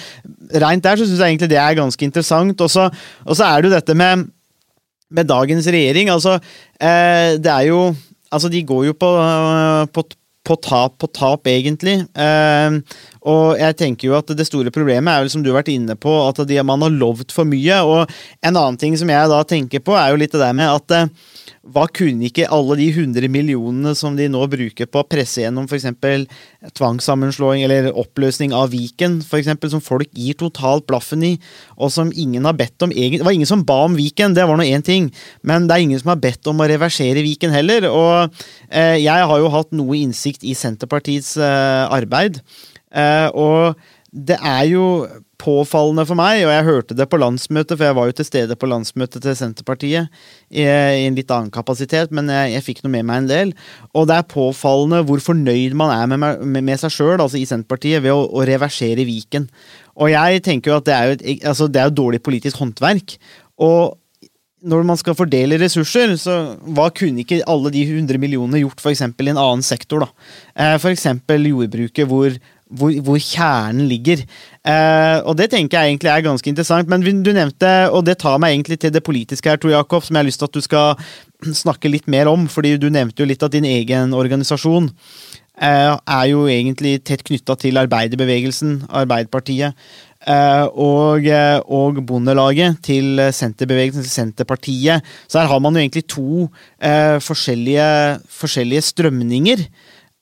rent 0.63 0.85
der 0.85 1.01
så 1.01 1.07
syns 1.07 1.19
jeg 1.19 1.35
egentlig 1.35 1.51
det 1.51 1.61
er 1.61 1.79
ganske 1.81 2.07
interessant. 2.07 2.63
Og 2.63 2.71
så 2.71 2.89
er 3.47 3.57
det 3.59 3.71
jo 3.71 3.75
dette 3.75 3.97
med, 3.99 4.27
med 5.11 5.31
dagens 5.31 5.67
regjering. 5.67 6.13
Altså, 6.15 6.39
eh, 6.79 7.37
det 7.43 7.55
er 7.55 7.71
jo 7.73 7.87
Altså, 8.35 8.49
de 8.51 8.65
går 8.67 8.89
jo 8.89 8.95
på, 8.99 9.09
på, 9.95 10.03
på 10.45 10.57
tap 10.61 10.99
på 11.01 11.09
tap, 11.09 11.49
egentlig. 11.49 11.97
Eh, 12.13 12.77
og 13.25 13.61
jeg 13.61 13.77
tenker 13.81 14.11
jo 14.11 14.17
at 14.19 14.33
det 14.37 14.47
store 14.49 14.73
problemet 14.75 15.11
er 15.11 15.25
jo 15.25 15.33
som 15.33 15.45
du 15.45 15.51
har 15.51 15.63
vært 15.63 15.73
inne 15.73 15.97
på, 15.97 16.13
at 16.29 16.43
de, 16.49 16.59
man 16.67 16.85
har 16.85 16.93
lovt 16.93 17.33
for 17.33 17.49
mye. 17.49 17.81
Og 17.89 18.03
en 18.45 18.53
annen 18.53 18.81
ting 18.81 18.97
som 19.01 19.11
jeg 19.11 19.33
da 19.33 19.41
tenker 19.49 19.85
på, 19.85 19.97
er 19.97 20.13
jo 20.13 20.21
litt 20.21 20.35
det 20.35 20.43
der 20.45 20.57
med 20.57 20.69
at 20.69 20.97
eh, 20.99 21.09
hva 21.75 21.87
kunne 21.89 22.29
ikke 22.29 22.51
alle 22.53 22.77
de 22.77 22.91
hundre 22.93 23.29
millionene 23.33 23.95
som 23.97 24.17
de 24.19 24.27
nå 24.29 24.43
bruker 24.53 24.89
på 24.91 25.01
å 25.01 25.09
presse 25.09 25.41
gjennom 25.41 25.65
f.eks. 25.65 25.89
tvangssammenslåing 26.73 27.65
eller 27.67 27.91
oppløsning 27.93 28.55
av 28.57 28.73
Viken, 28.73 29.19
eksempel, 29.21 29.71
som 29.73 29.83
folk 29.85 30.11
gir 30.17 30.37
totalt 30.41 30.87
blaffen 30.89 31.25
i, 31.27 31.33
og 31.77 31.93
som 31.93 32.13
ingen 32.15 32.47
har 32.49 32.57
bedt 32.59 32.83
om 32.87 32.93
Det 32.95 33.25
var 33.25 33.35
ingen 33.35 33.51
som 33.51 33.65
ba 33.67 33.85
om 33.85 33.97
Viken, 33.99 34.35
det 34.35 34.47
var 34.49 34.57
nå 34.57 34.65
én 34.65 34.85
ting, 34.85 35.11
men 35.43 35.69
det 35.69 35.77
er 35.77 35.87
ingen 35.87 36.01
som 36.01 36.15
har 36.15 36.23
bedt 36.23 36.47
om 36.51 36.61
å 36.61 36.69
reversere 36.71 37.25
Viken 37.25 37.55
heller. 37.55 37.89
Og 37.91 38.31
eh, 38.71 39.01
jeg 39.03 39.29
har 39.31 39.43
jo 39.43 39.53
hatt 39.53 39.75
noe 39.77 39.99
innsikt 39.99 40.45
i 40.45 40.55
Senterpartiets 40.57 41.37
eh, 41.37 41.85
arbeid, 41.93 42.41
eh, 42.95 43.29
og 43.35 43.75
det 44.15 44.37
er 44.39 44.69
jo 44.71 44.85
påfallende 45.43 46.05
for 46.07 46.15
meg, 46.17 46.45
og 46.45 46.53
jeg 46.53 46.67
hørte 46.69 46.97
det 46.97 47.07
på 47.11 47.19
landsmøtet, 47.19 47.75
for 47.75 47.83
jeg 47.89 47.97
var 47.99 48.07
jo 48.07 48.15
til 48.15 48.27
stede 48.29 48.57
på 48.57 48.69
landsmøtet 48.71 49.25
til 49.25 49.35
Senterpartiet 49.37 50.07
i, 50.55 50.63
i 50.63 51.07
en 51.09 51.19
litt 51.19 51.33
annen 51.35 51.51
kapasitet, 51.55 52.15
men 52.15 52.31
jeg, 52.31 52.53
jeg, 52.55 52.65
fikk 52.69 52.85
noe 52.85 52.95
med 52.95 53.09
meg 53.09 53.25
en 53.25 53.33
del. 53.33 53.55
Og 53.91 54.07
det 54.09 54.21
er 54.21 54.29
påfallende 54.31 55.03
hvor 55.09 55.25
fornøyd 55.25 55.75
man 55.79 55.91
er 55.97 56.07
med, 56.15 56.47
med, 56.47 56.63
med 56.71 56.85
seg 56.85 56.95
sjøl, 56.95 57.19
altså 57.19 57.41
i 57.41 57.49
Senterpartiet, 57.51 58.05
ved 58.07 58.15
å, 58.15 58.23
å, 58.31 58.47
reversere 58.47 59.09
Viken. 59.09 59.51
Og 59.99 60.15
jeg 60.15 60.47
tenker 60.47 60.71
jo 60.71 60.79
at 60.79 60.87
det 60.87 60.95
er 60.95 61.11
jo, 61.11 61.19
et, 61.19 61.45
altså 61.51 61.69
det 61.69 61.83
er 61.83 61.91
jo 61.91 61.99
dårlig 62.05 62.23
politisk 62.23 62.63
håndverk. 62.63 63.19
Og 63.67 63.99
når 64.65 64.87
man 64.89 64.97
skal 64.97 65.17
fordele 65.19 65.59
ressurser, 65.61 66.15
så 66.21 66.39
hva 66.73 66.87
kunne 66.95 67.21
ikke 67.25 67.43
alle 67.51 67.73
de 67.75 67.83
100 67.85 68.17
millionene 68.21 68.63
gjort 68.63 68.81
f.eks. 68.81 69.03
i 69.05 69.31
en 69.35 69.37
annen 69.37 69.65
sektor? 69.67 70.07
da? 70.07 70.29
Eh, 70.55 70.77
f.eks. 70.79 71.11
jordbruket, 71.29 72.07
hvor 72.09 72.39
hvor, 72.79 72.95
hvor 73.07 73.21
kjernen 73.21 73.89
ligger. 73.91 74.25
Eh, 74.65 75.19
og 75.29 75.37
det 75.37 75.51
tenker 75.53 75.77
jeg 75.77 75.93
egentlig 75.93 76.11
er 76.13 76.25
ganske 76.25 76.51
interessant. 76.51 76.91
Men 76.91 77.05
du 77.05 77.33
nevnte, 77.35 77.73
og 77.93 78.07
det 78.09 78.19
tar 78.23 78.41
meg 78.43 78.57
egentlig 78.57 78.81
til 78.83 78.95
det 78.95 79.05
politiske 79.07 79.51
her, 79.51 79.61
Tor 79.61 79.75
Jakob, 79.75 80.05
som 80.05 80.17
jeg 80.17 80.25
har 80.25 80.31
lyst 80.31 80.43
til 80.43 80.51
at 80.51 80.57
du 80.57 80.65
skal 80.65 81.55
snakke 81.65 81.93
litt 81.93 82.09
mer 82.09 82.31
om. 82.33 82.49
fordi 82.49 82.77
du 82.81 82.91
nevnte 82.91 83.23
jo 83.23 83.29
litt 83.29 83.43
at 83.43 83.53
din 83.53 83.69
egen 83.69 84.15
organisasjon 84.17 84.89
eh, 85.61 85.93
er 85.93 86.27
jo 86.31 86.49
egentlig 86.49 86.99
tett 87.05 87.25
knytta 87.27 87.57
til 87.61 87.79
arbeiderbevegelsen, 87.85 88.85
Arbeiderpartiet. 88.91 89.77
Uh, 90.25 90.65
og, 90.81 91.27
uh, 91.29 91.61
og, 91.69 91.99
Bondelaget 92.09 92.79
til 92.87 93.21
Senterbevegelsen, 93.29 94.01
til 94.01 94.09
Senterpartiet. 94.09 95.05
Så 95.29 95.37
her 95.37 95.51
har 95.51 95.61
man 95.61 95.77
jo 95.77 95.83
egentlig 95.83 96.07
to 96.09 96.47
uh, 96.47 97.19
forskjellige, 97.21 97.89
forskjellige, 98.33 98.87
strømninger. 98.89 99.67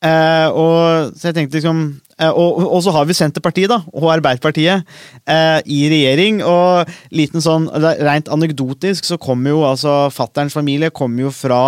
og 0.02 1.12
så 1.14 1.28
jeg 1.28 1.34
tenkte 1.36 1.60
liksom 1.60 2.02
Eh, 2.11 2.11
og, 2.30 2.62
og, 2.66 2.80
så 2.84 2.94
har 2.94 3.06
vi 3.08 3.16
Senterpartiet 3.16 3.70
da, 3.72 3.80
og 3.92 4.10
Arbeiderpartiet 4.14 4.84
eh, 5.26 5.60
i 5.66 5.80
regjering. 5.90 6.42
og 6.46 6.90
liten 7.14 7.44
sånn, 7.44 7.68
Rent 7.72 8.30
anekdotisk 8.32 9.08
så 9.08 9.18
kommer 9.20 9.54
jo 9.54 9.64
altså 9.66 10.06
fatterns 10.14 10.56
familie 10.56 10.92
kommer 10.94 11.26
jo 11.26 11.32
fra 11.34 11.62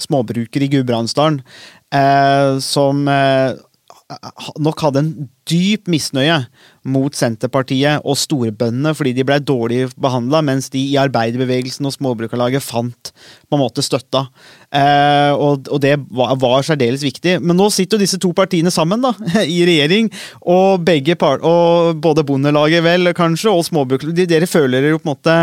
småbruker 0.00 0.62
i 0.62 0.68
Gudbrandsdalen 0.74 1.40
eh, 1.94 2.58
som 2.60 3.06
eh, 3.08 3.56
nok 4.62 4.84
hadde 4.84 5.02
en 5.02 5.14
dyp 5.46 5.90
misnøye 5.90 6.40
mot 6.86 7.14
Senterpartiet 7.16 8.04
og 8.06 8.18
storbøndene 8.18 8.92
fordi 8.96 9.12
de 9.16 9.24
ble 9.26 9.38
dårlig 9.42 9.86
behandla, 10.00 10.42
mens 10.46 10.68
de 10.72 10.82
i 10.92 10.98
arbeiderbevegelsen 11.00 11.86
og 11.88 11.94
Småbrukarlaget 11.96 12.64
fant 12.64 13.12
på 13.46 13.56
en 13.56 13.62
måte 13.62 13.84
støtta. 13.84 14.26
Eh, 14.74 15.32
og, 15.32 15.66
og, 15.70 15.80
det 15.82 15.94
var, 16.14 16.34
var, 16.42 16.62
særdeles 16.66 17.04
viktig. 17.06 17.38
Men 17.42 17.58
nå 17.58 17.68
sitter 17.74 17.98
jo 17.98 18.04
disse 18.04 18.20
to 18.22 18.32
partiene 18.36 18.72
sammen 18.74 19.02
da, 19.02 19.12
i 19.56 19.60
regjering, 19.66 20.10
og 20.46 20.84
begge 20.86 21.18
part, 21.18 21.44
og 21.46 22.00
både 22.02 22.26
Bondelaget 22.26 22.84
vel, 22.86 23.12
kanskje, 23.16 23.52
og 23.52 23.66
Småbrukarlaget 23.66 24.30
Dere 24.30 24.48
føler 24.50 24.90
jo 24.90 25.00
på 25.00 25.06
en 25.06 25.12
måte 25.14 25.34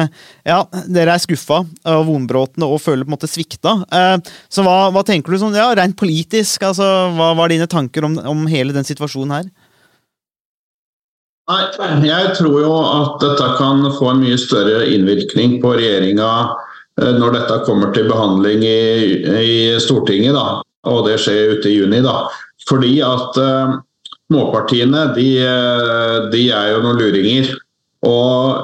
Ja, 0.48 0.64
dere 0.92 1.16
er 1.16 1.22
skuffa 1.22 1.62
av 1.88 2.06
Vonbråten 2.08 2.66
og 2.66 2.80
føler 2.84 3.06
på 3.06 3.12
en 3.12 3.16
måte 3.18 3.32
svikta. 3.32 3.78
Eh, 3.88 4.16
så 4.52 4.66
hva, 4.66 4.90
hva, 4.94 5.04
tenker 5.08 5.34
du 5.34 5.42
sånn, 5.42 5.58
ja, 5.58 5.70
rent 5.78 5.98
politisk, 6.00 6.64
altså, 6.68 6.88
hva 7.18 7.34
var 7.38 7.52
dine 7.52 7.70
tanker 7.70 8.08
om, 8.08 8.18
om 8.34 8.48
hele 8.52 8.76
den 8.76 8.88
situasjonen 8.88 9.38
her? 9.40 9.52
Nei, 11.52 11.64
jeg 12.08 12.36
tror 12.38 12.54
jo 12.62 12.76
at 12.80 13.18
dette 13.20 13.48
kan 13.58 13.84
få 13.98 14.14
en 14.14 14.22
mye 14.24 14.38
større 14.40 14.86
innvirkning 14.88 15.58
på 15.64 15.74
regjeringa 15.76 16.30
eh, 17.02 17.12
når 17.18 17.36
dette 17.36 17.58
kommer 17.68 17.92
til 17.96 18.08
behandling 18.08 18.64
i, 18.64 18.78
i 19.28 19.58
Stortinget, 19.84 20.38
da. 20.38 20.62
Og 20.88 21.04
det 21.08 21.18
skjer 21.24 21.58
ute 21.58 21.68
i 21.68 21.76
juni, 21.82 22.00
da. 22.04 22.30
Fordi 22.68 22.94
at 23.04 23.38
uh, 23.40 23.76
småpartiene, 24.32 25.06
de, 25.16 25.28
uh, 25.44 26.32
de, 26.32 26.48
er 26.52 26.74
jo 26.74 26.82
noen 26.84 27.00
luringer. 27.00 27.52
Og 28.08 28.64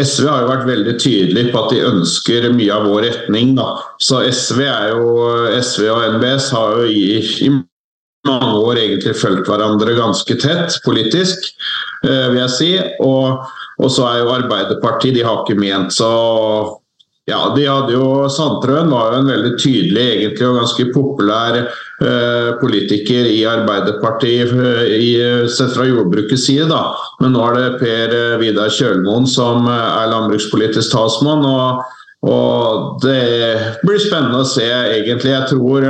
SV 0.00 0.28
har 0.28 0.42
jo 0.42 0.50
vært 0.50 0.68
veldig 0.68 0.94
tydelig 1.00 1.46
på 1.52 1.62
at 1.62 1.72
de 1.72 1.84
ønsker 1.88 2.48
mye 2.56 2.72
av 2.74 2.88
vår 2.88 3.04
retning. 3.06 3.54
Da. 3.56 3.70
Så 4.00 4.20
SV, 4.28 4.64
jo, 4.92 5.28
SV 5.60 5.88
og 5.92 6.06
NBS 6.16 6.50
har 6.56 6.76
jo 6.76 6.88
i, 6.88 7.04
i 7.48 7.52
mange 8.28 8.52
år 8.60 8.82
egentlig 8.84 9.16
fulgt 9.18 9.48
hverandre 9.50 9.96
ganske 9.98 10.38
tett 10.40 10.76
politisk, 10.84 11.50
vil 12.04 12.38
jeg 12.38 12.54
si. 12.54 12.68
Og, 13.02 13.48
og 13.82 13.90
så 13.90 14.04
er 14.06 14.20
jo 14.20 14.34
Arbeiderpartiet 14.36 15.16
De 15.16 15.24
har 15.26 15.42
ikke 15.42 15.58
ment 15.58 15.94
så 15.94 16.12
ja, 17.28 17.52
de 17.52 17.66
hadde 17.68 17.92
jo 17.92 18.28
Sandtrøen 18.32 18.88
var 18.88 19.12
jo 19.12 19.18
en 19.20 19.28
veldig 19.28 19.50
tydelig 19.60 20.04
egentlig 20.14 20.46
og 20.48 20.62
ganske 20.62 20.86
populær 20.94 21.58
eh, 21.60 22.48
politiker 22.62 23.28
i 23.28 23.42
Arbeiderpartiet 23.48 24.54
eh, 24.56 24.94
i, 24.96 25.10
sett 25.52 25.74
fra 25.74 25.84
jordbrukets 25.84 26.46
side. 26.48 26.70
da. 26.70 26.94
Men 27.20 27.36
nå 27.36 27.44
er 27.50 27.58
det 27.58 27.82
Per 27.82 28.16
eh, 28.16 28.38
Vidar 28.40 28.72
Kjølmoen 28.72 29.28
som 29.28 29.68
eh, 29.68 29.86
er 30.00 30.12
landbrukspolitisk 30.14 30.94
talsmann. 30.94 31.44
og 31.44 31.94
og 32.26 32.96
det 32.98 33.78
blir 33.86 34.00
spennende 34.02 34.40
å 34.42 34.46
se, 34.50 34.66
egentlig. 34.66 35.30
Jeg 35.30 35.52
tror 35.52 35.84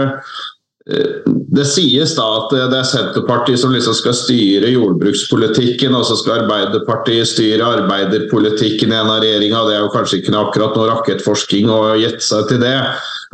det 0.88 1.64
sies 1.68 2.14
da 2.16 2.24
at 2.38 2.52
det 2.54 2.78
er 2.78 2.86
Senterpartiet 2.86 3.60
som 3.60 3.74
liksom 3.74 3.96
skal 3.96 4.14
styre 4.16 4.70
jordbrukspolitikken, 4.72 5.92
og 5.96 6.06
så 6.08 6.16
skal 6.16 6.42
Arbeiderpartiet 6.42 7.28
styre 7.28 7.66
arbeiderpolitikken 7.76 8.94
i 8.94 8.96
en 8.96 9.12
av 9.12 9.20
regjeringa. 9.24 9.66
Det 9.68 9.76
er 9.76 9.84
jo 9.84 9.92
kanskje 9.92 10.22
ikke 10.22 10.36
akkurat 10.40 10.78
noe 10.78 10.88
rakettforsking 10.94 11.68
å 11.72 11.82
gjette 12.00 12.24
seg 12.24 12.48
til 12.48 12.62
det. 12.64 12.76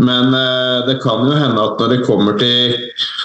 Men 0.02 0.34
eh, 0.34 0.86
det 0.88 0.98
kan 1.04 1.22
jo 1.28 1.38
hende 1.38 1.62
at 1.62 1.78
når 1.78 1.92
det 1.92 2.06
kommer 2.08 2.38
til 2.40 2.74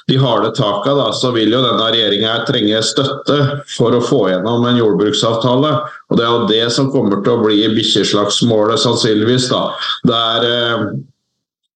de 0.09 0.17
harde 0.21 0.51
taka, 0.57 0.93
da, 0.97 1.09
så 1.17 1.33
vil 1.33 1.49
jo 1.53 1.63
denne 1.65 1.89
regjeringa 1.89 2.35
trenge 2.45 2.81
støtte 2.85 3.39
for 3.73 3.97
å 3.97 4.03
få 4.05 4.23
gjennom 4.29 4.67
en 4.69 4.77
jordbruksavtale. 4.77 5.73
Og 6.09 6.19
Det 6.19 6.25
er 6.25 6.33
jo 6.35 6.49
det 6.49 6.65
som 6.75 6.91
kommer 6.93 7.23
til 7.25 7.33
å 7.33 7.45
bli 7.45 7.63
bikkjeslagsmålet, 7.73 8.81
sannsynligvis. 8.85 9.49
da. 9.49 9.63
Det 10.05 10.19
er 10.37 10.51
eh, 10.53 10.91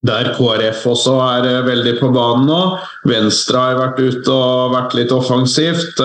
der 0.07 0.33
KrF 0.35 0.87
også 0.93 1.17
er 1.23 1.47
eh, 1.47 1.61
veldig 1.67 1.97
på 2.01 2.11
banen 2.15 2.49
nå. 2.49 2.63
Venstre 3.09 3.61
har 3.69 3.79
vært 3.79 4.01
ute 4.03 4.33
og 4.33 4.75
vært 4.75 4.97
litt 4.99 5.15
offensivt. 5.15 6.03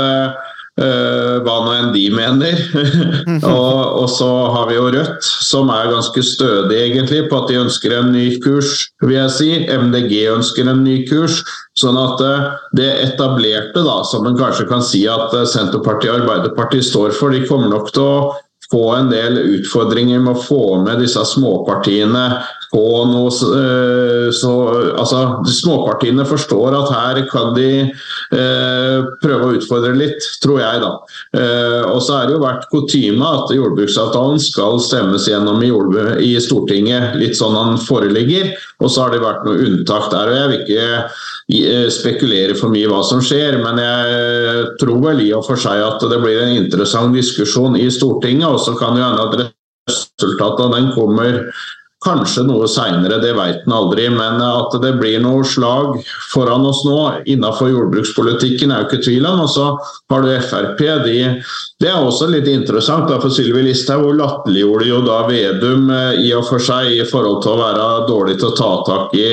Uh, 0.79 1.43
hva 1.43 1.57
nå 1.65 1.73
enn 1.75 1.89
de 1.91 2.05
mener. 2.15 2.61
og, 3.43 3.79
og, 3.99 4.05
så 4.15 4.29
har 4.55 4.69
vi 4.69 4.77
jo 4.77 4.85
Rødt, 4.95 5.27
som 5.27 5.73
er 5.75 5.91
ganske 5.91 6.23
stødig 6.23 6.77
egentlig 6.79 7.25
på 7.27 7.41
at 7.41 7.51
de 7.51 7.57
ønsker 7.65 7.97
en 7.97 8.13
ny 8.15 8.29
kurs, 8.45 8.85
vil 9.03 9.17
jeg 9.17 9.33
si. 9.35 9.49
MDG 9.67 10.15
ønsker 10.37 10.71
en 10.71 10.85
ny 10.87 11.01
kurs. 11.11 11.41
Sånn 11.83 11.99
at 11.99 12.23
det 12.79 12.93
etablerte, 13.09 13.83
da, 13.83 14.05
som 14.07 14.31
en 14.31 14.39
kanskje 14.39 14.69
kan 14.71 14.85
si 14.87 15.03
at 15.11 15.35
Senterpartiet 15.51 16.15
og 16.15 16.21
Arbeiderpartiet 16.21 16.87
står 16.87 17.11
for, 17.19 17.35
de 17.35 17.43
kommer 17.51 17.75
nok 17.75 17.91
til 17.91 18.07
å 18.07 18.21
få 18.71 18.85
en 18.95 19.11
del 19.11 19.39
utfordringer 19.59 20.23
med 20.23 20.37
å 20.37 20.47
få 20.47 20.63
med 20.85 21.03
disse 21.03 21.23
småpartiene 21.33 22.25
på 22.73 22.85
noe 23.09 23.31
eh, 23.33 24.29
så, 24.35 24.53
altså, 24.99 25.21
Småpartiene 25.49 26.27
forstår 26.29 26.77
at 26.77 26.91
her 26.93 27.21
kan 27.31 27.55
de 27.57 27.69
eh, 27.89 29.07
prøve 29.23 29.47
å 29.47 29.55
utfordre 29.57 29.95
litt, 29.97 30.27
tror 30.43 30.61
jeg. 30.61 30.83
da. 30.85 30.91
Eh, 31.39 31.89
og 31.89 32.03
så 32.05 32.19
er 32.19 32.29
det 32.29 32.37
jo 32.37 32.43
vært 32.45 32.69
kutyme 32.73 33.33
at 33.39 33.55
jordbruksavtalen 33.57 34.43
skal 34.43 34.83
stemmes 34.85 35.29
gjennom 35.31 35.65
i, 35.65 35.73
i, 36.29 36.35
Stortinget 36.45 37.17
litt 37.21 37.39
sånn 37.39 37.57
den 37.57 37.81
foreligger. 37.89 38.53
Og 38.83 38.93
så 38.93 39.07
har 39.07 39.17
det 39.17 39.25
vært 39.25 39.49
noe 39.49 39.65
unntak 39.65 40.11
der. 40.13 40.29
og 40.29 40.39
Jeg 40.39 40.53
vil 40.53 40.65
ikke 40.67 40.87
eh, 41.73 41.89
spekulere 41.95 42.59
for 42.59 42.75
mye 42.75 42.91
hva 42.93 43.01
som 43.07 43.25
skjer, 43.25 43.63
men 43.65 43.81
jeg 43.81 44.75
tror 44.83 45.01
vel 45.09 45.25
i 45.25 45.33
og 45.37 45.47
for 45.49 45.61
seg 45.61 45.81
at 45.87 46.05
det 46.05 46.21
blir 46.21 46.45
en 46.45 46.59
interessant 46.61 47.17
diskusjon 47.17 47.81
i 47.81 47.89
Stortinget. 47.93 48.51
Og 48.53 48.61
så 48.61 48.77
kan 48.77 48.93
det 48.99 49.07
hende 49.07 49.25
at 49.25 49.49
resultatet 49.89 50.67
av 50.67 50.75
den 50.77 50.93
kommer 50.93 51.43
Kanskje 51.99 52.45
noe 52.47 52.69
seinere, 52.71 53.17
det 53.19 53.33
vet 53.35 53.65
en 53.67 53.73
aldri. 53.75 54.05
Men 54.15 54.39
at 54.39 54.75
det 54.85 54.93
blir 55.01 55.19
noe 55.19 55.43
slag 55.43 55.97
foran 56.31 56.67
oss 56.69 56.85
nå 56.87 56.99
innenfor 57.27 57.73
jordbrukspolitikken 57.73 58.71
er 58.71 58.85
jo 58.85 58.87
ikke 58.87 59.01
tvil 59.09 59.27
om. 59.27 59.43
Og 59.43 59.51
så 59.51 59.65
har 60.13 60.23
du 60.23 60.31
Frp. 60.47 60.85
De, 61.03 61.17
det 61.83 61.91
er 61.91 61.99
også 61.99 62.31
litt 62.31 62.47
interessant. 62.53 63.11
For 63.11 63.35
Sylvi 63.35 63.67
Listhaug 63.67 64.13
latterliggjorde 64.15 64.89
jo 64.93 65.03
da 65.09 65.19
Vedum 65.27 65.91
eh, 65.91 66.23
i 66.23 66.31
og 66.39 66.47
for 66.47 66.63
seg 66.63 66.93
i 67.01 67.03
forhold 67.09 67.43
til 67.43 67.57
å 67.57 67.61
være 67.65 67.91
dårlig 68.07 68.39
til 68.39 68.53
å 68.53 68.57
ta 68.63 68.73
tak 68.87 69.19
i, 69.19 69.29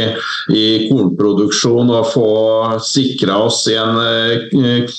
i 0.57 0.67
kornproduksjon 0.89 1.93
og 1.93 2.11
få 2.17 2.29
sikra 2.81 3.43
oss 3.45 3.61
i 3.69 3.77
en 3.77 4.01
eh, 4.01 4.93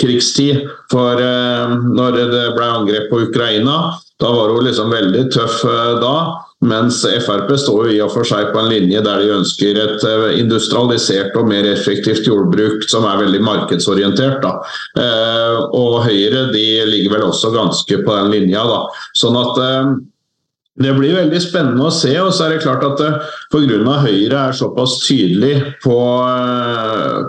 krigstid. 0.00 0.64
For 0.88 1.20
eh, 1.20 1.80
når 1.84 2.22
det 2.32 2.44
ble 2.56 2.76
angrep 2.80 3.12
på 3.12 3.26
Ukraina, 3.28 3.90
da 4.20 4.32
var 4.32 4.56
hun 4.56 4.64
liksom 4.64 4.88
veldig 4.92 5.28
tøff 5.36 5.66
da. 6.00 6.14
Mens 6.60 6.98
Frp 7.24 7.48
står 7.56 7.88
jo 7.88 7.92
i 7.94 8.00
og 8.04 8.10
for 8.12 8.28
seg 8.28 8.50
på 8.52 8.60
en 8.60 8.68
linje 8.68 9.00
der 9.04 9.22
de 9.22 9.32
ønsker 9.32 9.78
et 9.80 10.04
eh, 10.04 10.26
industrialisert 10.42 11.36
og 11.40 11.48
mer 11.48 11.64
effektivt 11.70 12.28
jordbruk 12.28 12.84
som 12.92 13.06
er 13.08 13.22
veldig 13.22 13.40
markedsorientert. 13.46 14.44
Da. 14.44 14.58
Eh, 15.00 15.56
og 15.76 16.02
Høyre 16.04 16.50
de 16.52 16.66
ligger 16.90 17.16
vel 17.16 17.26
også 17.30 17.54
ganske 17.56 18.02
på 18.04 18.18
den 18.18 18.32
linja. 18.34 18.66
Da. 18.68 18.82
Sånn 19.16 19.40
at 19.40 19.60
eh, 19.64 19.94
det 20.84 20.92
blir 20.98 21.16
veldig 21.16 21.40
spennende 21.40 21.88
å 21.88 21.94
se. 21.96 22.12
og 22.20 22.28
så 22.36 22.46
er 22.46 22.54
det 22.54 22.62
klart 22.66 22.84
at 22.84 23.00
Pga. 23.52 23.96
Høyre 24.04 24.44
er 24.44 24.56
såpass 24.56 25.00
tydelig 25.06 25.56
på, 25.80 25.96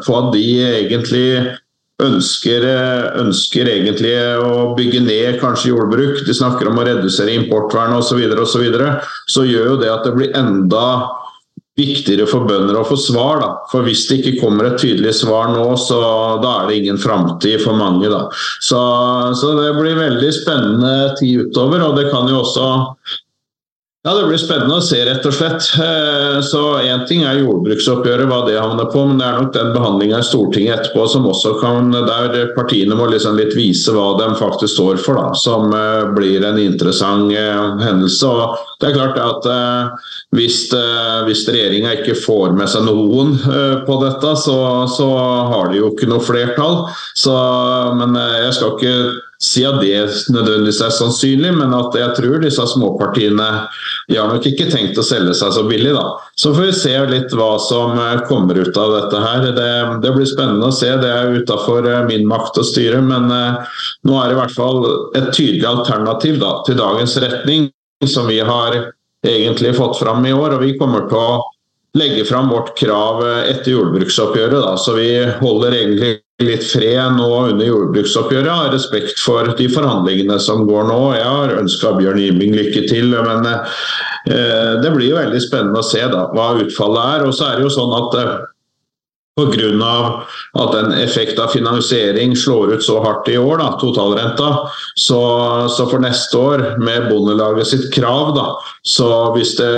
på 0.05 0.19
at 0.19 0.32
de 0.36 0.45
egentlig 0.67 1.25
ønsker, 2.05 2.65
ønsker, 3.21 3.69
egentlig 3.69 4.13
å 4.41 4.71
bygge 4.77 5.03
ned 5.05 5.39
kanskje 5.41 5.71
jordbruk, 5.71 6.21
de 6.27 6.35
snakker 6.35 6.69
om 6.71 6.81
å 6.81 6.85
redusere 6.87 7.35
importvernet 7.39 8.01
osv., 8.01 8.21
så, 8.21 8.37
og 8.41 8.47
så, 8.49 8.61
videre, 8.61 8.93
så 9.29 9.47
gjør 9.47 9.73
jo 9.73 9.81
det 9.81 9.91
at 9.93 10.07
det 10.07 10.15
blir 10.17 10.37
enda 10.37 10.85
viktigere 11.79 12.27
for 12.29 12.45
bønder 12.49 12.77
å 12.77 12.85
få 12.87 12.97
svar. 12.99 13.41
Da. 13.41 13.49
For 13.71 13.85
hvis 13.87 14.03
det 14.09 14.19
ikke 14.19 14.41
kommer 14.41 14.67
et 14.67 14.79
tydelig 14.81 15.15
svar 15.21 15.51
nå, 15.53 15.65
så 15.79 15.99
da 16.43 16.53
er 16.61 16.69
det 16.69 16.79
ingen 16.81 16.99
framtid 17.01 17.61
for 17.63 17.77
mange. 17.79 18.09
Da. 18.11 18.25
Så, 18.59 18.79
så 19.39 19.53
det 19.59 19.71
blir 19.79 19.99
veldig 19.99 20.31
spennende 20.35 20.93
tid 21.19 21.47
utover. 21.47 21.85
Og 21.87 21.97
det 21.99 22.09
kan 22.11 22.29
jo 22.31 22.41
også 22.43 22.67
ja, 24.03 24.13
Det 24.17 24.23
blir 24.25 24.39
spennende 24.41 24.79
å 24.79 24.81
se, 24.81 24.97
rett 25.05 25.25
og 25.29 25.33
slett. 25.35 25.67
Eh, 25.77 26.39
så 26.41 26.61
Én 26.81 27.03
ting 27.05 27.21
er 27.21 27.37
jordbruksoppgjøret, 27.43 28.25
hva 28.31 28.39
det 28.47 28.57
havner 28.57 28.89
på, 28.89 29.03
men 29.05 29.21
det 29.21 29.27
er 29.27 29.37
nok 29.37 29.51
den 29.53 29.69
behandlinga 29.75 30.23
i 30.23 30.25
Stortinget 30.25 30.79
etterpå 30.79 31.05
som 31.11 31.27
også 31.29 31.53
kan, 31.61 31.93
der 31.93 32.49
partiene 32.55 32.97
må 32.97 33.05
liksom 33.11 33.37
litt 33.37 33.53
vise 33.53 33.93
hva 33.93 34.15
de 34.17 34.31
faktisk 34.39 34.73
står 34.73 34.97
for, 35.05 35.21
da, 35.21 35.37
som 35.37 35.69
eh, 35.77 36.09
blir 36.17 36.41
en 36.49 36.57
interessant 36.57 37.29
eh, 37.29 37.61
hendelse. 37.85 38.25
Og 38.25 38.57
det 38.81 38.89
er 38.89 38.97
klart 38.97 39.21
at 39.21 39.45
hvis, 40.33 40.63
hvis 41.27 41.43
regjeringa 41.45 41.91
ikke 41.99 42.17
får 42.17 42.55
med 42.57 42.71
seg 42.71 42.87
noen 42.87 43.35
på 43.85 43.97
dette, 44.01 44.31
så, 44.41 44.55
så 44.89 45.09
har 45.51 45.69
de 45.69 45.83
jo 45.83 45.91
ikke 45.91 46.09
noe 46.09 46.23
flertall. 46.25 46.87
Så, 47.13 47.35
men 47.99 48.17
jeg 48.17 48.55
skal 48.57 48.73
ikke 48.73 48.95
si 49.41 49.63
at 49.65 49.79
det 49.81 50.29
nødvendigvis 50.29 50.83
er 50.85 50.93
sannsynlig, 50.93 51.51
men 51.57 51.73
at 51.73 51.95
jeg 51.97 52.13
tror 52.17 52.43
disse 52.43 52.65
småpartiene 52.75 53.47
de 54.11 54.17
har 54.19 54.29
nok 54.29 54.45
ikke 54.45 54.67
tenkt 54.69 54.99
å 54.99 55.05
selge 55.05 55.33
seg 55.37 55.53
så 55.55 55.63
billig. 55.65 55.93
da. 55.95 56.03
Så 56.37 56.53
får 56.53 56.67
vi 56.67 56.77
se 56.77 56.93
litt 57.09 57.33
hva 57.37 57.55
som 57.63 57.97
eh, 57.97 58.21
kommer 58.29 58.59
ut 58.59 58.77
av 58.77 58.93
dette 58.97 59.21
her. 59.23 59.47
Det, 59.57 59.69
det 60.03 60.13
blir 60.15 60.29
spennende 60.29 60.69
å 60.69 60.75
se. 60.75 60.91
Det 61.01 61.09
er 61.09 61.37
utafor 61.41 61.87
eh, 61.89 62.03
min 62.09 62.27
makt 62.29 62.61
å 62.61 62.65
styre, 62.67 63.01
men 63.05 63.29
uh, 63.31 63.77
nå 64.07 64.17
er 64.19 64.29
det 64.29 64.35
i 64.35 64.39
hvert 64.41 64.57
fall 64.57 64.81
et 65.17 65.31
tydelig 65.33 65.67
alternativ 65.69 66.41
da, 66.41 66.57
til 66.67 66.77
dagens 66.81 67.17
retning, 67.23 67.69
som 68.05 68.29
vi 68.29 68.41
har 68.45 68.77
egentlig 69.25 69.73
fått 69.77 69.99
fram 70.01 70.25
i 70.25 70.33
år. 70.33 70.57
og 70.57 70.65
vi 70.65 70.77
kommer 70.77 71.07
til 71.09 71.17
å 71.17 71.41
legge 71.97 72.23
fram 72.25 72.49
vårt 72.49 72.75
krav 72.79 73.23
etter 73.45 73.73
jordbruksoppgjøret. 73.73 74.59
Da. 74.63 74.75
Så 74.79 74.95
vi 74.97 75.09
holder 75.41 75.75
egentlig 75.81 76.19
litt 76.45 76.65
fred 76.67 77.17
nå 77.17 77.29
under 77.51 77.65
jordbruksoppgjøret. 77.67 78.51
Har 78.51 78.73
respekt 78.75 79.19
for 79.21 79.49
de 79.57 79.67
forhandlingene 79.71 80.37
som 80.43 80.65
går 80.69 80.87
nå. 80.89 80.99
Jeg 81.17 81.27
har 81.27 81.55
ønska 81.59 81.95
Bjørn 81.97 82.21
Yming 82.21 82.55
lykke 82.57 82.85
til. 82.89 83.13
Men 83.13 83.47
eh, 83.51 84.73
det 84.83 84.93
blir 84.95 85.11
jo 85.11 85.19
veldig 85.19 85.43
spennende 85.43 85.81
å 85.81 85.87
se 85.87 86.03
da, 86.11 86.27
hva 86.35 86.53
utfallet 86.63 87.15
er. 87.17 87.27
Og 87.27 87.35
så 87.37 87.49
er 87.49 87.59
det 87.59 87.67
jo 87.67 87.75
sånn 87.77 87.95
at 87.97 88.17
eh, 88.21 88.33
Pga. 89.39 90.25
at 90.59 90.73
en 90.75 90.91
effekt 90.91 91.39
av 91.39 91.47
finansiering 91.47 92.36
slår 92.36 92.73
ut 92.73 92.84
så 92.84 92.97
hardt 92.99 93.29
i 93.32 93.38
år, 93.39 93.61
da, 93.61 93.69
totalrenta. 93.79 94.49
Så, 94.99 95.19
så 95.71 95.86
for 95.88 96.03
neste 96.03 96.38
år, 96.38 96.63
med 96.84 97.07
Bondelaget 97.07 97.69
sitt 97.69 97.88
krav, 97.95 98.34
da, 98.36 98.49
så 98.84 99.07
hvis, 99.38 99.55
det, 99.55 99.71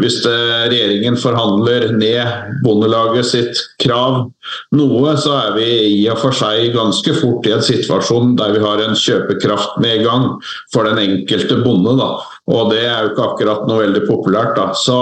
hvis 0.00 0.22
det, 0.24 0.38
regjeringen 0.72 1.18
forhandler 1.20 1.90
ned 2.00 2.56
Bondelaget 2.64 3.28
sitt 3.28 3.60
krav 3.82 4.24
noe, 4.72 5.16
så 5.20 5.36
er 5.36 5.52
vi 5.58 5.68
i 5.98 6.00
og 6.12 6.22
for 6.24 6.36
seg 6.36 6.72
ganske 6.74 7.12
fort 7.20 7.46
i 7.46 7.52
en 7.58 7.64
situasjon 7.66 8.34
der 8.40 8.56
vi 8.56 8.64
har 8.64 8.80
en 8.82 8.96
kjøpekraftnedgang 8.96 10.30
for 10.72 10.88
den 10.88 11.02
enkelte 11.02 11.60
bonde. 11.60 11.98
da. 12.00 12.10
Og 12.46 12.68
det 12.70 12.82
er 12.86 13.02
jo 13.02 13.08
ikke 13.10 13.24
akkurat 13.24 13.64
noe 13.66 13.80
veldig 13.80 14.04
populært. 14.06 14.54
da. 14.54 14.68
Så 14.78 14.96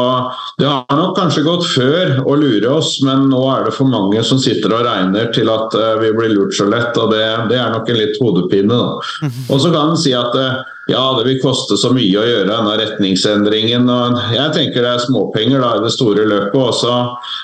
det 0.60 0.68
har 0.68 0.96
nok 0.96 1.12
kanskje 1.18 1.44
gått 1.44 1.66
før 1.68 2.14
å 2.24 2.36
lure 2.40 2.70
oss, 2.72 2.96
men 3.04 3.26
nå 3.28 3.42
er 3.52 3.66
det 3.66 3.74
for 3.76 3.90
mange 3.90 4.22
som 4.24 4.40
sitter 4.40 4.72
og 4.72 4.86
regner 4.86 5.28
til 5.36 5.50
at 5.52 5.76
uh, 5.76 5.90
vi 6.00 6.12
blir 6.16 6.32
lurt 6.32 6.56
så 6.56 6.64
lett. 6.70 6.96
Og 6.96 7.12
det, 7.12 7.24
det 7.50 7.58
er 7.60 7.74
nok 7.74 7.90
en 7.92 8.00
litt 8.00 8.16
hodepine. 8.22 8.72
da. 8.72 9.34
Og 9.52 9.60
så 9.60 9.72
kan 9.74 9.92
en 9.92 10.00
si 10.00 10.14
at 10.16 10.32
uh, 10.32 10.62
ja, 10.88 11.02
det 11.18 11.26
vil 11.28 11.42
koste 11.42 11.76
så 11.80 11.90
mye 11.92 12.20
å 12.20 12.24
gjøre 12.24 12.48
denne 12.48 12.78
retningsendringen. 12.80 13.92
og 13.92 14.22
Jeg 14.32 14.54
tenker 14.56 14.80
det 14.80 14.94
er 14.94 15.04
småpenger 15.04 15.60
da, 15.60 15.74
i 15.76 15.84
det 15.84 15.92
store 15.92 16.24
løpet. 16.30 16.56
Og 16.56 16.72
så 16.80 16.96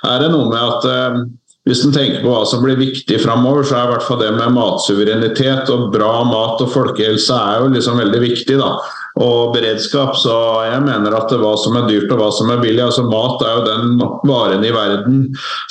er 0.09 0.25
det 0.25 0.33
noe 0.33 0.49
med 0.49 0.65
at 0.65 0.89
uh, 0.89 1.21
hvis 1.69 1.85
en 1.85 1.93
tenker 1.93 2.25
på 2.25 2.33
hva 2.33 2.41
som 2.49 2.65
blir 2.65 2.81
viktig 2.81 3.21
framover, 3.21 3.69
så 3.69 3.77
er 3.77 3.85
i 3.85 3.93
hvert 3.93 4.09
fall 4.09 4.23
det 4.25 4.33
med 4.33 4.57
matsuverenitet 4.57 5.69
og 5.75 5.91
bra 5.93 6.23
mat 6.25 6.65
og 6.65 6.73
folkehelse 6.73 7.37
er 7.37 7.61
jo 7.61 7.69
liksom 7.77 8.01
veldig 8.01 8.25
viktig. 8.25 8.57
da 8.57 8.73
og 9.21 9.55
beredskap. 9.55 10.15
Så 10.19 10.35
jeg 10.67 10.83
mener 10.87 11.17
at 11.17 11.33
hva 11.33 11.53
som 11.61 11.77
er 11.79 11.89
dyrt 11.91 12.13
og 12.15 12.23
hva 12.23 12.31
som 12.35 12.53
er 12.53 12.63
billig 12.63 12.83
altså 12.85 13.07
Mat 13.11 13.43
er 13.45 13.59
jo 13.59 13.67
den 13.67 14.05
varen 14.29 14.65
i 14.65 14.73
verden 14.75 15.23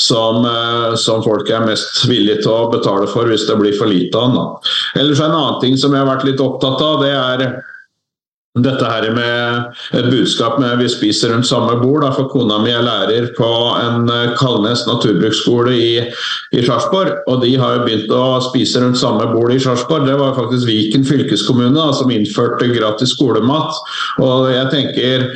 som, 0.01 0.45
eh, 0.45 0.95
som 0.99 1.23
folk 1.25 1.49
er 1.49 1.65
mest 1.67 2.03
villige 2.09 2.43
til 2.43 2.53
å 2.53 2.69
betale 2.73 3.09
for 3.11 3.29
hvis 3.29 3.47
det 3.49 3.57
blir 3.59 3.75
for 3.79 3.91
lite 3.91 4.19
av 4.19 4.35
den. 4.35 4.71
Ellers 5.01 5.23
en 5.23 5.35
annen 5.35 5.59
ting 5.63 5.77
som 5.79 5.95
jeg 5.95 6.03
har 6.03 6.11
vært 6.11 6.27
litt 6.29 6.43
opptatt 6.43 6.81
av, 6.83 7.03
det 7.03 7.13
er 7.15 7.45
dette 8.65 8.85
her 8.85 9.07
med 9.15 9.97
et 9.97 10.07
budskap 10.11 10.59
med 10.61 10.79
vi 10.81 10.89
spiser 10.91 11.33
rundt 11.33 11.47
samme 11.49 11.75
bord. 11.81 12.03
Da, 12.05 12.11
for 12.15 12.29
kona 12.31 12.59
mi 12.63 12.73
er 12.73 12.85
lærer 12.85 13.29
på 13.37 13.49
en 13.79 14.09
eh, 14.13 14.33
Kalnes 14.39 14.85
naturbruksskole 14.87 15.75
i, 15.75 15.91
i 16.55 16.63
Sarpsborg. 16.65 17.21
Og 17.29 17.43
de 17.43 17.53
har 17.59 17.77
jo 17.77 17.85
begynt 17.87 18.15
å 18.15 18.39
spise 18.49 18.83
rundt 18.83 19.01
samme 19.01 19.27
bord 19.33 19.53
i 19.55 19.61
Sarpsborg. 19.63 20.07
Det 20.09 20.17
var 20.19 20.37
faktisk 20.37 20.69
Viken 20.69 21.05
fylkeskommune 21.07 21.75
da, 21.77 21.91
som 21.95 22.11
innførte 22.13 22.71
gratis 22.73 23.15
skolemat. 23.15 23.79
Og 24.23 24.49
jeg 24.53 24.73
tenker 24.73 25.29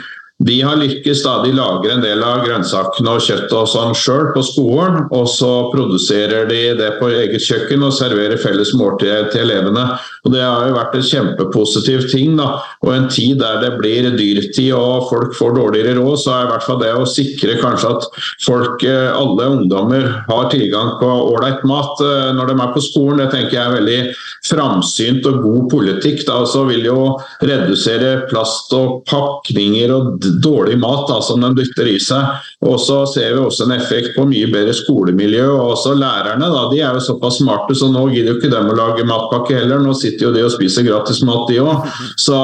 de 0.43 0.55
har 0.65 0.75
lykkes 0.75 1.21
da, 1.23 1.37
de 1.43 1.53
lager 1.55 1.93
en 1.93 2.01
del 2.03 2.23
av 2.25 2.41
grønnsakene 2.43 3.11
og 3.15 3.21
kjøttet 3.23 3.53
og 3.55 3.67
sånn 3.69 3.93
sjøl 3.95 4.31
på 4.35 4.41
skolen. 4.43 5.03
Og 5.15 5.27
så 5.29 5.51
produserer 5.71 6.49
de 6.49 6.61
det 6.79 6.89
på 6.99 7.11
eget 7.13 7.45
kjøkken 7.45 7.85
og 7.85 7.93
serverer 7.95 8.41
felles 8.41 8.73
måltid 8.79 9.29
til 9.31 9.45
elevene. 9.45 9.85
Og 10.23 10.31
Det 10.31 10.39
har 10.39 10.69
jo 10.69 10.75
vært 10.77 10.93
en 10.95 11.03
kjempepositiv 11.03 12.05
ting. 12.09 12.37
da, 12.37 12.61
Og 12.81 12.93
en 12.93 13.09
tid 13.09 13.39
der 13.39 13.59
det 13.59 13.77
blir 13.77 14.07
dyrtid 14.15 14.71
og 14.73 15.09
folk 15.09 15.33
får 15.35 15.55
dårligere 15.55 15.97
råd, 15.99 16.17
så 16.17 16.31
er 16.31 16.45
i 16.45 16.51
hvert 16.51 16.63
fall 16.63 16.79
det 16.79 16.93
å 16.95 17.03
sikre 17.03 17.59
kanskje 17.59 17.91
at 17.91 18.07
folk, 18.45 18.83
eh, 18.83 19.11
alle 19.11 19.49
ungdommer, 19.51 20.23
har 20.29 20.49
tilgang 20.49 20.97
på 20.99 21.05
ålreit 21.05 21.63
mat 21.65 21.99
eh, 21.99 22.31
når 22.33 22.47
de 22.47 22.55
er 22.55 22.73
på 22.73 22.83
skolen. 22.83 23.17
Det 23.17 23.31
tenker 23.31 23.51
jeg 23.51 23.67
er 23.67 23.77
veldig 23.81 24.15
framsynt 24.47 25.27
og 25.27 25.41
god 25.43 25.69
politikk. 25.69 26.25
da, 26.25 26.45
så 26.45 26.65
vil 26.67 26.85
jo 26.85 27.19
redusere 27.41 28.29
plast 28.29 28.71
og 28.73 29.03
pakninger 29.05 29.91
og 29.91 30.19
dårlig 30.41 30.79
mat 30.79 31.07
da, 31.07 31.19
som 31.21 31.41
de 31.41 31.51
dytter 31.59 31.87
i 31.87 31.99
seg. 31.99 32.23
Og 32.63 32.79
så 32.79 33.03
ser 33.11 33.33
vi 33.33 33.43
også 33.43 33.67
en 33.67 33.75
effekt 33.75 34.15
på 34.15 34.25
mye 34.25 34.47
bedre 34.47 34.73
skolemiljø. 34.73 35.49
og 35.51 35.75
også 35.75 35.97
Lærerne 35.99 36.47
da, 36.47 36.69
de 36.71 36.79
er 36.79 36.93
jo 36.93 37.03
såpass 37.03 37.41
smarte, 37.41 37.75
så 37.75 37.91
nå 37.91 38.07
gidder 38.13 38.33
jo 38.33 38.39
ikke 38.39 38.53
dem 38.53 38.71
å 38.71 38.77
lage 38.77 39.03
matpakke 39.03 39.59
heller. 39.59 39.79
Nå 39.83 39.93
sitter 39.93 40.12
jo 40.21 40.31
de 40.33 40.43
og 40.45 40.53
spiser 40.53 40.85
gratis 40.85 41.21
mat, 41.25 41.45
de 41.49 41.59
òg. 41.63 41.87
Så, 42.19 42.37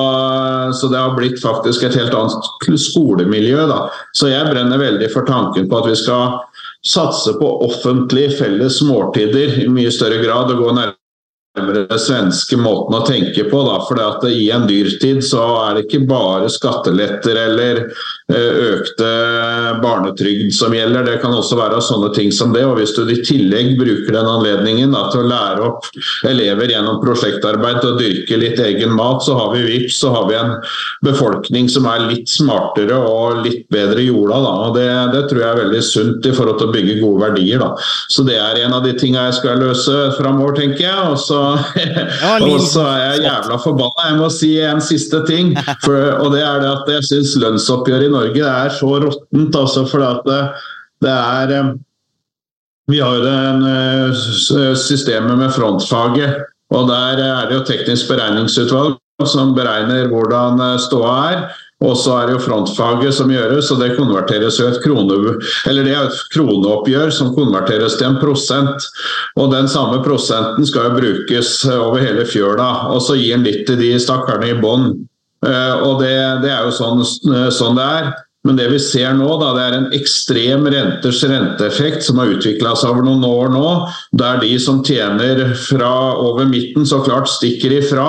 så, 0.76 0.90
det 0.92 1.00
har 1.00 1.18
blitt 1.18 1.42
faktisk 1.42 1.86
et 1.86 1.98
helt 2.00 2.16
annet 2.16 2.80
skolemiljø. 2.82 3.66
da. 3.70 3.82
Så 4.18 4.32
jeg 4.32 4.48
brenner 4.50 4.82
veldig 4.82 5.10
for 5.14 5.28
tanken 5.30 5.70
på 5.70 5.82
at 5.82 5.90
vi 5.92 5.98
skal 6.00 6.40
satse 6.86 7.36
på 7.40 7.50
offentlige 7.66 8.38
felles 8.40 8.80
måltider 8.88 9.60
i 9.64 9.68
mye 9.72 9.92
større 9.92 10.22
grad. 10.24 10.52
og 10.54 10.64
gå 10.64 10.72
nærmere 10.78 10.96
den 11.90 12.00
svenske 12.00 12.58
måten 12.58 12.96
å 12.96 13.06
tenke 13.08 13.46
på. 13.50 13.64
Da, 13.68 13.80
for 13.88 14.30
I 14.30 14.50
en 14.56 14.68
dyrtid 14.70 15.24
så 15.26 15.44
er 15.66 15.76
det 15.76 15.88
ikke 15.88 16.08
bare 16.10 16.50
skatteletter 16.52 17.36
eller 17.48 17.86
økte 18.30 19.10
barnetrygd 19.82 20.54
som 20.54 20.74
gjelder. 20.74 21.06
Det 21.06 21.18
kan 21.24 21.34
også 21.34 21.58
være 21.58 21.82
sånne 21.82 22.12
ting 22.16 22.32
som 22.36 22.54
det. 22.54 22.66
og 22.66 22.78
Hvis 22.78 22.94
du 22.98 23.04
i 23.10 23.20
tillegg 23.26 23.76
bruker 23.80 24.14
den 24.14 24.30
anledningen 24.30 24.94
da, 24.94 25.08
til 25.10 25.24
å 25.24 25.30
lære 25.30 25.66
opp 25.66 25.88
elever 26.30 26.70
gjennom 26.70 27.00
prosjektarbeid 27.02 27.82
til 27.82 27.94
å 27.94 27.98
dyrke 28.00 28.40
litt 28.42 28.62
egen 28.62 28.94
mat, 28.98 29.24
så 29.26 29.38
har 29.40 29.54
vi 29.56 29.64
vips, 29.66 30.00
så 30.04 30.14
har 30.14 30.28
vi 30.30 30.38
en 30.38 30.56
befolkning 31.06 31.70
som 31.72 31.88
er 31.90 32.06
litt 32.10 32.30
smartere 32.30 32.98
og 33.00 33.42
litt 33.46 33.66
bedre 33.74 34.06
jorda. 34.06 34.40
Da, 34.46 34.54
og 34.68 34.78
det, 34.78 34.88
det, 35.16 35.24
tror 35.30 35.44
jeg 35.44 35.50
er 35.50 35.62
veldig 35.64 35.84
sunt 35.86 36.30
i 36.30 36.36
forhold 36.36 36.62
til 36.62 36.70
å 36.70 36.76
bygge 36.76 37.00
gode 37.02 37.26
verdier. 37.26 37.64
Da. 37.64 37.90
Så 38.14 38.26
det 38.28 38.38
er 38.38 38.62
en 38.66 38.78
av 38.78 38.86
de 38.86 38.94
tingene 39.00 39.26
jeg 39.30 39.40
skal 39.42 39.64
løse 39.64 39.98
framover, 40.20 40.58
tenker 40.60 40.86
jeg. 40.86 41.10
og 41.10 41.18
så 41.22 41.42
og 42.50 42.62
så 42.62 42.86
er 42.86 43.02
jeg 43.04 43.26
jævla 43.26 43.60
forbanna. 43.64 44.08
Jeg 44.12 44.20
må 44.22 44.30
si 44.34 44.54
en 44.62 44.84
siste 44.84 45.24
ting. 45.26 45.56
For, 45.84 45.98
og 46.20 46.34
det 46.36 46.44
er 46.46 46.62
det 46.62 46.72
at 46.72 46.94
jeg 46.94 47.10
syns 47.10 47.36
lønnsoppgjøret 47.42 48.10
i 48.10 48.14
Norge 48.14 48.19
er 48.28 48.70
så 48.76 48.90
råttent. 49.04 49.56
Altså, 49.56 49.86
for 49.86 50.00
det, 50.28 50.40
det 51.02 51.12
er 51.12 51.54
eh, 51.58 51.74
Vi 52.90 53.00
har 53.00 53.16
jo 53.16 53.24
det 53.24 53.34
eh, 53.70 54.76
systemet 54.76 55.38
med 55.38 55.54
frontfaget. 55.54 56.46
Og 56.70 56.88
der 56.90 57.18
er 57.18 57.50
det 57.50 57.56
jo 57.56 57.66
teknisk 57.66 58.10
beregningsutvalg 58.10 58.98
som 59.28 59.56
beregner 59.56 60.08
hvordan 60.12 60.62
eh, 60.62 60.78
ståa 60.80 61.16
er. 61.32 61.44
Og 61.80 61.96
så 61.96 62.18
er 62.20 62.28
det 62.28 62.34
jo 62.34 62.44
frontfaget 62.44 63.14
som 63.16 63.30
gjøres, 63.32 63.70
og 63.72 63.80
det 63.80 63.94
konverteres 63.96 64.58
jo 64.60 64.66
et 64.68 64.82
krone, 64.84 65.38
eller 65.70 65.86
det 65.88 65.94
er 65.96 66.10
et 66.10 66.18
kroneoppgjør 66.34 67.14
som 67.16 67.32
konverteres 67.38 67.96
til 67.96 68.10
en 68.10 68.18
prosent. 68.20 68.88
Og 69.40 69.54
den 69.54 69.70
samme 69.72 70.02
prosenten 70.04 70.68
skal 70.68 70.90
jo 70.90 70.98
brukes 70.98 71.54
over 71.72 72.04
hele 72.04 72.26
fjøla, 72.28 72.92
og 72.92 73.00
så 73.06 73.16
gir 73.16 73.38
den 73.38 73.48
litt 73.48 73.64
til 73.70 73.80
de 73.80 73.94
stakkarene 73.96 74.52
i 74.52 74.60
bånn. 74.60 74.92
Eh, 75.46 75.76
og 75.86 76.02
det, 76.04 76.16
det, 76.44 76.52
er 76.52 76.66
jo 76.68 76.74
sånn, 76.76 77.06
sånn 77.54 77.80
det 77.80 77.92
er. 78.00 78.12
Men 78.48 78.56
det 78.56 78.70
vi 78.72 78.78
ser 78.80 79.12
nå, 79.18 79.28
da, 79.42 79.50
det 79.58 79.64
er 79.66 79.74
en 79.76 79.90
ekstrem 79.98 80.68
renters 80.72 81.20
renteeffekt 81.28 82.06
som 82.06 82.22
har 82.22 82.32
utvikla 82.32 82.72
seg 82.80 82.94
over 82.94 83.04
noen 83.04 83.26
år 83.28 83.52
nå, 83.52 83.72
der 84.16 84.40
de 84.40 84.54
som 84.64 84.80
tjener 84.88 85.42
fra 85.60 85.92
over 86.16 86.48
midten, 86.48 86.88
så 86.88 87.02
klart 87.04 87.28
stikker 87.28 87.76
ifra. 87.82 88.08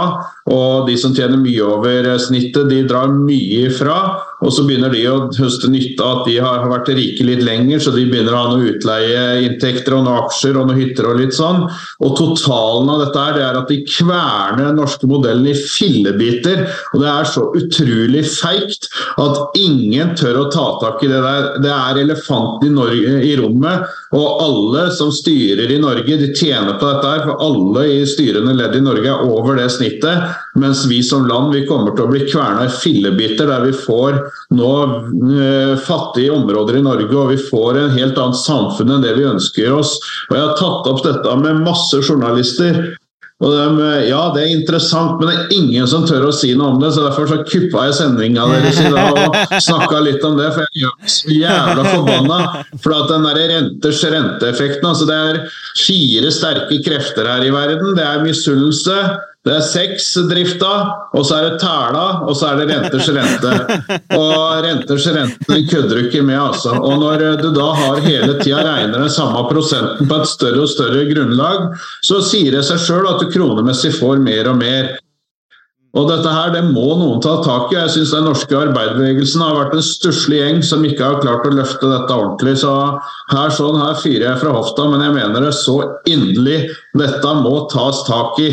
Og 0.51 0.87
de 0.87 0.95
som 1.03 1.17
tjener 1.17 1.41
mye 1.41 1.67
over 1.67 2.13
snittet, 2.23 2.71
de 2.71 2.85
drar 2.87 3.11
mye 3.11 3.67
ifra. 3.67 3.99
Og 4.41 4.53
så 4.55 4.65
begynner 4.65 4.93
de 4.93 5.03
å 5.11 5.17
høste 5.37 5.69
nytte 5.69 6.05
av 6.05 6.23
at 6.23 6.29
de 6.31 6.39
har 6.41 6.65
vært 6.71 6.89
rike 6.97 7.25
litt 7.27 7.43
lenger, 7.45 7.83
så 7.83 7.93
de 7.93 8.07
begynner 8.09 8.33
å 8.33 8.41
ha 8.41 8.53
noen 8.53 8.71
utleieinntekter 8.73 9.97
og 9.97 10.07
noen 10.07 10.25
aksjer 10.25 10.57
og 10.57 10.71
noen 10.71 10.81
hytter 10.81 11.09
og 11.11 11.21
litt 11.21 11.37
sånn. 11.37 11.67
Og 12.01 12.15
totalen 12.17 12.89
av 12.93 13.03
dette 13.05 13.25
er, 13.25 13.37
det 13.37 13.45
er 13.45 13.59
at 13.61 13.73
de 13.73 13.81
kverner 13.85 14.71
den 14.71 14.81
norske 14.81 15.11
modellen 15.11 15.51
i 15.51 15.57
fillebiter. 15.59 16.65
Og 16.95 17.05
det 17.05 17.11
er 17.13 17.29
så 17.29 17.47
utrolig 17.61 18.25
feigt 18.31 18.89
at 19.21 19.61
ingen 19.61 20.15
tør 20.17 20.45
å 20.45 20.49
ta 20.53 20.67
tak 20.81 21.05
i 21.05 21.11
det 21.13 21.21
der. 21.21 21.51
Det 21.61 21.75
er 21.75 22.03
elefanten 22.07 22.71
i, 22.71 22.75
Norge, 22.79 23.19
i 23.27 23.35
rommet. 23.41 23.87
Og 24.17 24.43
alle 24.47 24.87
som 24.97 25.13
styrer 25.15 25.71
i 25.71 25.81
Norge, 25.83 26.17
de 26.21 26.33
tjener 26.33 26.81
på 26.81 26.89
dette 26.89 27.13
her, 27.13 27.27
for 27.29 27.45
alle 27.45 27.85
i 27.93 28.01
styrende 28.09 28.57
ledd 28.57 28.79
i 28.79 28.85
Norge 28.85 29.13
er 29.13 29.29
over 29.29 29.61
det 29.61 29.69
snittet. 29.77 30.33
Mens 30.59 30.87
vi 30.89 31.03
som 31.05 31.29
land 31.29 31.53
vi 31.55 31.67
kommer 31.69 31.93
til 31.95 32.09
å 32.09 32.13
bli 32.15 32.25
kverna 32.25 32.67
i 32.67 32.75
fillebiter, 32.81 33.51
der 33.51 33.69
vi 33.69 33.77
får 33.77 34.30
nå 34.57 34.71
uh, 34.87 35.75
fattige 35.87 36.33
områder 36.35 36.81
i 36.81 36.87
Norge, 36.87 37.13
og 37.17 37.35
vi 37.35 37.39
får 37.51 37.79
en 37.81 37.95
helt 37.97 38.19
annet 38.19 38.41
samfunn 38.41 38.97
enn 38.97 39.05
det 39.05 39.17
vi 39.19 39.29
ønsker 39.29 39.77
oss. 39.77 39.97
Og 40.31 40.37
Jeg 40.37 40.47
har 40.47 40.59
tatt 40.59 40.91
opp 40.91 41.05
dette 41.07 41.37
med 41.45 41.63
masse 41.67 42.03
journalister. 42.03 42.83
Og 43.41 43.55
de, 43.55 43.85
ja, 44.11 44.19
det 44.35 44.43
er 44.43 44.51
interessant, 44.53 45.17
men 45.17 45.31
det 45.31 45.37
er 45.39 45.53
ingen 45.57 45.87
som 45.89 46.03
tør 46.05 46.27
å 46.29 46.33
si 46.35 46.51
noe 46.53 46.75
om 46.75 46.83
det. 46.83 46.91
så 46.93 47.07
Derfor 47.07 47.31
så 47.31 47.39
kuppa 47.41 47.87
jeg 47.87 47.97
sendinga 47.97 48.45
deres 48.51 48.81
i 48.83 48.91
dag 48.93 49.17
og 49.17 49.55
snakka 49.65 50.03
litt 50.05 50.27
om 50.29 50.37
det. 50.37 50.51
For 50.53 50.67
jeg 50.77 50.91
er 50.91 51.15
så 51.15 51.33
jævla 51.33 51.87
forbanna. 51.87 52.41
For 52.85 52.97
at 52.99 53.09
den 53.09 53.25
der 53.25 53.41
renters 53.55 54.03
renteeffekten 54.05 54.91
altså 54.91 55.09
Det 55.09 55.17
er 55.31 55.41
fire 55.81 56.35
sterke 56.37 56.83
krefter 56.85 57.33
her 57.33 57.47
i 57.47 57.55
verden. 57.55 57.97
Det 57.97 58.05
er 58.05 58.27
misunnelse. 58.27 58.99
Det 59.41 59.55
er 59.57 59.63
sexdrifta, 59.65 60.71
og 61.17 61.23
så 61.25 61.39
er 61.39 61.45
det 61.47 61.61
tæla, 61.63 62.03
og 62.29 62.35
så 62.37 62.51
er 62.51 62.59
det 62.61 62.67
renters 62.69 63.07
rente. 63.17 63.53
Og 64.13 64.65
renters 64.67 65.07
rente 65.17 65.61
kødder 65.71 65.95
du 65.95 66.01
ikke 66.11 66.25
med, 66.29 66.37
altså. 66.37 66.75
Og 66.77 66.99
når 67.01 67.25
du 67.41 67.49
da 67.57 67.71
har 67.79 68.03
hele 68.05 68.35
tida 68.43 68.61
regner 68.67 69.01
den 69.01 69.13
samme 69.13 69.47
prosenten 69.49 70.11
på 70.11 70.19
et 70.21 70.29
større 70.29 70.67
og 70.67 70.69
større 70.69 71.07
grunnlag, 71.09 71.71
så 72.05 72.21
sier 72.21 72.53
det 72.53 72.67
seg 72.69 72.83
sjøl 72.85 73.09
at 73.09 73.23
du 73.23 73.31
kronemessig 73.33 73.95
får 73.97 74.21
mer 74.21 74.51
og 74.51 74.59
mer. 74.61 74.91
Og 75.97 76.05
dette 76.07 76.31
her, 76.31 76.53
det 76.55 76.61
må 76.69 76.85
noen 77.01 77.23
ta 77.25 77.39
tak 77.43 77.73
i. 77.73 77.79
Jeg 77.79 77.95
syns 77.95 78.13
den 78.15 78.29
norske 78.29 78.55
arbeiderbevegelsen 78.55 79.43
har 79.43 79.57
vært 79.57 79.79
en 79.79 79.87
stusslig 79.89 80.43
gjeng 80.43 80.61
som 80.69 80.85
ikke 80.87 81.03
har 81.03 81.25
klart 81.25 81.49
å 81.49 81.55
løfte 81.57 81.89
dette 81.89 82.19
ordentlig. 82.19 82.59
Så 82.61 82.75
her, 83.33 83.57
sånn, 83.57 83.81
her 83.81 83.97
fyrer 83.99 84.27
jeg 84.29 84.43
fra 84.45 84.53
hofta, 84.55 84.85
men 84.93 85.03
jeg 85.03 85.17
mener 85.17 85.49
det 85.49 85.55
så 85.57 85.79
inderlig. 86.05 86.61
Dette 87.01 87.35
må 87.41 87.65
tas 87.73 88.05
tak 88.07 88.39
i. 88.45 88.53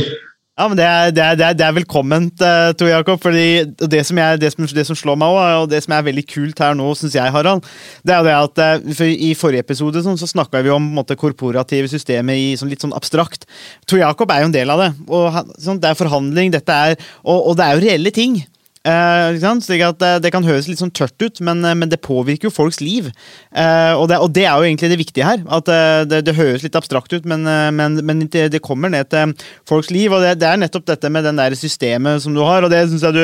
Ja, 0.58 0.66
men 0.68 0.78
Det 0.78 0.86
er, 0.86 1.12
det 1.14 1.24
er, 1.24 1.54
det 1.54 1.66
er, 1.66 1.74
velkomment, 1.76 2.42
uh, 2.42 2.72
Tor 2.74 2.90
Jakob. 2.90 3.22
fordi 3.22 3.66
det 3.78 4.06
som, 4.06 4.18
jeg, 4.18 4.40
det, 4.42 4.52
som, 4.54 4.66
det 4.66 4.86
som 4.88 4.98
slår 4.98 5.20
meg 5.22 5.30
også, 5.30 5.60
og 5.62 5.70
det 5.70 5.84
som 5.86 5.94
er 5.94 6.08
veldig 6.08 6.24
kult 6.26 6.60
her 6.64 6.74
nå, 6.74 6.88
syns 6.98 7.14
jeg, 7.14 7.32
Harald, 7.32 7.62
det 8.02 8.16
er 8.16 8.18
jo 8.18 8.26
det 8.26 8.34
at 8.34 8.64
uh, 8.82 8.96
for 8.98 9.06
I 9.06 9.30
forrige 9.38 9.62
episode 9.62 10.02
sånn, 10.02 10.18
så 10.18 10.26
snakka 10.26 10.64
vi 10.66 10.74
om 10.74 10.90
måte, 10.98 11.14
korporative 11.20 11.92
systemer 11.92 12.34
i 12.34 12.56
sånn, 12.58 12.74
litt 12.74 12.82
sånn 12.82 12.98
abstrakt. 12.98 13.46
Tor 13.86 14.02
Jakob 14.02 14.34
er 14.34 14.42
jo 14.42 14.50
en 14.50 14.58
del 14.58 14.74
av 14.74 14.82
det. 14.82 14.92
og 15.06 15.38
sånn, 15.62 15.78
Det 15.84 15.92
er 15.92 16.02
forhandling, 16.02 16.50
dette 16.58 16.82
er, 16.90 16.98
og, 17.22 17.52
og 17.52 17.60
det 17.60 17.68
er 17.68 17.78
jo 17.78 17.86
reelle 17.86 18.16
ting. 18.16 18.42
Uh, 18.88 19.58
slik 19.60 19.82
at 19.84 19.98
det, 20.00 20.12
det, 20.24 20.30
kan 20.32 20.46
høres 20.48 20.70
litt 20.70 20.80
sånn 20.80 20.94
tørt 20.96 21.20
ut, 21.20 21.42
men, 21.44 21.60
eh, 21.66 21.76
men 21.76 21.90
det 21.92 22.00
påvirker 22.06 22.48
jo 22.48 22.54
folks 22.54 22.80
liv. 22.80 23.10
Og, 23.52 24.06
det, 24.08 24.20
og, 24.22 24.30
det, 24.32 24.46
er 24.48 24.56
jo 24.56 24.68
egentlig 24.68 24.90
det 24.94 25.00
viktige 25.02 25.28
her. 25.28 25.42
At 25.52 25.68
det, 26.08 26.22
det, 26.28 26.36
høres 26.38 26.64
litt 26.64 26.78
abstrakt 26.78 27.12
ut, 27.12 27.28
men, 27.28 27.44
men, 27.76 28.00
men 28.06 28.24
det, 28.32 28.62
kommer 28.64 28.92
ned 28.94 29.10
til 29.12 29.34
folks 29.68 29.92
liv. 29.92 30.14
Og 30.14 30.24
det, 30.24 30.48
er 30.48 30.62
nettopp 30.62 30.88
dette 30.88 31.12
med 31.12 31.28
den 31.28 31.40
der 31.42 31.58
systemet 31.60 32.24
som 32.24 32.38
du 32.38 32.44
har, 32.46 32.64
og 32.64 32.72
det 32.72 32.86
syns 32.88 33.04
jeg 33.08 33.18
du 33.18 33.24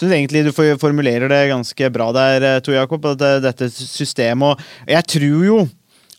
synes 0.00 0.16
egentlig 0.16 0.46
du 0.46 0.52
formulerer 0.54 1.28
det 1.32 1.42
ganske 1.52 1.92
bra 1.92 2.08
der, 2.16 2.48
Tor 2.64 2.78
Jakob. 2.78 3.12
At 3.12 3.22
dette 3.44 3.68
systemet 3.74 4.56
Og 4.56 4.92
jeg 4.94 5.08
tror 5.16 5.46
jo 5.48 5.62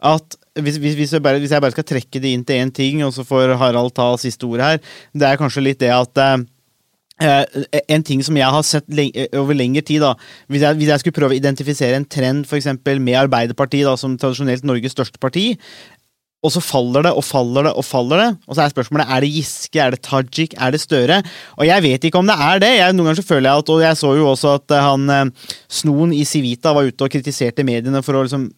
at 0.04 0.40
hvis, 0.60 0.78
hvis, 0.78 1.14
jeg 1.16 1.24
bare, 1.24 1.40
hvis, 1.42 1.52
jeg 1.52 1.64
bare, 1.64 1.74
skal 1.74 1.88
trekke 1.88 2.20
det 2.22 2.34
inn 2.36 2.44
til 2.46 2.62
én 2.62 2.72
ting, 2.74 3.02
og 3.06 3.14
så 3.16 3.26
får 3.26 3.56
Harald 3.58 3.96
ta 3.98 4.12
siste 4.22 4.46
ordet 4.46 4.68
her, 4.68 4.82
det 5.18 5.30
er 5.30 5.40
kanskje 5.40 5.64
litt 5.66 5.80
det 5.82 5.90
at 5.96 6.20
en 7.24 8.06
ting 8.06 8.24
som 8.26 8.38
jeg 8.38 8.56
har 8.56 8.68
sett 8.68 8.88
lenge, 8.94 9.28
over 9.40 9.58
lengre 9.58 9.84
tid, 9.86 10.04
da, 10.04 10.14
hvis 10.52 10.66
jeg, 10.66 10.80
hvis 10.80 10.92
jeg, 10.92 11.04
skulle 11.04 11.18
prøve 11.18 11.36
å 11.36 11.40
identifisere 11.40 12.00
en 12.00 12.08
trend 12.08 12.48
for 12.50 12.60
eksempel, 12.60 13.02
med 13.04 13.20
Arbeiderpartiet 13.26 13.88
da, 13.88 13.98
som 14.00 14.18
tradisjonelt 14.20 14.66
Norges 14.68 14.96
største 14.96 15.22
parti, 15.22 15.54
og 16.44 16.52
så 16.52 16.60
faller 16.60 17.06
det 17.08 17.14
og 17.16 17.24
faller 17.24 17.70
det 17.70 17.72
og 17.80 17.86
faller 17.88 18.20
det. 18.20 18.28
Og 18.48 18.58
så 18.58 18.66
er 18.66 18.74
spørsmålet 18.74 19.12
er 19.16 19.24
det 19.24 19.32
Giske, 19.32 19.80
er 19.80 19.96
det 19.96 20.02
Tajik, 20.04 20.58
er 20.60 20.76
det 20.76 20.82
Støre? 20.84 21.22
Og 21.56 21.68
jeg 21.70 21.86
vet 21.86 22.04
ikke 22.04 22.20
om 22.20 22.28
det 22.28 22.36
er 22.36 22.60
det. 22.60 22.72
Jeg, 22.82 22.96
noen 22.98 23.10
ganger 23.10 23.22
så 23.22 23.30
føler 23.30 23.48
jeg 23.48 23.64
at, 23.64 23.72
Og 23.72 23.84
jeg 23.86 24.00
så 24.02 24.12
jo 24.20 24.28
også 24.28 24.58
at 24.60 24.76
han 24.84 25.08
uh, 25.08 25.54
Snoen 25.72 26.12
i 26.16 26.26
Civita 26.28 26.76
var 26.76 26.90
ute 26.90 27.08
og 27.08 27.16
kritiserte 27.16 27.64
mediene 27.64 28.04
for 28.04 28.20
å 28.20 28.26
liksom 28.28 28.50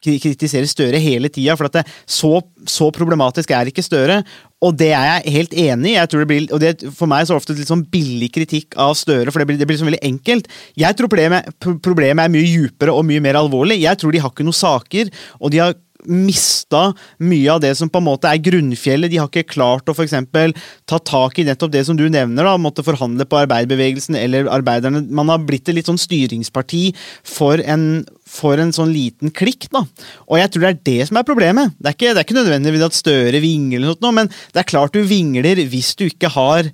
kritisere 0.00 0.68
Støre 0.68 1.00
hele 1.00 1.28
tida, 1.32 1.56
for 1.56 1.68
at 1.68 1.80
det, 1.80 1.86
så, 2.08 2.38
så, 2.68 2.90
problematisk 2.92 3.52
er 3.56 3.72
ikke 3.72 3.84
Støre. 3.84 4.22
Og 4.62 4.76
det 4.78 4.92
er 4.94 5.06
jeg 5.08 5.34
helt 5.36 5.54
enig 5.58 5.92
i. 5.92 5.96
Jeg 5.96 6.10
det 6.12 6.28
blir, 6.30 6.90
For 6.94 7.10
meg 7.10 7.26
så 7.26 7.34
er 7.34 7.38
det 7.38 7.42
ofte 7.42 7.56
litt 7.58 7.70
sånn 7.70 7.84
billig 7.92 8.30
kritikk 8.34 8.76
av 8.80 8.94
Støre, 8.98 9.32
for 9.34 9.42
det 9.42 9.48
blir, 9.50 9.58
det 9.60 9.66
blir 9.68 9.80
sånn 9.80 9.90
veldig 9.90 10.04
enkelt. 10.06 10.50
Jeg 10.78 10.98
tror 10.98 11.10
problemet, 11.10 11.48
problemet 11.82 12.24
er 12.24 12.32
mye 12.32 12.46
djupere 12.46 12.94
og 12.94 13.06
mye 13.08 13.22
mer 13.24 13.40
alvorlig. 13.40 13.80
Jeg 13.82 13.98
tror 13.98 14.14
de 14.14 14.22
har 14.22 14.32
ikke 14.32 14.46
noen 14.46 14.60
saker, 14.60 15.10
og 15.40 15.54
de 15.54 15.62
har 15.64 15.74
mista 16.08 16.90
mye 17.22 17.52
av 17.52 17.60
det 17.62 17.72
som 17.78 17.90
på 17.92 18.00
en 18.00 18.08
måte 18.08 18.30
er 18.30 18.42
grunnfjellet. 18.42 19.12
De 19.12 19.20
har 19.20 19.30
ikke 19.30 19.54
klart 19.54 19.88
å 19.88 19.94
for 19.96 20.06
eksempel, 20.06 20.54
ta 20.88 20.98
tak 20.98 21.38
i 21.38 21.46
nettopp 21.46 21.72
det 21.74 21.84
som 21.88 21.98
du 21.98 22.04
nevner, 22.08 22.46
da, 22.46 22.56
måtte 22.60 22.84
forhandle 22.86 23.26
på 23.28 23.40
arbeiderbevegelsen 23.44 24.18
eller 24.18 24.50
arbeiderne. 24.52 25.04
Man 25.14 25.32
har 25.32 25.42
blitt 25.46 25.68
et 25.70 25.78
litt 25.78 25.90
sånn 25.90 26.00
styringsparti 26.00 26.84
for 27.28 27.62
en, 27.62 28.04
for 28.28 28.60
en 28.62 28.74
sånn 28.74 28.92
liten 28.94 29.34
klikk. 29.34 29.68
da. 29.72 29.84
Og 30.28 30.40
jeg 30.40 30.52
tror 30.52 30.66
det 30.66 30.72
er 30.72 30.80
det 30.90 31.10
som 31.10 31.20
er 31.20 31.28
problemet. 31.28 31.76
Det 31.78 31.92
er 31.92 31.98
ikke, 31.98 32.12
det 32.12 32.22
er 32.22 32.28
ikke 32.28 32.40
nødvendigvis 32.40 32.88
at 32.88 33.00
Støre 33.02 33.42
vingler, 33.42 33.80
eller 33.82 33.98
noe, 34.04 34.14
men 34.14 34.28
det 34.54 34.62
er 34.62 34.68
klart 34.68 34.94
du 34.94 35.02
vingler 35.06 35.58
hvis 35.72 35.94
du 35.98 36.06
ikke 36.06 36.30
har 36.34 36.68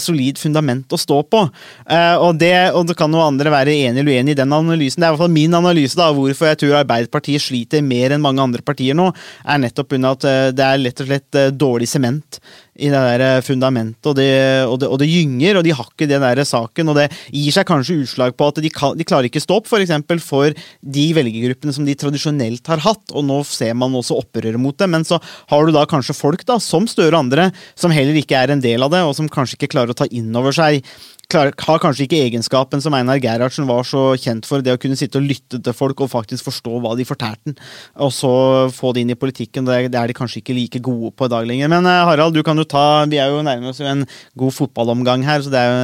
solid 0.00 0.38
fundament 0.40 0.92
å 0.92 0.98
stå 1.00 1.20
på. 1.30 1.44
Eh, 1.88 2.16
og, 2.16 2.38
det, 2.40 2.52
og 2.74 2.88
det 2.88 2.96
kan 2.98 3.10
noen 3.12 3.34
andre 3.34 3.52
være 3.52 3.76
enig 3.86 4.02
eller 4.02 4.18
uenig 4.18 4.34
i 4.34 4.40
den 4.40 4.54
analysen. 4.54 5.00
Det 5.00 5.06
er 5.06 5.12
i 5.12 5.16
hvert 5.16 5.24
fall 5.24 5.34
min 5.34 5.58
analyse 5.58 5.98
da, 5.98 6.10
hvorfor 6.14 6.50
jeg 6.50 6.60
tror 6.62 6.78
Arbeiderpartiet 6.80 7.44
sliter 7.44 7.84
mer 7.84 8.14
enn 8.14 8.24
mange 8.24 8.44
andre 8.44 8.64
partier 8.64 8.96
nå, 8.98 9.10
er 9.44 9.62
nettopp 9.62 9.96
unna 9.98 10.14
at 10.16 10.28
eh, 10.28 10.46
det 10.56 10.66
er 10.66 10.82
lett 10.82 11.04
og 11.04 11.10
slett 11.10 11.38
eh, 11.38 11.52
dårlig 11.54 11.90
sement 11.90 12.40
i 12.78 12.90
det 12.92 12.98
der 13.02 13.24
eh, 13.24 13.42
fundamentet, 13.44 14.06
og 14.06 14.14
det, 14.18 14.30
og, 14.68 14.76
det, 14.80 14.88
og 14.88 15.00
det, 15.02 15.08
gynger, 15.10 15.58
og 15.58 15.66
de 15.66 15.74
har 15.74 15.88
ikke 15.90 16.08
den 16.10 16.22
der 16.22 16.42
saken. 16.46 16.92
Og 16.92 16.98
det 16.98 17.08
gir 17.34 17.54
seg 17.54 17.66
kanskje 17.68 17.98
utslag 18.04 18.36
på 18.38 18.50
at 18.52 18.60
de, 18.62 18.70
kan, 18.72 18.94
de 18.98 19.06
klarer 19.08 19.28
ikke 19.28 19.42
stå 19.42 19.58
opp 19.58 19.70
for, 19.70 19.82
eksempel, 19.82 20.22
for 20.22 20.54
de 20.80 21.06
velgergruppene 21.16 21.74
som 21.74 21.88
de 21.88 21.96
tradisjonelt 21.98 22.70
har 22.70 22.84
hatt, 22.86 23.04
og 23.12 23.26
nå 23.26 23.40
ser 23.48 23.74
man 23.78 23.96
også 23.98 24.20
opprøret 24.22 24.60
mot 24.62 24.78
det. 24.78 24.90
Men 24.90 25.06
så 25.08 25.20
har 25.50 25.66
du 25.66 25.74
da 25.74 25.84
kanskje 25.90 26.16
folk, 26.16 26.46
da, 26.48 26.60
som 26.62 26.86
Støre 26.88 27.12
og 27.12 27.20
andre, 27.26 27.50
som 27.78 27.92
heller 27.92 28.16
ikke 28.16 28.38
er 28.38 28.54
en 28.54 28.62
del 28.64 28.86
av 28.86 28.94
det, 28.94 29.02
og 29.04 29.16
som 29.18 29.28
kanskje 29.30 29.58
ikke 29.58 29.74
klarer 29.74 29.92
å 29.92 29.98
ta 29.98 30.06
inn 30.14 30.30
over 30.38 30.54
seg 30.54 30.84
klar, 31.32 31.50
har 31.52 31.80
kanskje 31.82 32.06
ikke 32.06 32.20
egenskapen 32.24 32.80
som 32.82 32.94
Einar 32.96 33.20
Gerhardsen 33.20 33.66
var 33.68 33.84
så 33.86 34.14
kjent 34.20 34.46
for, 34.48 34.64
det 34.64 34.74
å 34.74 34.80
kunne 34.80 34.96
sitte 34.98 35.20
og 35.20 35.26
lytte 35.28 35.60
til 35.64 35.76
folk 35.76 36.00
og 36.04 36.10
faktisk 36.12 36.48
forstå 36.48 36.80
hva 36.84 36.94
de 36.96 37.06
fortalte 37.08 37.54
og 38.00 38.12
så 38.14 38.32
få 38.72 38.92
det 38.94 39.04
inn 39.04 39.12
i 39.12 39.18
politikken. 39.18 39.66
Det, 39.68 39.90
det 39.92 40.00
er 40.00 40.10
de 40.10 40.16
kanskje 40.16 40.40
ikke 40.40 40.56
like 40.56 40.80
gode 40.84 41.12
på 41.18 41.28
i 41.28 41.32
dag 41.32 41.48
lenger. 41.48 41.70
Men 41.72 41.88
uh, 41.88 42.06
Harald, 42.08 42.36
du 42.36 42.42
kan 42.46 42.58
jo 42.58 42.64
ta 42.68 43.04
Vi 43.10 43.20
er 43.20 43.32
jo 43.32 43.42
nærmere 43.44 43.74
oss 43.74 43.82
en 43.84 44.06
god 44.38 44.54
fotballomgang 44.56 45.26
her, 45.26 45.44
så 45.44 45.52
det 45.52 45.60
er 45.60 45.68
jo 45.68 45.82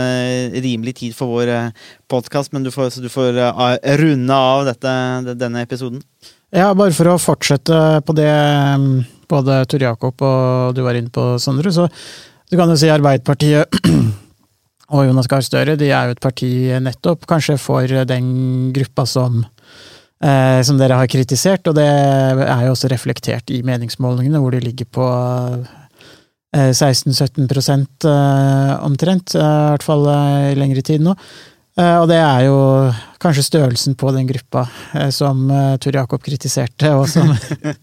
uh, 0.55 0.59
rimelig 0.65 0.97
tid 1.03 1.17
for 1.17 1.35
vår 1.35 1.53
eh, 1.53 1.87
podkast, 2.11 2.53
men 2.55 2.65
du 2.65 2.71
får, 2.73 2.97
du 3.03 3.11
får 3.13 3.39
runde 4.01 4.37
av 4.37 4.65
dette, 4.69 4.93
denne 5.41 5.65
episoden. 5.65 6.03
Ja, 6.55 6.71
bare 6.77 6.95
for 6.95 7.11
å 7.11 7.21
fortsette 7.21 7.79
på 8.07 8.15
det 8.17 8.31
um, 8.79 9.03
både 9.31 9.65
Tor 9.71 9.83
Jakob 9.83 10.23
og 10.23 10.77
du 10.77 10.85
var 10.87 10.97
inne 10.99 11.13
på, 11.13 11.35
Sondre, 11.43 11.73
så 11.75 11.89
du 11.91 12.59
kan 12.61 12.71
jo 12.71 12.79
si 12.79 12.93
Arbeiderpartiet 12.93 13.83
og 14.93 15.07
Jonas 15.09 15.29
Gahr 15.31 15.45
Støre 15.45 15.77
de 15.81 15.89
er 15.89 16.09
jo 16.09 16.17
et 16.17 16.23
parti 16.23 16.51
nettopp 16.83 17.25
kanskje 17.31 17.57
for 17.61 17.89
den 18.09 18.27
gruppa 18.75 19.07
som, 19.09 19.45
eh, 20.21 20.61
som 20.67 20.81
dere 20.81 20.99
har 21.01 21.09
kritisert, 21.09 21.67
og 21.69 21.79
det 21.79 21.87
er 21.89 22.67
jo 22.67 22.75
også 22.75 22.91
reflektert 22.93 23.51
i 23.55 23.63
meningsmålingene, 23.65 24.43
hvor 24.43 24.53
de 24.53 24.61
ligger 24.61 24.91
på 24.93 25.09
eh, 25.09 26.71
16-17 26.71 27.49
eh, 28.05 28.85
omtrent, 28.85 29.35
eh, 29.35 29.41
i 29.41 29.73
hvert 29.73 29.87
fall 29.87 30.07
eh, 30.07 30.53
i 30.53 30.61
lengre 30.61 30.85
tid 30.85 31.03
nå. 31.03 31.17
Eh, 31.75 31.97
og 31.99 32.07
det 32.11 32.21
er 32.21 32.45
jo 32.47 32.59
kanskje 33.25 33.49
størrelsen 33.49 33.97
på 33.99 34.13
den 34.15 34.29
gruppa 34.29 34.67
som 35.11 35.49
Tor 35.81 35.97
Jakob 35.97 36.23
kritiserte, 36.23 36.93
og 36.93 37.09
som, 37.09 37.33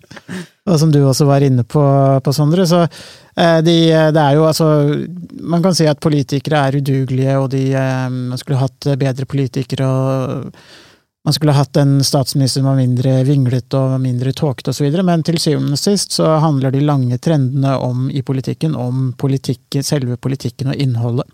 og 0.72 0.80
som 0.80 0.94
du 0.94 1.02
også 1.04 1.28
var 1.28 1.44
inne 1.44 1.68
på, 1.68 1.84
på 2.24 2.34
Sondre. 2.36 2.66
Så 2.70 2.86
Eh, 3.38 3.60
de, 3.64 3.76
det 4.12 4.22
er 4.22 4.36
jo 4.36 4.44
altså 4.44 4.68
Man 5.40 5.64
kan 5.64 5.76
si 5.76 5.86
at 5.88 6.02
politikere 6.04 6.66
er 6.68 6.80
udugelige, 6.82 7.36
og 7.40 7.52
de, 7.54 7.66
eh, 7.72 8.08
man 8.12 8.40
skulle 8.40 8.60
hatt 8.62 8.92
bedre 9.00 9.26
politikere. 9.26 9.88
og 9.88 10.52
man 11.22 11.34
skulle 11.34 11.54
hatt 11.54 11.78
en 11.78 12.00
statsminister 12.02 12.64
som 12.64 12.72
var 12.72 12.80
mindre 12.80 13.20
vinglete 13.24 13.78
og 13.78 14.00
mindre 14.02 14.32
tåkete 14.34 14.72
osv., 14.74 15.04
men 15.06 15.22
til 15.22 15.38
syvende 15.38 15.78
og 15.78 15.78
sist 15.78 16.16
så 16.18 16.40
handler 16.42 16.74
de 16.74 16.82
lange 16.82 17.20
trendene 17.22 17.76
om, 17.78 18.10
i 18.10 18.24
politikken 18.26 18.74
om 18.74 19.14
politikken, 19.14 19.84
selve 19.86 20.18
politikken 20.18 20.74
og 20.74 20.82
innholdet. 20.82 21.30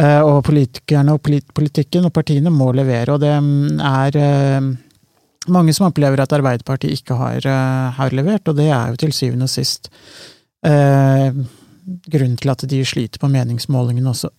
Eh, 0.00 0.20
og 0.20 0.44
politikerne 0.44 1.16
og 1.16 1.22
politikken 1.54 2.04
og 2.04 2.12
partiene 2.12 2.52
må 2.52 2.74
levere, 2.76 3.16
og 3.16 3.24
det 3.24 3.32
er 3.32 4.60
mange 5.48 5.72
som 5.76 5.86
opplever 5.88 6.20
at 6.20 6.32
Arbeiderpartiet 6.36 7.00
ikke 7.00 7.16
har, 7.16 7.46
har 7.96 8.12
levert, 8.16 8.48
og 8.50 8.58
det 8.58 8.68
er 8.68 8.92
jo 8.92 9.00
til 9.00 9.14
syvende 9.16 9.48
og 9.48 9.52
sist 9.52 9.88
eh, 10.66 11.32
grunnen 12.12 12.36
til 12.36 12.52
at 12.52 12.66
de 12.68 12.82
sliter 12.84 13.22
på 13.22 13.30
meningsmålingene 13.30 14.12
også. 14.12 14.30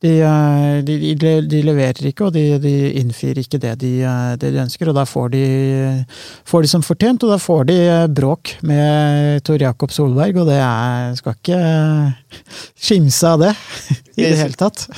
De, 0.00 0.14
eh, 0.24 0.78
de, 0.84 0.94
de, 1.20 1.32
de 1.44 1.58
leverer 1.60 2.06
ikke, 2.08 2.30
og 2.30 2.32
de, 2.32 2.70
innfrir 2.96 3.36
ikke 3.42 3.60
det 3.60 3.74
de, 3.82 3.90
eh, 4.08 4.30
det 4.40 4.54
ønsker. 4.62 4.88
Og 4.88 4.96
da 4.96 5.04
får 5.08 5.28
de, 5.34 5.44
får 6.48 6.64
de 6.64 6.70
som 6.72 6.84
fortjent, 6.84 7.26
og 7.26 7.34
da 7.34 7.40
får 7.40 7.68
de 7.68 7.76
eh, 7.84 8.06
bråk 8.08 8.54
med 8.66 9.44
Tor 9.44 9.60
Jakob 9.60 9.92
Solberg, 9.92 10.40
og 10.40 10.48
det 10.48 10.56
er 10.56 11.12
Skal 11.20 11.36
ikke 11.36 11.60
skimse 12.80 13.28
av 13.28 13.44
det 13.44 13.52
i 14.20 14.24
det 14.24 14.38
hele 14.40 14.56
tatt. 14.56 14.88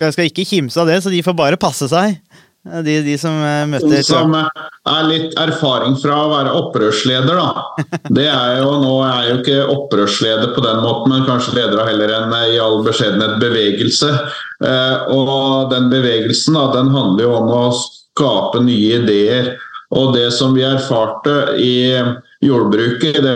Jeg 0.00 0.16
skal 0.16 0.30
ikke 0.30 0.48
kimse 0.48 0.80
av 0.80 0.88
det, 0.88 1.02
så 1.04 1.12
de 1.12 1.24
får 1.24 1.36
bare 1.36 1.60
passe 1.60 1.88
seg. 1.92 2.16
De, 2.66 3.02
de 3.02 3.14
som 3.18 3.36
eh, 3.46 3.62
møter 3.70 4.02
Som 4.02 4.32
eh, 4.34 4.62
er 4.90 5.04
litt 5.06 5.36
erfaring 5.38 5.94
fra 6.02 6.16
å 6.24 6.30
være 6.32 6.54
opprørsleder, 6.58 7.38
da. 7.38 7.84
Det 8.18 8.26
er 8.26 8.58
jo, 8.62 8.72
nå 8.82 8.94
er 9.06 9.28
jo 9.30 9.36
ikke 9.38 9.60
opprørsleder 9.70 10.50
på 10.56 10.64
den 10.64 10.82
måten, 10.82 11.14
men 11.14 11.26
kanskje 11.28 11.54
leder 11.60 11.82
av 11.82 11.90
heller 11.92 12.14
en 12.16 12.34
eh, 12.40 12.56
i 12.56 12.60
all 12.62 12.82
beskjedenhet 12.86 13.38
bevegelse. 13.42 14.10
Og 15.12 15.68
den 15.68 15.90
bevegelsen 15.92 16.56
da, 16.56 16.70
den 16.72 16.88
handler 16.94 17.26
jo 17.26 17.32
om 17.36 17.50
å 17.52 17.64
skape 17.76 18.62
nye 18.64 19.02
ideer. 19.02 19.52
Og 19.94 20.14
det 20.16 20.30
som 20.34 20.56
vi 20.56 20.64
erfarte 20.66 21.34
i 21.60 21.74
jordbruket, 22.42 23.20
det 23.22 23.34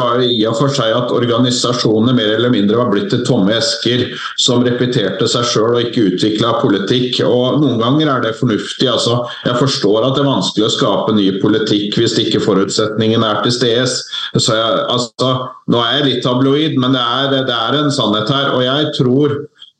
var 0.00 0.22
i 0.24 0.38
og 0.48 0.56
for 0.58 0.72
seg 0.74 0.94
at 0.94 1.12
organisasjonene 1.14 2.14
mer 2.16 2.34
eller 2.36 2.52
mindre 2.54 2.78
var 2.80 2.90
blitt 2.92 3.10
til 3.12 3.24
tomme 3.26 3.54
esker 3.56 4.06
som 4.40 4.64
repeterte 4.66 5.28
seg 5.30 5.46
sjøl 5.50 5.76
og 5.76 5.82
ikke 5.82 6.06
utvikla 6.12 6.56
politikk. 6.62 7.20
Og 7.26 7.60
Noen 7.62 7.82
ganger 7.82 8.12
er 8.14 8.24
det 8.26 8.36
fornuftig. 8.38 8.88
altså 8.90 9.20
Jeg 9.46 9.58
forstår 9.60 10.06
at 10.06 10.16
det 10.16 10.24
er 10.24 10.30
vanskelig 10.30 10.68
å 10.68 10.74
skape 10.76 11.16
ny 11.16 11.28
politikk 11.42 11.98
hvis 11.98 12.18
ikke 12.22 12.42
forutsetningene 12.44 13.28
er 13.28 13.44
til 13.44 13.54
stede. 13.58 13.86
Altså, 14.34 15.28
nå 15.68 15.84
er 15.84 15.98
jeg 15.98 16.08
litt 16.08 16.24
tabloid, 16.26 16.78
men 16.80 16.96
det 16.96 17.04
er, 17.04 17.38
det 17.46 17.54
er 17.54 17.78
en 17.78 17.94
sannhet 17.94 18.30
her. 18.32 18.52
Og 18.56 18.64
jeg 18.66 18.92
tror 18.98 19.38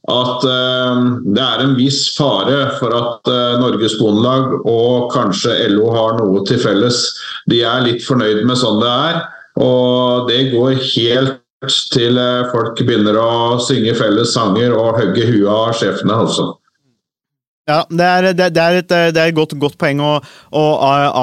at 0.09 0.45
eh, 0.49 1.01
det 1.37 1.45
er 1.45 1.63
en 1.63 1.75
viss 1.77 2.01
fare 2.17 2.61
for 2.79 2.95
at 2.97 3.29
eh, 3.29 3.57
Norges 3.61 3.99
Bondelag 4.01 4.55
og 4.63 5.11
kanskje 5.13 5.57
LO 5.75 5.91
har 5.93 6.17
noe 6.21 6.45
til 6.49 6.61
felles. 6.63 7.03
De 7.51 7.61
er 7.67 7.85
litt 7.85 8.05
fornøyd 8.07 8.45
med 8.49 8.57
sånn 8.61 8.81
det 8.81 8.89
er, 8.89 9.21
og 9.59 10.31
det 10.31 10.49
går 10.55 10.79
helt 10.95 11.39
til 11.93 12.19
eh, 12.23 12.49
folk 12.53 12.79
begynner 12.79 13.19
å 13.19 13.59
synge 13.65 13.97
felles 13.99 14.33
sanger 14.37 14.77
og 14.77 14.97
hogge 15.01 15.27
huet 15.27 15.51
av 15.51 15.77
sjefene. 15.79 16.15
altså. 16.25 16.53
Ja, 17.69 17.83
det 17.93 18.05
er, 18.07 18.27
det, 18.33 18.47
er 18.57 18.79
et, 18.81 18.89
det 18.89 19.21
er 19.21 19.29
et 19.29 19.37
godt, 19.37 19.53
godt 19.61 19.77
poeng 19.77 19.99
å, 20.01 20.15
å 20.57 20.63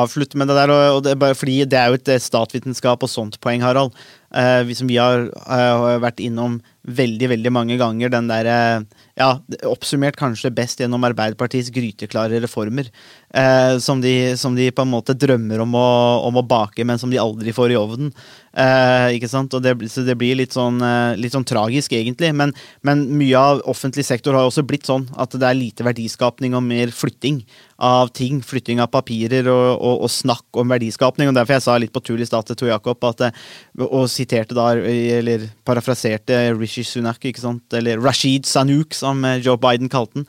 avslutte 0.04 0.38
med 0.38 0.52
det 0.52 0.60
der. 0.60 0.74
Og 0.94 1.00
det 1.08 1.16
bare 1.18 1.38
fordi 1.38 1.64
det 1.66 1.80
er 1.80 1.90
jo 1.90 1.98
et 1.98 2.12
statsvitenskap 2.22 3.02
og 3.02 3.10
sånt 3.10 3.40
poeng, 3.42 3.64
Harald. 3.66 3.96
Eh, 4.36 4.70
som 4.78 4.90
vi 4.90 5.00
har, 5.02 5.26
eh, 5.32 5.88
vært 6.04 6.22
innom 6.22 6.60
veldig, 6.86 7.30
veldig 7.34 7.52
mange 7.54 7.78
ganger. 7.80 8.10
Den 8.14 8.28
der, 8.30 8.46
eh, 8.46 9.06
ja, 9.18 9.40
Oppsummert 9.66 10.18
kanskje 10.20 10.54
best 10.54 10.80
gjennom 10.80 11.04
Arbeiderpartiets 11.04 11.72
gryteklare 11.74 12.42
reformer. 12.44 12.90
Eh, 13.36 13.78
som, 13.80 14.02
de, 14.02 14.38
som, 14.38 14.56
de, 14.56 14.70
på 14.72 14.86
en 14.86 14.92
måte 14.94 15.16
drømmer 15.18 15.60
om 15.60 15.76
å, 15.76 15.88
om 16.28 16.38
å, 16.40 16.46
bake, 16.46 16.86
men 16.88 17.00
som 17.02 17.12
de 17.12 17.20
aldri 17.20 17.52
får 17.56 17.74
i 17.74 17.80
ovnen. 17.80 18.14
Eh, 18.56 19.18
ikke 19.18 19.28
sant? 19.28 19.54
Og 19.58 19.64
det, 19.64 19.74
så 19.92 20.06
det 20.08 20.16
blir 20.16 20.38
litt 20.40 20.56
sånn, 20.56 20.80
eh, 20.80 21.18
litt 21.20 21.36
sånn 21.36 21.48
tragisk, 21.48 21.92
egentlig. 21.98 22.32
Men, 22.38 22.54
men, 22.88 23.04
mye 23.20 23.36
av 23.36 23.64
offentlig 23.68 24.06
sektor 24.08 24.38
har 24.38 24.48
også 24.48 24.64
blitt 24.68 24.88
sånn 24.88 25.10
at 25.20 25.36
det 25.36 25.48
er 25.50 25.58
lite 25.60 25.84
verdiskapning 25.84 26.56
og 26.56 26.64
mer 26.64 26.94
flytting 26.96 27.42
av 27.76 28.14
ting. 28.16 28.40
Flytting 28.46 28.80
av 28.80 28.94
papirer 28.94 29.50
og, 29.52 29.68
og, 29.76 30.06
og 30.08 30.14
snakk 30.14 30.62
om 30.62 30.72
verdiskapning. 30.72 31.28
og 31.28 31.36
Derfor 31.36 31.58
jeg 31.58 31.66
sa 31.68 31.76
litt 31.82 31.96
på 31.96 32.04
tull 32.06 32.24
i 32.24 32.30
stad 32.30 32.48
til 32.48 32.60
Tor 32.62 32.72
Jakob, 32.72 33.04
eh, 33.20 33.44
og 33.84 34.08
siterte 34.12 34.56
da, 34.56 34.70
eller 34.80 35.50
parafraserte 35.68 36.40
Rishi 36.76 37.00
Sunak, 37.00 37.24
ikke 37.24 37.40
sant? 37.40 37.64
eller 37.74 38.02
Rashid 38.04 38.46
Sanuk, 38.46 38.94
som 38.94 39.24
Joe 39.40 39.56
Biden 39.62 39.88
kalte 39.92 40.20
den, 40.20 40.28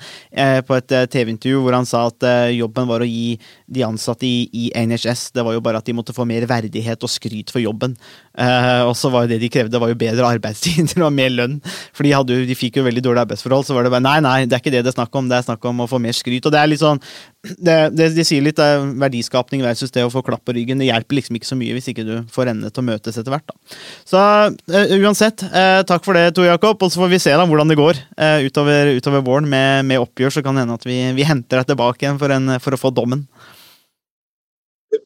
på 0.67 0.77
et 0.77 0.93
TV-intervju 1.11 1.63
hvor 1.65 1.75
han 1.75 1.89
sa 1.89 2.05
at 2.07 2.27
jobben 2.55 2.87
var 2.87 3.03
å 3.03 3.09
gi 3.09 3.37
de 3.67 3.83
ansatte 3.87 4.27
i, 4.27 4.47
i 4.55 4.69
NHS 4.79 5.33
det 5.35 5.43
var 5.47 5.57
jo 5.57 5.63
bare 5.65 5.81
at 5.81 5.89
de 5.89 5.95
måtte 5.97 6.15
få 6.15 6.27
mer 6.29 6.47
verdighet 6.47 7.03
og 7.03 7.11
skryt 7.11 7.51
for 7.51 7.63
jobben. 7.63 7.97
Eh, 8.37 8.83
og 8.85 8.93
så 8.99 9.09
var 9.13 9.25
jo 9.25 9.31
det 9.33 9.39
de 9.41 9.49
krevde, 9.53 9.81
var 9.81 9.89
jo 9.89 9.99
bedre 9.99 10.29
arbeidstider 10.37 11.03
og 11.07 11.15
mer 11.17 11.33
lønn. 11.33 11.57
For 11.97 12.07
de, 12.07 12.13
hadde, 12.17 12.43
de 12.49 12.59
fikk 12.59 12.81
jo 12.81 12.87
veldig 12.87 13.05
dårlige 13.05 13.25
arbeidsforhold. 13.27 13.67
Så 13.69 13.77
var 13.77 13.87
det 13.87 13.95
bare 13.95 14.05
nei, 14.05 14.19
nei, 14.25 14.37
det 14.45 14.59
er 14.59 14.65
ikke 14.65 14.75
det 14.75 14.85
det 14.85 14.93
er 14.93 14.99
snakk 14.99 15.17
om. 15.17 15.31
Det 15.31 15.39
er 15.39 15.47
snakk 15.47 15.65
om 15.71 15.85
å 15.85 15.89
få 15.91 16.01
mer 16.03 16.17
skryt. 16.17 16.45
Og 16.45 16.55
det 16.55 16.61
er 16.61 16.71
litt 16.71 16.83
sånn 16.83 17.01
det, 17.47 17.77
det, 17.95 18.11
De 18.17 18.25
sier 18.27 18.43
litt 18.45 18.61
uh, 18.61 18.85
verdiskapning 19.01 19.63
versus 19.65 19.93
det 19.95 20.05
å 20.05 20.13
få 20.13 20.23
klapp 20.27 20.45
på 20.47 20.57
ryggen. 20.57 20.83
Det 20.83 20.91
hjelper 20.91 21.21
liksom 21.21 21.39
ikke 21.39 21.49
så 21.49 21.59
mye 21.59 21.77
hvis 21.77 21.91
ikke 21.93 22.07
du 22.07 22.15
får 22.33 22.53
endene 22.53 22.73
til 22.75 22.85
å 22.85 22.89
møtes 22.91 23.17
etter 23.17 23.33
hvert. 23.33 23.49
Da. 23.49 23.77
Så 24.09 24.21
uh, 24.21 24.95
uansett, 25.01 25.47
uh, 25.49 25.81
takk 25.89 26.05
for 26.07 26.19
det, 26.19 26.29
Tor 26.37 26.49
Jakob. 26.49 26.83
Og 26.83 26.93
så 26.93 27.03
får 27.03 27.13
vi 27.15 27.23
se 27.23 27.35
da 27.35 27.49
hvordan 27.49 27.73
det 27.73 27.81
går 27.81 28.01
uh, 28.19 28.41
utover, 28.45 28.95
utover, 28.99 29.25
våren 29.27 29.49
med, 29.51 29.87
med, 29.89 30.03
oppgjør. 30.03 30.39
Så 30.39 30.45
kan 30.45 30.57
det 30.57 30.67
hende 30.67 30.79
at 30.79 30.89
vi, 30.89 31.01
vi 31.17 31.29
henter 31.29 31.63
deg 31.63 31.73
tilbake 31.73 32.05
igjen 32.05 32.21
for, 32.21 32.35
en, 32.35 32.59
for 32.63 32.77
å 32.77 32.81
få 32.81 32.93
dommen. 32.95 33.27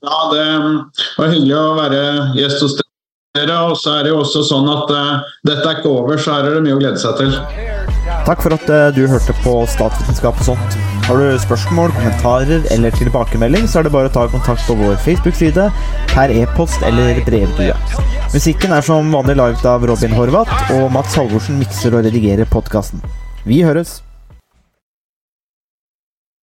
Ja, 0.00 0.18
det 0.32 0.44
var 1.18 1.32
hyggelig 1.32 1.58
å 1.58 1.74
være 1.76 2.00
gjest 2.38 2.64
hos 2.64 2.78
dere. 2.78 2.89
Og 3.38 3.76
så 3.78 3.92
er 3.94 4.02
det 4.02 4.10
jo 4.10 4.16
også 4.24 4.40
sånn 4.42 4.66
at 4.66 4.88
uh, 4.90 5.20
dette 5.46 5.62
er 5.62 5.76
ikke 5.78 5.90
over, 5.92 6.18
så 6.18 6.32
her 6.34 6.48
er 6.48 6.56
det 6.56 6.64
mye 6.64 6.74
å 6.74 6.80
glede 6.80 6.98
seg 6.98 7.14
til. 7.20 7.36
Takk 8.26 8.42
for 8.42 8.56
at 8.56 8.64
uh, 8.66 8.88
du 8.90 9.04
hørte 9.06 9.36
på 9.44 9.52
Statsvitenskap 9.70 10.40
og 10.42 10.48
sånt. 10.48 10.74
Har 11.06 11.22
du 11.22 11.38
spørsmål, 11.38 11.94
kommentarer 11.94 12.66
eller 12.74 12.98
tilbakemelding, 12.98 13.70
så 13.70 13.80
er 13.80 13.86
det 13.86 13.94
bare 13.94 14.10
å 14.10 14.14
ta 14.18 14.26
kontakt 14.34 14.66
på 14.66 14.74
vår 14.82 14.98
Facebook-side, 15.06 15.70
per 16.10 16.34
e-post 16.42 16.82
eller 16.90 17.22
brevdue. 17.30 17.78
Musikken 18.34 18.74
er 18.74 18.90
som 18.90 19.14
vanlig 19.14 19.38
laget 19.38 19.62
av 19.76 19.86
Robin 19.86 20.18
Horvath, 20.18 20.74
og 20.74 20.90
Mats 20.98 21.14
Halvorsen 21.14 21.62
mikser 21.62 21.94
og 21.94 22.08
redigerer 22.10 22.50
podkasten. 22.50 22.98
Vi 23.46 23.62
høres! 23.62 24.00